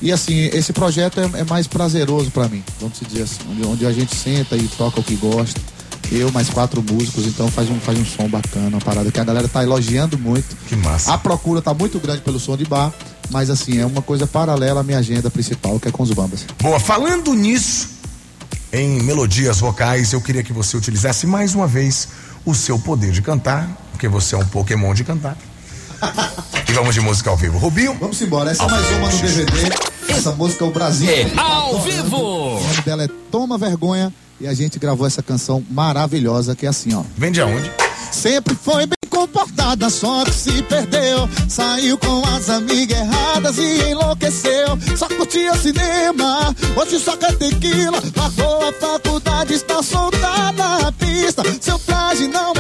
E 0.00 0.12
assim, 0.12 0.50
esse 0.52 0.72
projeto 0.72 1.20
é, 1.20 1.40
é 1.40 1.44
mais 1.44 1.66
prazeroso 1.66 2.30
pra 2.30 2.48
mim, 2.48 2.62
vamos 2.80 3.00
dizer 3.00 3.22
assim, 3.22 3.40
onde, 3.50 3.66
onde 3.66 3.86
a 3.86 3.92
gente 3.92 4.14
senta 4.14 4.57
e 4.57 4.68
toca 4.68 5.00
o 5.00 5.02
que 5.02 5.16
gosta. 5.16 5.61
Eu 6.12 6.30
mais 6.30 6.48
quatro 6.48 6.84
músicos, 6.88 7.26
então 7.26 7.48
faz 7.48 7.68
um, 7.68 7.80
faz 7.80 7.98
um 7.98 8.04
som 8.04 8.28
bacana, 8.28 8.68
uma 8.68 8.80
parada 8.80 9.11
que 9.11 9.18
a 9.18 9.24
galera 9.24 9.48
tá 9.48 9.64
elogiando 9.64 10.16
muito. 10.16 10.57
Que 10.68 10.76
massa. 10.76 11.12
A 11.12 11.18
procura 11.18 11.61
tá 11.61 11.74
muito 11.74 11.98
grande 11.98 12.20
pelo 12.20 12.38
som 12.38 12.57
de 12.57 12.64
bar, 12.64 12.92
mas 13.30 13.50
assim, 13.50 13.78
é 13.78 13.86
uma 13.86 14.00
coisa 14.00 14.24
paralela 14.24 14.80
à 14.80 14.82
minha 14.84 14.98
agenda 14.98 15.28
principal, 15.30 15.80
que 15.80 15.88
é 15.88 15.90
com 15.90 16.04
os 16.04 16.11
bambas. 16.12 16.46
Boa, 16.62 16.78
falando 16.78 17.34
nisso, 17.34 17.88
em 18.72 19.02
melodias 19.02 19.59
vocais, 19.59 20.12
eu 20.12 20.20
queria 20.20 20.44
que 20.44 20.52
você 20.52 20.76
utilizasse 20.76 21.26
mais 21.26 21.54
uma 21.54 21.66
vez 21.66 22.09
o 22.44 22.54
seu 22.54 22.78
poder 22.78 23.11
de 23.11 23.20
cantar, 23.20 23.68
porque 23.97 24.09
você 24.09 24.34
é 24.34 24.38
um 24.38 24.44
Pokémon 24.44 24.92
de 24.92 25.03
cantar. 25.05 25.36
e 26.68 26.72
vamos 26.74 26.94
de 26.94 27.01
música 27.01 27.30
ao 27.30 27.36
vivo. 27.36 27.57
Rubinho? 27.57 27.97
Vamos 27.99 28.20
embora, 28.20 28.51
essa 28.51 28.62
é 28.62 28.68
mais 28.68 28.90
uma 28.90 29.11
no 29.11 29.18
DVD. 29.18 29.53
Essa 30.11 30.32
música 30.32 30.64
é 30.66 30.68
o 30.68 30.70
Brasil. 30.70 31.09
É 31.09 31.32
ao 31.40 31.80
vivo. 31.80 32.16
O 32.16 32.61
nome 32.61 32.82
dela 32.84 33.05
é 33.05 33.09
Toma 33.30 33.57
Vergonha 33.57 34.12
e 34.38 34.47
a 34.47 34.53
gente 34.53 34.78
gravou 34.78 35.07
essa 35.07 35.22
canção 35.22 35.64
maravilhosa 35.70 36.55
que 36.55 36.66
é 36.66 36.68
assim, 36.68 36.94
ó. 36.94 37.03
Vem 37.16 37.32
de 37.32 37.40
aonde? 37.40 37.70
Sempre 38.12 38.55
foi 38.55 38.86
bem 38.86 38.97
comportada, 39.09 39.88
só 39.88 40.24
que 40.24 40.34
se 40.34 40.62
perdeu. 40.64 41.26
Saiu 41.49 41.97
com 41.97 42.22
as 42.36 42.51
amigas 42.51 42.99
erradas 42.99 43.57
e 43.57 43.90
enlouqueceu. 43.90 44.78
Só 44.97 45.09
curtia 45.09 45.55
cinema, 45.55 46.55
hoje 46.76 46.99
só 46.99 47.16
quer 47.16 47.34
tequila. 47.36 48.03
Largou 48.14 48.68
a 48.68 48.72
faculdade, 48.74 49.55
está 49.55 49.82
soltada 49.82 50.78
na 50.82 50.92
pista. 50.92 51.42
Seu 51.61 51.78
traje 51.78 52.28
não 52.28 52.53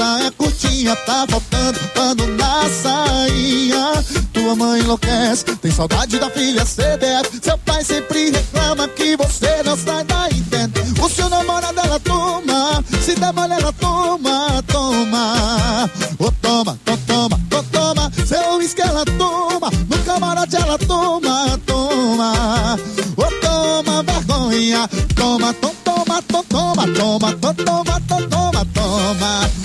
é 0.00 0.30
curtinha, 0.30 0.94
tá 0.94 1.26
faltando 1.28 1.80
pano 1.94 2.26
na 2.36 2.68
sainha. 2.68 4.04
Tua 4.32 4.54
mãe 4.54 4.80
enlouquece, 4.80 5.44
tem 5.44 5.70
saudade 5.72 6.18
da 6.18 6.30
filha 6.30 6.64
CDF. 6.64 7.40
Seu 7.42 7.58
pai 7.58 7.82
sempre 7.82 8.30
reclama 8.30 8.86
que 8.88 9.16
você 9.16 9.62
não 9.64 9.76
sai 9.76 10.04
daí 10.04 10.34
dentro. 10.34 10.84
O 11.04 11.08
seu 11.08 11.28
namorado 11.28 11.80
ela 11.80 11.98
toma, 11.98 12.84
se 13.02 13.14
der 13.16 13.32
mole 13.32 13.54
ela 13.54 13.72
toma, 13.72 14.62
toma. 14.68 15.90
Ô 16.18 16.30
toma, 16.30 16.78
to, 16.84 16.96
toma, 17.06 17.40
to, 17.50 17.62
toma. 17.72 18.12
Seu 18.24 18.56
uísque 18.56 18.82
ela 18.82 19.04
toma, 19.04 19.70
no 19.88 19.98
camarote 20.04 20.56
ela 20.56 20.78
toma, 20.78 21.58
toma. 21.66 22.78
Ô 23.16 23.24
toma 23.40 24.02
vergonha, 24.04 24.88
toma, 25.16 25.52
to, 25.54 25.74
toma, 25.82 26.22
to, 26.22 26.44
toma, 26.44 26.86
toma, 26.94 27.32
to, 27.32 27.64
toma, 27.64 28.00
to, 28.00 28.28
toma, 28.28 28.64
toma. 28.72 29.57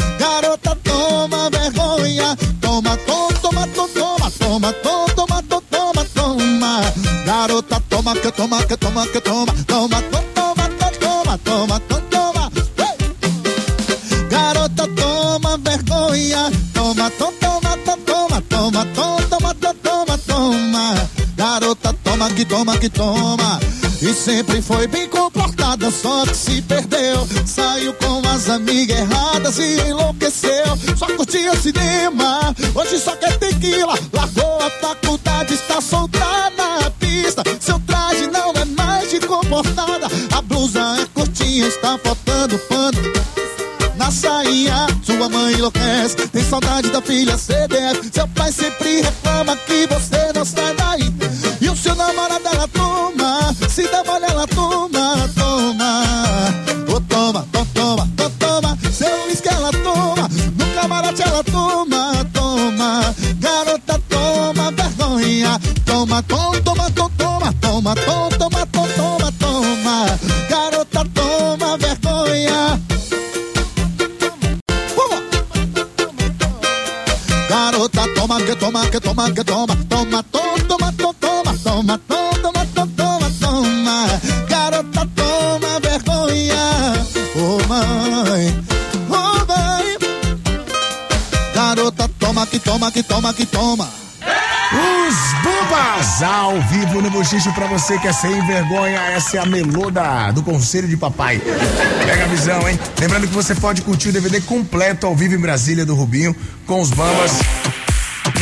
Toma, 8.36 8.64
que 8.64 8.78
toma, 8.78 9.08
que 9.08 9.22
toma, 9.22 9.54
toma, 9.68 10.02
toma, 10.02 10.70
to, 10.70 11.00
toma, 11.00 11.38
to, 11.38 11.50
toma, 11.50 11.80
toma! 12.10 12.52
Garota 14.30 14.88
toma 14.96 15.58
vergonha, 15.58 16.52
toma, 16.74 17.10
to, 17.12 17.34
toma, 17.40 17.78
to, 17.78 17.98
toma, 18.06 18.42
toma, 18.42 18.86
to, 18.86 19.28
toma, 19.30 19.54
to, 19.54 19.74
toma, 19.76 20.18
toma. 20.18 21.10
Garota 21.36 21.94
toma 22.04 22.30
que 22.32 22.46
toma 22.46 22.78
que 22.78 22.90
toma. 22.90 23.60
E 24.02 24.14
sempre 24.14 24.62
foi 24.62 24.88
bem 24.88 25.08
comportada, 25.08 25.90
só 25.92 26.26
que 26.26 26.36
se 26.36 26.62
perdeu. 26.64 27.28
Saiu 27.46 27.94
com 27.94 28.22
as 28.28 28.50
amigas 28.50 29.00
erradas 29.00 29.58
e 29.60 29.80
enlouqueceu. 29.88 30.78
Só 30.98 31.06
curtia 31.16 31.56
cinema, 31.56 32.54
hoje 32.76 33.00
só 33.00 33.16
quer 33.16 33.38
tequila. 33.38 33.98
Largou 34.12 34.58
a 34.62 34.70
faculdade, 34.70 35.03
saudade 46.54 46.92
da 46.92 47.02
filha 47.02 47.36
CDF. 47.36 48.12
Seu 48.14 48.28
você 97.84 98.00
que 98.00 98.08
é 98.08 98.14
sem 98.14 98.42
vergonha. 98.48 98.98
Essa 99.12 99.38
é 99.38 99.40
a 99.42 99.46
meloda 99.46 100.32
do 100.32 100.42
Conselho 100.42 100.88
de 100.88 100.96
Papai. 100.96 101.42
Pega 102.06 102.24
a 102.24 102.28
visão, 102.28 102.70
hein? 102.70 102.80
Lembrando 102.98 103.28
que 103.28 103.34
você 103.34 103.54
pode 103.54 103.82
curtir 103.82 104.08
o 104.08 104.14
DVD 104.14 104.40
completo 104.40 105.06
ao 105.06 105.14
vivo 105.14 105.36
em 105.36 105.38
Brasília 105.38 105.86
do 105.86 105.94
Rubinho 105.94 106.34
com 106.66 106.80
os 106.80 106.92
Bambas 106.92 107.34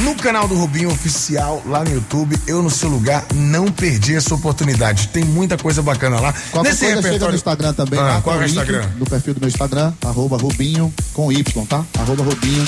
no 0.03 0.15
canal 0.15 0.47
do 0.47 0.55
Rubinho 0.55 0.91
Oficial 0.91 1.61
lá 1.65 1.83
no 1.83 1.91
YouTube. 1.91 2.37
Eu 2.45 2.61
no 2.61 2.69
seu 2.69 2.87
lugar 2.87 3.25
não 3.33 3.71
perdi 3.71 4.15
essa 4.15 4.35
oportunidade. 4.35 5.07
Tem 5.07 5.23
muita 5.23 5.57
coisa 5.57 5.81
bacana 5.81 6.19
lá. 6.19 6.33
Qualquer 6.51 6.69
Nesse 6.69 6.85
coisa 6.85 6.95
chega 6.97 7.07
repertório. 7.07 7.31
no 7.31 7.35
Instagram 7.35 7.73
também. 7.73 7.99
Ah, 7.99 8.03
lá 8.03 8.21
qual 8.21 8.35
tem 8.35 8.43
é 8.43 8.47
o 8.47 8.49
Instagram? 8.49 8.89
No 8.99 9.05
perfil 9.05 9.33
do 9.33 9.39
meu 9.39 9.49
Instagram, 9.49 9.91
arroba 10.05 10.37
Rubinho 10.37 10.93
com 11.13 11.31
Y, 11.31 11.65
tá? 11.65 11.83
Arroba 11.99 12.23
Rubinho 12.23 12.63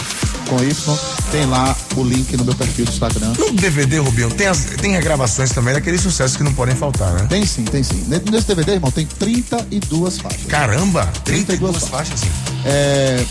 com 0.57 0.63
Y, 0.63 0.97
tem 1.31 1.45
lá 1.45 1.75
o 1.95 2.03
link 2.03 2.35
no 2.37 2.45
meu 2.45 2.53
perfil 2.53 2.85
do 2.85 2.91
Instagram. 2.91 3.33
No 3.37 3.51
DVD, 3.53 3.97
Rubinho, 3.97 4.29
tem, 4.31 4.47
as, 4.47 4.65
tem 4.65 4.91
regravações 4.91 5.51
também 5.51 5.73
daqueles 5.73 6.01
sucessos 6.01 6.37
que 6.37 6.43
não 6.43 6.53
podem 6.53 6.75
faltar, 6.75 7.11
né? 7.13 7.25
Tem 7.27 7.45
sim, 7.45 7.63
tem 7.63 7.81
sim. 7.81 8.05
Ne- 8.07 8.21
Nesse 8.31 8.47
DVD, 8.47 8.73
irmão, 8.73 8.91
tem 8.91 9.05
32 9.05 10.19
faixas. 10.19 10.45
Caramba, 10.47 11.05
32 11.25 11.77
32 11.77 11.87
faixas. 11.87 12.21
É, 12.65 13.23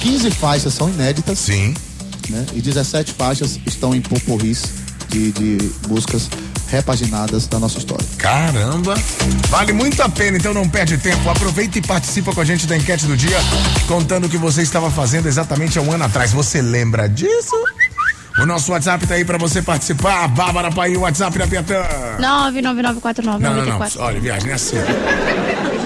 15 0.00 0.30
faixas 0.30 0.74
são 0.74 0.88
inéditas. 0.88 1.38
Sim. 1.38 1.74
Né? 2.28 2.46
E 2.54 2.60
17 2.62 3.12
faixas 3.14 3.58
estão 3.66 3.94
em 3.94 4.00
poporris 4.00 4.62
de, 5.08 5.32
de 5.32 5.70
músicas 5.88 6.28
repaginadas 6.70 7.46
da 7.46 7.58
nossa 7.58 7.78
história. 7.78 8.06
Caramba! 8.18 8.94
Vale 9.48 9.72
muito 9.72 10.02
a 10.02 10.08
pena, 10.08 10.36
então 10.38 10.54
não 10.54 10.68
perde 10.68 10.96
tempo. 10.98 11.28
Aproveita 11.28 11.78
e 11.78 11.82
participa 11.82 12.32
com 12.32 12.40
a 12.40 12.44
gente 12.44 12.66
da 12.66 12.76
enquete 12.76 13.06
do 13.06 13.16
dia, 13.16 13.36
contando 13.88 14.26
o 14.26 14.28
que 14.28 14.36
você 14.38 14.62
estava 14.62 14.90
fazendo 14.90 15.26
exatamente 15.26 15.78
há 15.78 15.82
um 15.82 15.92
ano 15.92 16.04
atrás. 16.04 16.32
Você 16.32 16.62
lembra 16.62 17.08
disso? 17.08 17.56
O 18.38 18.46
nosso 18.46 18.70
WhatsApp 18.72 19.06
tá 19.06 19.14
aí 19.14 19.24
pra 19.24 19.36
você 19.36 19.60
participar. 19.60 20.28
Bárbara 20.28 20.70
Pai, 20.70 20.96
o 20.96 21.00
WhatsApp 21.00 21.36
da 21.36 21.46
Piatã. 21.46 21.82
99949 22.20 23.42
Não, 23.42 23.50
não, 23.50 23.56
não. 23.56 23.72
94. 23.72 24.00
Olha, 24.02 24.20
viagem, 24.20 24.50
é 24.50 24.54
assim. 24.54 24.76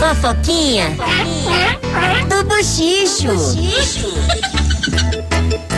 Fofoquinha 0.00 0.90
do 2.28 2.44
Buchicho. 2.44 3.28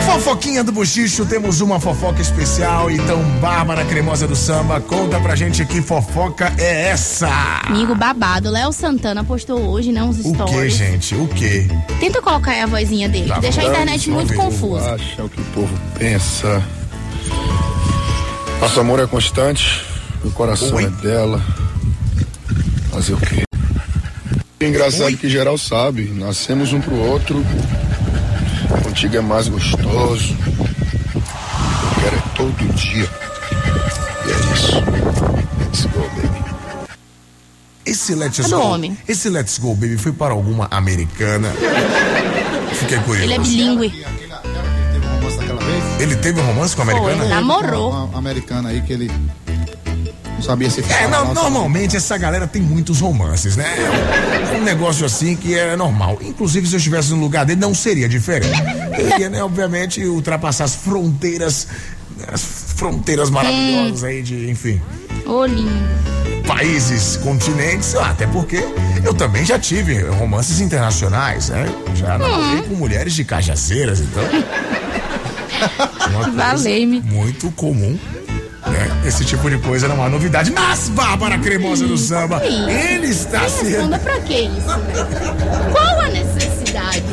Fofoquinha 0.05 0.63
do 0.63 0.71
Buchicho, 0.71 1.25
temos 1.25 1.61
uma 1.61 1.79
fofoca 1.79 2.21
especial. 2.21 2.91
Então, 2.91 3.21
Bárbara 3.39 3.83
Cremosa 3.85 4.27
do 4.27 4.35
Samba, 4.35 4.79
conta 4.81 5.19
pra 5.19 5.35
gente 5.35 5.65
que 5.65 5.81
fofoca 5.81 6.53
é 6.57 6.89
essa. 6.89 7.27
Amigo 7.65 7.95
babado, 7.95 8.49
Léo 8.49 8.71
Santana 8.71 9.23
postou 9.23 9.59
hoje, 9.69 9.91
né, 9.91 10.03
uns 10.03 10.19
O 10.19 10.23
que, 10.23 10.29
stories. 10.35 10.73
gente? 10.75 11.15
O 11.15 11.27
que? 11.27 11.67
Tenta 11.99 12.21
colocar 12.21 12.51
aí 12.51 12.61
a 12.61 12.67
vozinha 12.67 13.07
dele, 13.09 13.27
Tá 13.27 13.35
que 13.35 13.41
deixa 13.41 13.61
a 13.61 13.65
internet 13.65 14.09
muito 14.09 14.33
confusa. 14.35 14.93
Acha 14.95 15.23
o 15.23 15.29
que 15.29 15.41
o 15.41 15.45
povo 15.45 15.79
pensa. 15.97 16.61
Nosso 18.61 18.79
amor 18.79 18.99
é 18.99 19.07
constante, 19.07 19.83
o 20.23 20.31
coração 20.31 20.79
é 20.79 20.87
dela. 20.87 21.41
Fazer 22.91 23.13
o 23.13 23.17
quê? 23.17 23.43
Engraçado 24.61 25.17
que 25.17 25.27
geral 25.27 25.57
sabe, 25.57 26.03
nascemos 26.15 26.71
um 26.71 26.79
pro 26.79 26.95
outro. 26.95 27.43
Contigo 28.81 29.17
é 29.17 29.21
mais 29.21 29.47
gostoso. 29.47 30.35
Eu 31.15 32.01
quero 32.01 32.15
é 32.15 32.21
todo 32.35 32.73
dia. 32.75 33.09
E 34.25 34.31
é 34.31 34.53
isso. 34.53 34.75
Let's 35.59 35.85
go, 35.85 35.99
baby. 36.15 36.43
Esse 37.85 38.15
Let's 38.15 38.39
É 38.39 38.49
Go. 38.49 38.55
homem. 38.61 38.97
Esse 39.07 39.29
Let's 39.29 39.57
Go, 39.59 39.75
baby, 39.75 39.97
foi 39.97 40.11
para 40.13 40.33
alguma 40.33 40.67
americana? 40.71 41.49
Fiquei 42.73 42.97
curioso. 42.99 43.23
Ele 43.23 43.33
é 43.33 43.39
bilíngue. 43.39 44.05
Ele 45.99 46.15
teve 46.17 46.39
um 46.39 46.45
romance 46.45 46.75
com 46.75 46.81
a 46.81 46.85
americana? 46.85 47.17
Foi, 47.17 47.27
namorou. 47.29 47.91
Uma, 47.91 48.03
uma 48.05 48.17
americana 48.17 48.69
aí 48.69 48.81
que 48.81 48.93
ele 48.93 49.11
sabia 50.43 50.69
se 50.69 50.81
É, 50.81 51.07
não, 51.07 51.33
normalmente 51.33 51.95
essa 51.95 52.17
galera 52.17 52.45
tem 52.45 52.61
muitos 52.61 52.99
romances, 52.99 53.55
né? 53.55 53.65
É 53.77 54.57
um, 54.57 54.59
um 54.59 54.63
negócio 54.63 55.05
assim 55.05 55.35
que 55.35 55.57
é 55.57 55.75
normal. 55.75 56.17
Inclusive, 56.21 56.67
se 56.67 56.75
eu 56.75 56.77
estivesse 56.77 57.11
no 57.11 57.19
lugar 57.19 57.45
dele, 57.45 57.59
não 57.59 57.73
seria 57.73 58.07
diferente. 58.07 58.61
Ele 58.97 59.21
ia, 59.21 59.29
né, 59.29 59.43
obviamente, 59.43 60.03
ultrapassar 60.05 60.65
as 60.65 60.75
fronteiras, 60.75 61.67
as 62.31 62.41
fronteiras 62.75 63.29
maravilhosas 63.29 64.03
aí 64.03 64.21
de, 64.21 64.49
enfim, 64.49 64.81
lindo. 65.49 66.43
países, 66.45 67.17
continentes, 67.17 67.95
ah, 67.95 68.09
até 68.09 68.27
porque 68.27 68.63
eu 69.03 69.13
também 69.13 69.45
já 69.45 69.57
tive 69.57 70.01
romances 70.03 70.59
internacionais, 70.59 71.49
né? 71.49 71.65
Já 71.95 72.17
namorei 72.17 72.61
com 72.63 72.75
mulheres 72.75 73.13
de 73.13 73.23
cajazeiras, 73.23 74.01
então. 74.01 74.23
Valei-me. 76.35 77.01
Muito 77.01 77.49
comum. 77.51 77.97
Né? 78.73 78.89
Esse 79.05 79.23
tipo 79.23 79.49
de 79.49 79.57
coisa 79.59 79.87
não 79.87 79.95
é 79.95 79.99
uma 79.99 80.09
novidade. 80.09 80.51
Mas, 80.51 80.89
Bárbara 80.89 81.37
Cremosa 81.37 81.85
do 81.87 81.97
Samba, 81.97 82.41
ele 82.43 83.07
está 83.07 83.47
se. 83.47 83.65
Responda 83.65 83.99
pra 83.99 84.19
que 84.19 84.33
isso, 84.33 84.67
velho? 84.67 85.71
Qual 85.71 85.99
a 86.01 86.07
necessidade? 86.09 87.03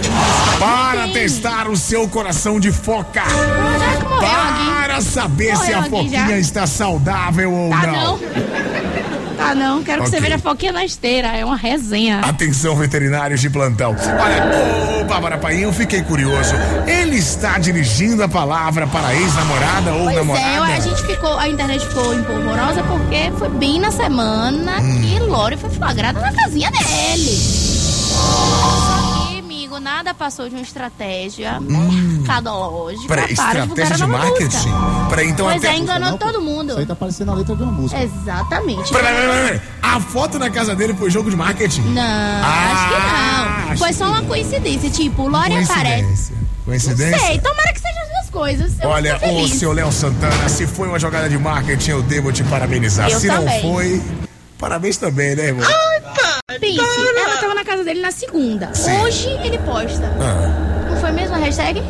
Para 0.59 1.09
testar 1.09 1.69
o 1.69 1.77
seu 1.77 2.09
coração 2.09 2.59
de 2.59 2.73
foca. 2.73 3.23
Morreu 3.25 4.21
Para 4.21 5.01
saber 5.01 5.57
se 5.57 5.73
Morreu 5.73 5.79
a 5.79 5.83
alguém 5.83 6.11
já. 6.11 6.19
foquinha 6.21 6.39
está 6.39 6.67
saudável 6.67 7.53
ou 7.53 7.71
Tá 7.71 7.87
não. 7.87 7.93
não. 7.93 8.21
Tá 9.41 9.55
não, 9.55 9.83
quero 9.83 10.03
que 10.03 10.09
Ok. 10.09 10.19
você 10.19 10.21
veja 10.21 10.37
a 10.37 10.39
foquinha 10.39 10.71
na 10.73 10.85
esteira, 10.85 11.29
é 11.29 11.45
uma 11.45 11.57
resenha. 11.57 12.21
Atenção, 12.21 12.77
veterinários 12.77 13.41
de 13.41 13.49
plantão. 13.49 13.97
Olha, 13.99 15.01
ô 15.01 15.05
Bárbara 15.05 15.39
Paim, 15.39 15.61
eu 15.61 15.73
fiquei 15.73 16.03
curioso. 16.03 16.55
Ele 16.87 17.17
está 17.17 17.59
dirigindo 17.59 18.23
a 18.23 18.29
palavra 18.29 18.87
para 18.87 19.15
ex-namorada 19.15 19.93
ou 19.95 20.05
Pois 20.05 20.17
namorada? 20.17 20.47
é, 20.73 20.77
a 20.77 20.81
gente 20.81 21.03
ficou, 21.07 21.39
a 21.39 21.49
internet 21.49 21.85
ficou 21.87 22.15
empolvorosa 22.15 22.83
porque 22.85 23.33
foi 23.39 23.49
bem 23.49 23.81
na 23.81 23.91
semana 23.91 24.79
Hum. 24.81 25.01
que 25.01 25.19
Lore 25.21 25.57
foi 25.57 25.71
flagrada 25.71 26.21
na 26.21 26.33
casinha 26.33 26.71
dele. 26.71 27.37
Só 28.11 29.13
que, 29.13 29.20
amigo, 29.71 29.81
nada 29.81 30.13
passou 30.13 30.49
de 30.49 30.55
uma 30.55 30.63
estratégia 30.63 31.61
mercadológica 31.61 33.05
Hum. 33.05 33.07
Peraí, 33.09 33.35
para 33.35 33.59
estratégia 33.61 33.97
de 33.97 34.07
marketing? 34.07 34.73
Peraí, 35.09 35.29
então 35.29 35.47
pois 35.47 35.59
até- 35.59 35.75
é, 35.75 35.79
enganou 35.79 36.11
Não, 36.11 36.19
todo 36.19 36.41
mundo. 36.41 36.71
Isso 36.71 36.79
aí 36.81 36.87
tá 36.87 36.95
parecendo 36.97 37.31
a 37.31 37.35
letra 37.35 37.55
de 37.57 37.63
uma 37.63 37.73
música. 37.73 38.03
Exatamente. 38.03 38.93
Peraí, 38.93 39.15
peraí, 39.15 39.29
peraí, 39.29 39.47
peraí. 39.59 39.61
A 39.83 40.01
foto 40.01 40.39
na 40.39 40.51
casa 40.51 40.75
dele 40.75 40.95
foi 40.95 41.11
jogo 41.11 41.31
de 41.31 41.37
marketing? 41.37 41.83
Não, 41.83 42.03
Ah, 42.03 42.73
acho 42.73 43.65
que 43.65 43.71
não. 43.71 43.77
Foi 43.79 43.93
só 43.93 44.07
uma 44.07 44.23
coincidência. 44.23 44.91
Tipo, 44.91 45.29
Lore 45.29 45.63
aparece. 45.63 45.73
Coincidência. 46.05 46.37
Coincidência? 46.65 47.19
Sei, 47.27 47.39
tomara 47.39 47.73
que 47.73 47.81
sejam 47.81 48.03
as 48.03 48.09
duas 48.09 48.31
coisas. 48.31 48.73
Olha, 48.83 49.19
ô 49.23 49.49
seu 49.49 49.73
Léo 49.73 49.91
Santana, 49.93 50.49
se 50.49 50.67
foi 50.67 50.89
uma 50.89 50.99
jogada 50.99 51.29
de 51.29 51.39
marketing, 51.39 51.91
eu 51.93 52.03
devo 52.03 52.33
te 52.33 52.43
parabenizar. 52.45 53.09
Eu 53.11 53.19
se 53.21 53.27
também. 53.29 53.63
não 53.65 53.73
foi, 53.75 54.03
parabéns 54.59 54.97
também, 54.97 55.35
né, 55.35 55.47
irmão? 55.47 55.67
Pense, 56.61 56.81
ela 57.17 57.37
tava 57.39 57.55
na 57.55 57.65
casa 57.65 57.83
dele 57.85 58.01
na 58.01 58.11
segunda. 58.11 58.71
Sim. 58.75 59.01
Hoje 59.03 59.29
ele 59.43 59.59
posta. 59.59 60.05
Ah, 60.21 60.89
Não 60.91 61.01
foi 61.01 61.11
mesmo 61.13 61.35
a 61.35 61.39
hashtag? 61.39 61.83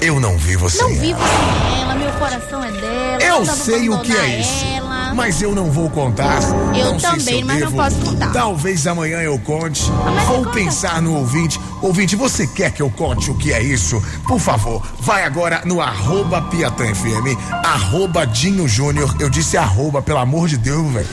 eu 0.00 0.20
não 0.20 0.36
vi 0.36 0.56
você. 0.56 0.82
Não 0.82 0.90
vivo 0.94 1.18
sem 1.18 1.80
ela, 1.82 1.94
meu 1.94 2.10
coração 2.12 2.62
é 2.62 2.70
dela. 2.70 3.22
Eu 3.22 3.44
não 3.44 3.56
sei 3.56 3.88
o 3.88 3.98
que 4.00 4.14
é 4.16 4.40
isso. 4.40 4.64
Ela. 4.76 5.14
Mas 5.14 5.40
eu 5.40 5.54
não 5.54 5.70
vou 5.70 5.88
contar. 5.88 6.38
Eu 6.76 6.92
não 6.92 6.98
também, 6.98 7.40
eu 7.40 7.46
mas 7.46 7.60
não 7.60 7.70
devo. 7.70 7.76
posso 7.82 7.96
contar. 7.96 8.30
Talvez 8.32 8.86
amanhã 8.86 9.22
eu 9.22 9.38
conte. 9.38 9.90
mas 9.90 10.24
vou 10.26 10.38
conta. 10.44 10.50
pensar 10.50 11.00
no 11.00 11.14
ouvinte. 11.16 11.58
Ouvinte, 11.80 12.14
você 12.14 12.46
quer 12.46 12.70
que 12.72 12.82
eu 12.82 12.90
conte 12.90 13.30
o 13.30 13.34
que 13.36 13.52
é 13.52 13.62
isso? 13.62 14.02
Por 14.28 14.38
favor, 14.38 14.82
vai 15.00 15.24
agora 15.24 15.62
no 15.64 15.80
arroba 15.80 16.42
Piatã 16.42 16.84
FM, 16.94 17.38
arroba 17.64 18.26
Dinho 18.26 18.68
Júnior. 18.68 19.16
Eu 19.18 19.30
disse 19.30 19.56
arroba, 19.56 20.02
pelo 20.02 20.18
amor 20.18 20.46
de 20.48 20.58
Deus, 20.58 20.92
velho. 20.92 21.08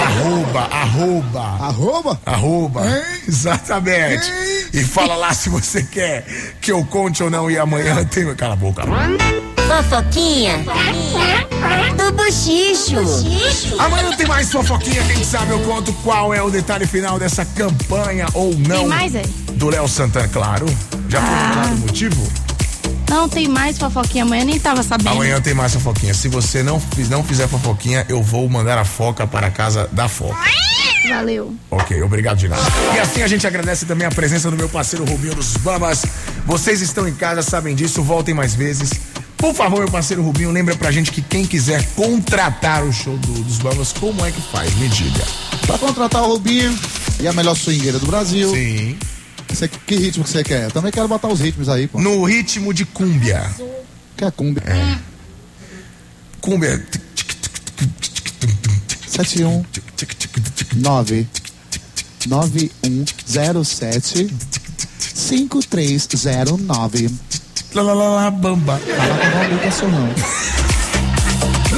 Arroba, 0.00 0.60
arroba. 0.60 1.40
Arroba? 1.40 2.20
Arroba. 2.26 2.82
Exatamente. 3.28 4.30
E 4.72 4.82
fala 4.82 5.16
lá 5.16 5.32
se 5.32 5.48
você 5.48 5.82
quer 5.82 6.24
que 6.60 6.72
eu 6.72 6.84
conte 6.84 7.22
ou 7.22 7.30
não. 7.30 7.50
E 7.50 7.58
amanhã 7.58 8.04
tem. 8.04 8.34
Cala 8.34 8.54
a 8.54 8.56
boca. 8.56 8.82
Fofoquinha 9.66 10.64
do 11.96 12.12
Buchicho. 12.12 12.96
Amanhã 13.78 14.16
tem 14.16 14.26
mais 14.26 14.50
fofoquinha, 14.50 15.02
quem 15.04 15.22
sabe 15.22 15.52
eu 15.52 15.60
conto 15.60 15.92
qual 16.04 16.34
é 16.34 16.42
o 16.42 16.50
detalhe 16.50 16.86
final 16.86 17.18
dessa 17.18 17.44
campanha 17.44 18.26
ou 18.34 18.54
não. 18.56 18.78
Tem 18.78 18.86
mais, 18.88 19.14
é? 19.14 19.22
Do 19.52 19.68
Léo 19.68 19.86
Santana, 19.86 20.28
claro. 20.28 20.66
Já 21.08 21.20
foi 21.20 21.36
revelado 21.36 21.74
o 21.74 21.78
motivo? 21.78 22.49
Não 23.10 23.28
tem 23.28 23.48
mais 23.48 23.76
fofoquinha 23.76 24.22
amanhã, 24.24 24.44
nem 24.44 24.58
tava 24.58 24.82
sabendo. 24.84 25.08
Amanhã 25.10 25.40
tem 25.40 25.52
mais 25.52 25.74
fofoquinha. 25.74 26.14
Se 26.14 26.28
você 26.28 26.62
não, 26.62 26.80
não 27.10 27.24
fizer 27.24 27.48
fofoquinha, 27.48 28.06
eu 28.08 28.22
vou 28.22 28.48
mandar 28.48 28.78
a 28.78 28.84
foca 28.84 29.26
para 29.26 29.48
a 29.48 29.50
casa 29.50 29.88
da 29.92 30.08
foca. 30.08 30.38
Valeu. 31.08 31.54
Ok, 31.70 32.00
obrigado 32.02 32.38
de 32.38 32.48
nada. 32.48 32.62
E 32.94 32.98
assim 33.00 33.22
a 33.22 33.26
gente 33.26 33.44
agradece 33.46 33.84
também 33.84 34.06
a 34.06 34.10
presença 34.10 34.48
do 34.48 34.56
meu 34.56 34.68
parceiro 34.68 35.04
Rubinho 35.04 35.34
dos 35.34 35.56
Bambas. 35.56 36.04
Vocês 36.46 36.80
estão 36.80 37.08
em 37.08 37.12
casa, 37.14 37.42
sabem 37.42 37.74
disso, 37.74 38.00
voltem 38.02 38.32
mais 38.32 38.54
vezes. 38.54 38.90
Por 39.36 39.54
favor, 39.54 39.80
meu 39.80 39.90
parceiro 39.90 40.22
Rubinho, 40.22 40.52
lembra 40.52 40.76
pra 40.76 40.92
gente 40.92 41.10
que 41.10 41.20
quem 41.22 41.44
quiser 41.44 41.84
contratar 41.96 42.84
o 42.84 42.92
show 42.92 43.16
do- 43.16 43.42
dos 43.42 43.58
Bambas, 43.58 43.92
como 43.92 44.24
é 44.24 44.30
que 44.30 44.40
faz? 44.52 44.72
Me 44.76 44.88
diga. 44.88 45.24
Pra 45.66 45.78
contratar 45.78 46.22
o 46.22 46.28
Rubinho 46.34 46.78
e 47.18 47.26
a 47.26 47.32
melhor 47.32 47.56
swingueira 47.56 47.98
do 47.98 48.06
Brasil. 48.06 48.52
Sim. 48.54 48.96
Você- 49.50 49.68
que 49.68 49.96
ritmo 49.96 50.24
que 50.24 50.30
você 50.30 50.42
quer? 50.44 50.64
Eu 50.64 50.70
também 50.70 50.90
quero 50.92 51.08
botar 51.08 51.28
os 51.28 51.40
ritmos 51.40 51.68
aí, 51.68 51.86
pô. 51.86 52.00
No 52.00 52.24
ritmo 52.24 52.72
de 52.72 52.84
cúmbia. 52.84 53.50
Que 54.16 54.24
é 54.24 54.30
cumbia. 54.30 54.62
Cúmbia. 56.40 56.84
71 59.06 59.64
9 60.76 61.26
9107 62.26 64.28
5309. 65.14 67.10
Lá, 67.74 67.82
lá, 67.82 67.92
lá, 67.94 68.30
bamba. 68.30 68.78
Fala 68.78 69.16
com 69.16 69.26
o 69.26 69.30
Valdir 69.30 69.72
Sorrão. 69.72 70.08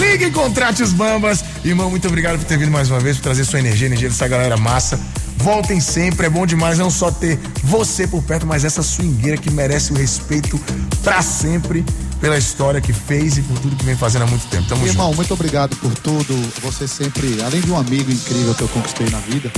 Ligue 0.03 0.26
e 0.26 0.30
contrate 0.30 0.82
os 0.82 0.92
Bambas. 0.92 1.44
Irmão, 1.64 1.88
muito 1.88 2.09
obrigado 2.09 2.38
por 2.38 2.44
ter 2.44 2.59
vindo 2.59 2.72
mais 2.72 2.90
uma 2.90 2.98
vez, 2.98 3.16
por 3.16 3.22
trazer 3.22 3.44
sua 3.44 3.61
energia, 3.61 3.86
energia 3.86 4.09
dessa 4.09 4.26
galera 4.26 4.57
massa. 4.57 4.98
Voltem 5.36 5.80
sempre, 5.80 6.26
é 6.26 6.30
bom 6.30 6.44
demais 6.44 6.78
não 6.78 6.90
só 6.90 7.11
ter 7.11 7.38
você 7.62 8.07
por 8.07 8.22
perto, 8.22 8.46
mas 8.46 8.64
essa 8.64 8.82
swingueira 8.82 9.36
que 9.36 9.50
merece 9.50 9.92
o 9.92 9.94
respeito 9.94 10.61
pra 11.03 11.22
sempre 11.22 11.84
pela 12.20 12.36
história 12.36 12.80
que 12.80 12.92
fez 12.92 13.38
e 13.38 13.42
por 13.42 13.59
tudo 13.59 13.74
que 13.76 13.84
vem 13.84 13.96
fazendo 13.96 14.22
há 14.22 14.26
muito 14.26 14.46
tempo. 14.46 14.68
Tamo 14.68 14.86
Irmão, 14.86 15.07
junto. 15.07 15.16
muito 15.16 15.34
obrigado 15.34 15.76
por 15.76 15.92
tudo. 15.94 16.34
Você 16.62 16.86
sempre, 16.86 17.42
além 17.42 17.61
de 17.61 17.70
um 17.70 17.76
amigo 17.76 18.11
incrível 18.11 18.55
que 18.55 18.62
eu 18.62 18.68
conquistei 18.68 19.09
na 19.09 19.18
vida, 19.18 19.50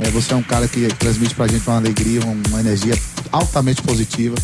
é, 0.00 0.10
você 0.10 0.32
é 0.32 0.36
um 0.36 0.42
cara 0.42 0.66
que 0.66 0.86
transmite 0.98 1.34
pra 1.34 1.46
gente 1.46 1.66
uma 1.66 1.76
alegria, 1.76 2.20
uma 2.24 2.60
energia 2.60 2.96
altamente 3.30 3.82
positiva. 3.82 4.36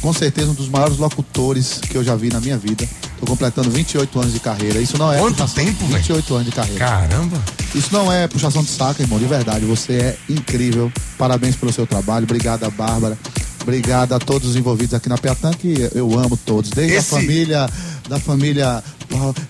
Com 0.00 0.12
certeza 0.12 0.50
um 0.50 0.54
dos 0.54 0.68
maiores 0.68 0.96
locutores 0.98 1.80
que 1.90 1.96
eu 1.96 2.04
já 2.04 2.14
vi 2.14 2.28
na 2.28 2.40
minha 2.40 2.56
vida. 2.56 2.88
Tô 3.18 3.26
completando 3.26 3.68
28 3.70 4.20
anos 4.20 4.32
de 4.32 4.38
carreira. 4.38 4.78
Isso 4.78 4.96
não 4.96 5.12
é 5.12 5.18
Quanto 5.18 5.34
puxação- 5.34 5.64
tempo, 5.64 5.78
velho? 5.86 5.96
28 5.98 6.34
anos 6.34 6.46
de 6.46 6.52
carreira. 6.52 6.78
Caramba. 6.78 7.42
Isso 7.74 7.88
não 7.92 8.10
é 8.12 8.28
puxação 8.28 8.62
de 8.62 8.70
saco, 8.70 9.02
irmão, 9.02 9.18
de 9.18 9.26
verdade. 9.26 9.64
Você 9.64 9.92
é 9.94 10.16
incrível. 10.28 10.92
Parabéns 11.18 11.56
pelo 11.56 11.72
seu 11.72 11.86
trabalho. 11.86 12.24
Obrigado 12.24 12.64
a 12.64 12.70
Bárbara. 12.70 13.18
Obrigado 13.60 14.12
a 14.14 14.18
todos 14.20 14.50
os 14.50 14.56
envolvidos 14.56 14.94
aqui 14.94 15.08
na 15.08 15.18
Piatã, 15.18 15.50
que 15.52 15.90
eu 15.94 16.16
amo 16.18 16.36
todos. 16.36 16.70
Desde 16.70 16.94
Esse- 16.96 17.14
a 17.14 17.18
família, 17.18 17.68
da 18.08 18.18
família 18.20 18.82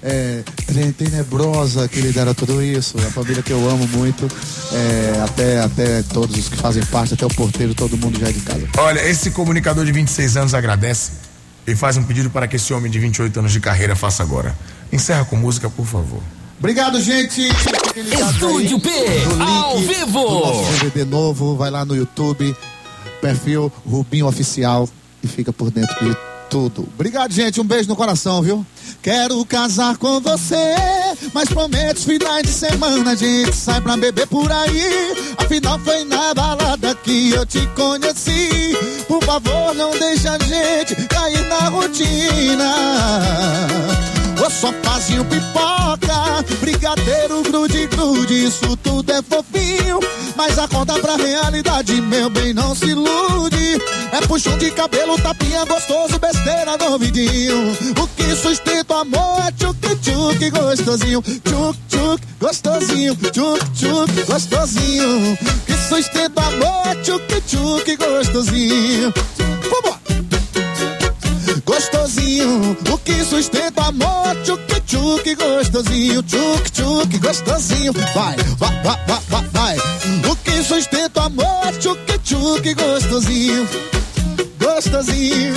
é, 0.02 0.42
Tre- 0.66 0.92
Tenebrosa, 0.92 1.88
que 1.88 2.00
lidera 2.00 2.34
tudo 2.34 2.62
isso. 2.62 2.96
A 2.98 3.10
família 3.10 3.42
que 3.42 3.52
eu 3.52 3.68
amo 3.70 3.86
muito. 3.88 4.26
é, 4.72 5.20
até, 5.24 5.60
até 5.60 6.02
todos 6.02 6.36
os 6.36 6.48
que 6.48 6.56
fazem 6.56 6.84
parte, 6.86 7.14
até 7.14 7.24
o 7.26 7.28
porteiro, 7.28 7.74
todo 7.74 7.96
mundo 7.96 8.18
já 8.18 8.28
é 8.28 8.32
de 8.32 8.40
casa. 8.40 8.66
Olha, 8.78 9.00
esse 9.08 9.30
comunicador 9.30 9.84
de 9.84 9.92
26 9.92 10.36
anos 10.36 10.54
agradece 10.54 11.12
e 11.66 11.74
faz 11.74 11.96
um 11.96 12.02
pedido 12.02 12.30
para 12.30 12.46
que 12.48 12.56
esse 12.56 12.72
homem 12.72 12.90
de 12.90 12.98
28 12.98 13.38
anos 13.38 13.52
de 13.52 13.60
carreira 13.60 13.94
faça 13.96 14.22
agora. 14.22 14.56
Encerra 14.92 15.24
com 15.24 15.36
música, 15.36 15.68
por 15.68 15.84
favor. 15.86 16.20
Obrigado, 16.58 17.00
gente. 17.00 17.40
Estúdio 17.96 18.80
P, 18.80 18.90
ao 19.40 19.78
vivo. 19.78 20.24
do 20.24 20.40
nosso 20.40 20.72
DVD 20.72 21.04
novo. 21.04 21.56
Vai 21.56 21.70
lá 21.70 21.84
no 21.84 21.94
YouTube, 21.94 22.54
perfil 23.20 23.72
Rubinho 23.86 24.26
Oficial 24.26 24.88
e 25.22 25.28
fica 25.28 25.52
por 25.52 25.70
dentro 25.70 25.94
de 26.04 26.16
tudo. 26.48 26.88
Obrigado, 26.94 27.32
gente. 27.32 27.60
Um 27.60 27.64
beijo 27.64 27.88
no 27.88 27.96
coração, 27.96 28.42
viu? 28.42 28.64
Quero 29.02 29.44
casar 29.44 29.96
com 29.96 30.20
você, 30.20 30.74
mas 31.32 31.48
prometo 31.48 32.00
finais 32.00 32.42
de 32.42 32.52
semana 32.52 33.12
a 33.12 33.14
gente 33.14 33.54
sai 33.54 33.80
pra 33.80 33.96
beber 33.96 34.26
por 34.26 34.50
aí. 34.50 35.14
Afinal 35.36 35.78
foi 35.78 36.04
na 36.04 36.34
balada 36.34 36.94
que 36.96 37.30
eu 37.30 37.46
te 37.46 37.64
conheci. 37.68 38.76
Por 39.06 39.22
favor, 39.24 39.74
não 39.74 39.90
deixa 39.92 40.32
a 40.32 40.38
gente 40.38 41.06
cair 41.06 41.46
na 41.48 41.68
rotina. 41.68 42.74
Ô 44.48 44.50
Só 44.50 44.72
fazia 44.82 45.22
pipoca, 45.24 46.42
brigadeiro, 46.58 47.42
grude, 47.42 47.86
grude, 47.86 48.46
isso 48.46 48.74
tudo 48.78 49.12
é 49.12 49.20
fofinho. 49.20 50.00
Mas 50.34 50.58
a 50.58 50.66
conta 50.66 50.98
pra 51.00 51.16
realidade, 51.16 52.00
meu 52.00 52.30
bem, 52.30 52.54
não 52.54 52.74
se 52.74 52.86
ilude. 52.86 53.78
É 54.10 54.26
puxão 54.26 54.56
de 54.56 54.70
cabelo, 54.70 55.20
tapinha 55.20 55.66
gostoso, 55.66 56.18
besteira 56.18 56.78
no 56.78 56.92
ouvidinho. 56.92 57.76
O 58.00 58.08
que 58.16 58.34
sustenta 58.34 58.94
o 58.94 58.96
amor 59.00 59.42
é 59.46 59.52
tchuc, 59.52 59.96
tchuc, 59.96 60.50
gostosinho. 60.50 61.22
Tchuc, 61.22 61.78
tchuc, 61.90 62.22
gostosinho. 62.40 63.16
Tchuc, 63.16 63.70
tchuc, 63.74 64.24
gostosinho. 64.24 65.38
Que 65.66 65.74
sustenta 65.74 66.40
o 66.40 66.46
amor 66.46 66.86
é 66.86 66.94
tchuc, 67.02 67.40
tchuc, 67.42 67.96
gostosinho. 67.96 69.12
Vambora! 69.70 69.97
Gostosinho, 71.68 72.74
o 72.90 72.96
que 72.96 73.22
sustenta 73.22 73.88
amor, 73.88 74.34
tchuc, 74.42 74.80
tchuc, 74.86 75.34
gostosinho, 75.34 76.22
tchuc, 76.22 76.70
tchuc, 76.72 77.18
gostosinho, 77.18 77.92
vai, 77.92 78.34
vai, 78.56 78.82
vai, 78.82 78.96
vai, 79.06 79.20
vai, 79.28 79.48
vai. 79.48 79.76
O 80.30 80.34
que 80.36 80.62
sustenta 80.62 81.24
amor, 81.24 81.70
tchuc, 81.78 82.00
tchuc, 82.20 82.72
gostosinho, 82.72 83.68
gostosinho, 84.58 85.54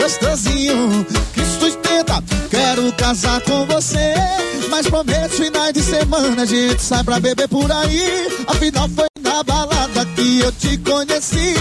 gostosinho, 0.00 1.06
que 1.34 1.44
sustenta. 1.44 2.22
Quero 2.48 2.92
casar 2.94 3.40
com 3.42 3.66
você, 3.66 4.14
mas 4.70 4.88
prometo 4.88 5.30
finais 5.30 5.72
de 5.72 5.82
semana 5.82 6.42
a 6.42 6.46
gente 6.46 6.82
sai 6.82 7.04
pra 7.04 7.20
beber 7.20 7.48
por 7.48 7.70
aí. 7.70 8.28
Afinal 8.46 8.88
foi 8.88 9.06
na 9.20 9.42
balada 9.42 10.06
que 10.16 10.40
eu 10.40 10.52
te 10.52 10.78
conheci. 10.78 11.54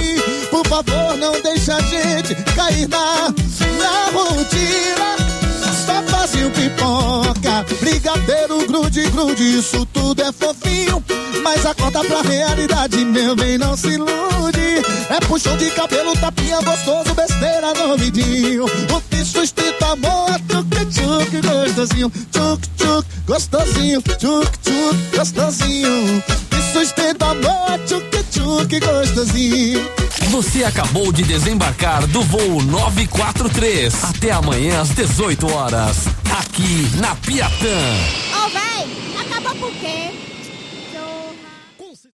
Por 0.49 0.65
favor, 0.67 1.17
não 1.17 1.33
deixa 1.41 1.75
a 1.75 1.81
gente 1.81 2.35
cair 2.55 2.87
na, 2.87 3.29
na 3.29 4.11
rotina. 4.11 5.18
Fazia 6.29 6.49
pipoca, 6.51 7.65
brigadeiro, 7.79 8.67
grude, 8.67 9.01
grude, 9.09 9.57
isso 9.57 9.83
tudo 9.87 10.21
é 10.21 10.31
fofinho. 10.31 11.03
Mas 11.41 11.65
a 11.65 11.73
conta 11.73 12.03
pra 12.03 12.21
realidade, 12.21 13.03
meu 13.03 13.35
bem, 13.35 13.57
não 13.57 13.75
se 13.75 13.87
ilude. 13.87 14.85
É 15.09 15.19
puxão 15.25 15.57
de 15.57 15.71
cabelo, 15.71 16.13
tapinha 16.17 16.61
gostoso, 16.61 17.15
besteira 17.15 17.73
no 17.73 17.93
ouvidinho. 17.93 18.65
O 18.65 19.01
que 19.09 19.25
sustenta 19.25 19.87
amor, 19.87 20.39
tchuc, 20.47 20.85
tchuc, 20.91 21.41
gostosinho. 21.41 22.11
Tchuc, 22.31 22.67
tchuc, 22.77 23.07
gostosinho. 23.25 24.01
Tchuc, 24.01 24.57
tchuc, 24.59 25.17
gostosinho. 25.17 26.23
Que 26.69 26.85
sustenta 26.85 27.25
amor, 27.31 27.79
tchuc, 27.87 28.23
tchuc, 28.31 28.79
gostosinho. 28.79 29.89
Você 30.29 30.63
acabou 30.63 31.11
de 31.11 31.23
desembarcar 31.23 32.05
do 32.05 32.21
voo 32.21 32.61
943. 32.61 34.03
Até 34.03 34.29
amanhã 34.29 34.79
às 34.79 34.89
18 34.89 35.51
horas. 35.51 36.05
Aqui 36.39 36.87
na 36.97 37.15
Piatã. 37.15 37.75
Ô, 38.35 38.49
véi, 38.49 38.87
acabou 39.19 39.55
por 39.55 39.71
quê? 39.79 40.11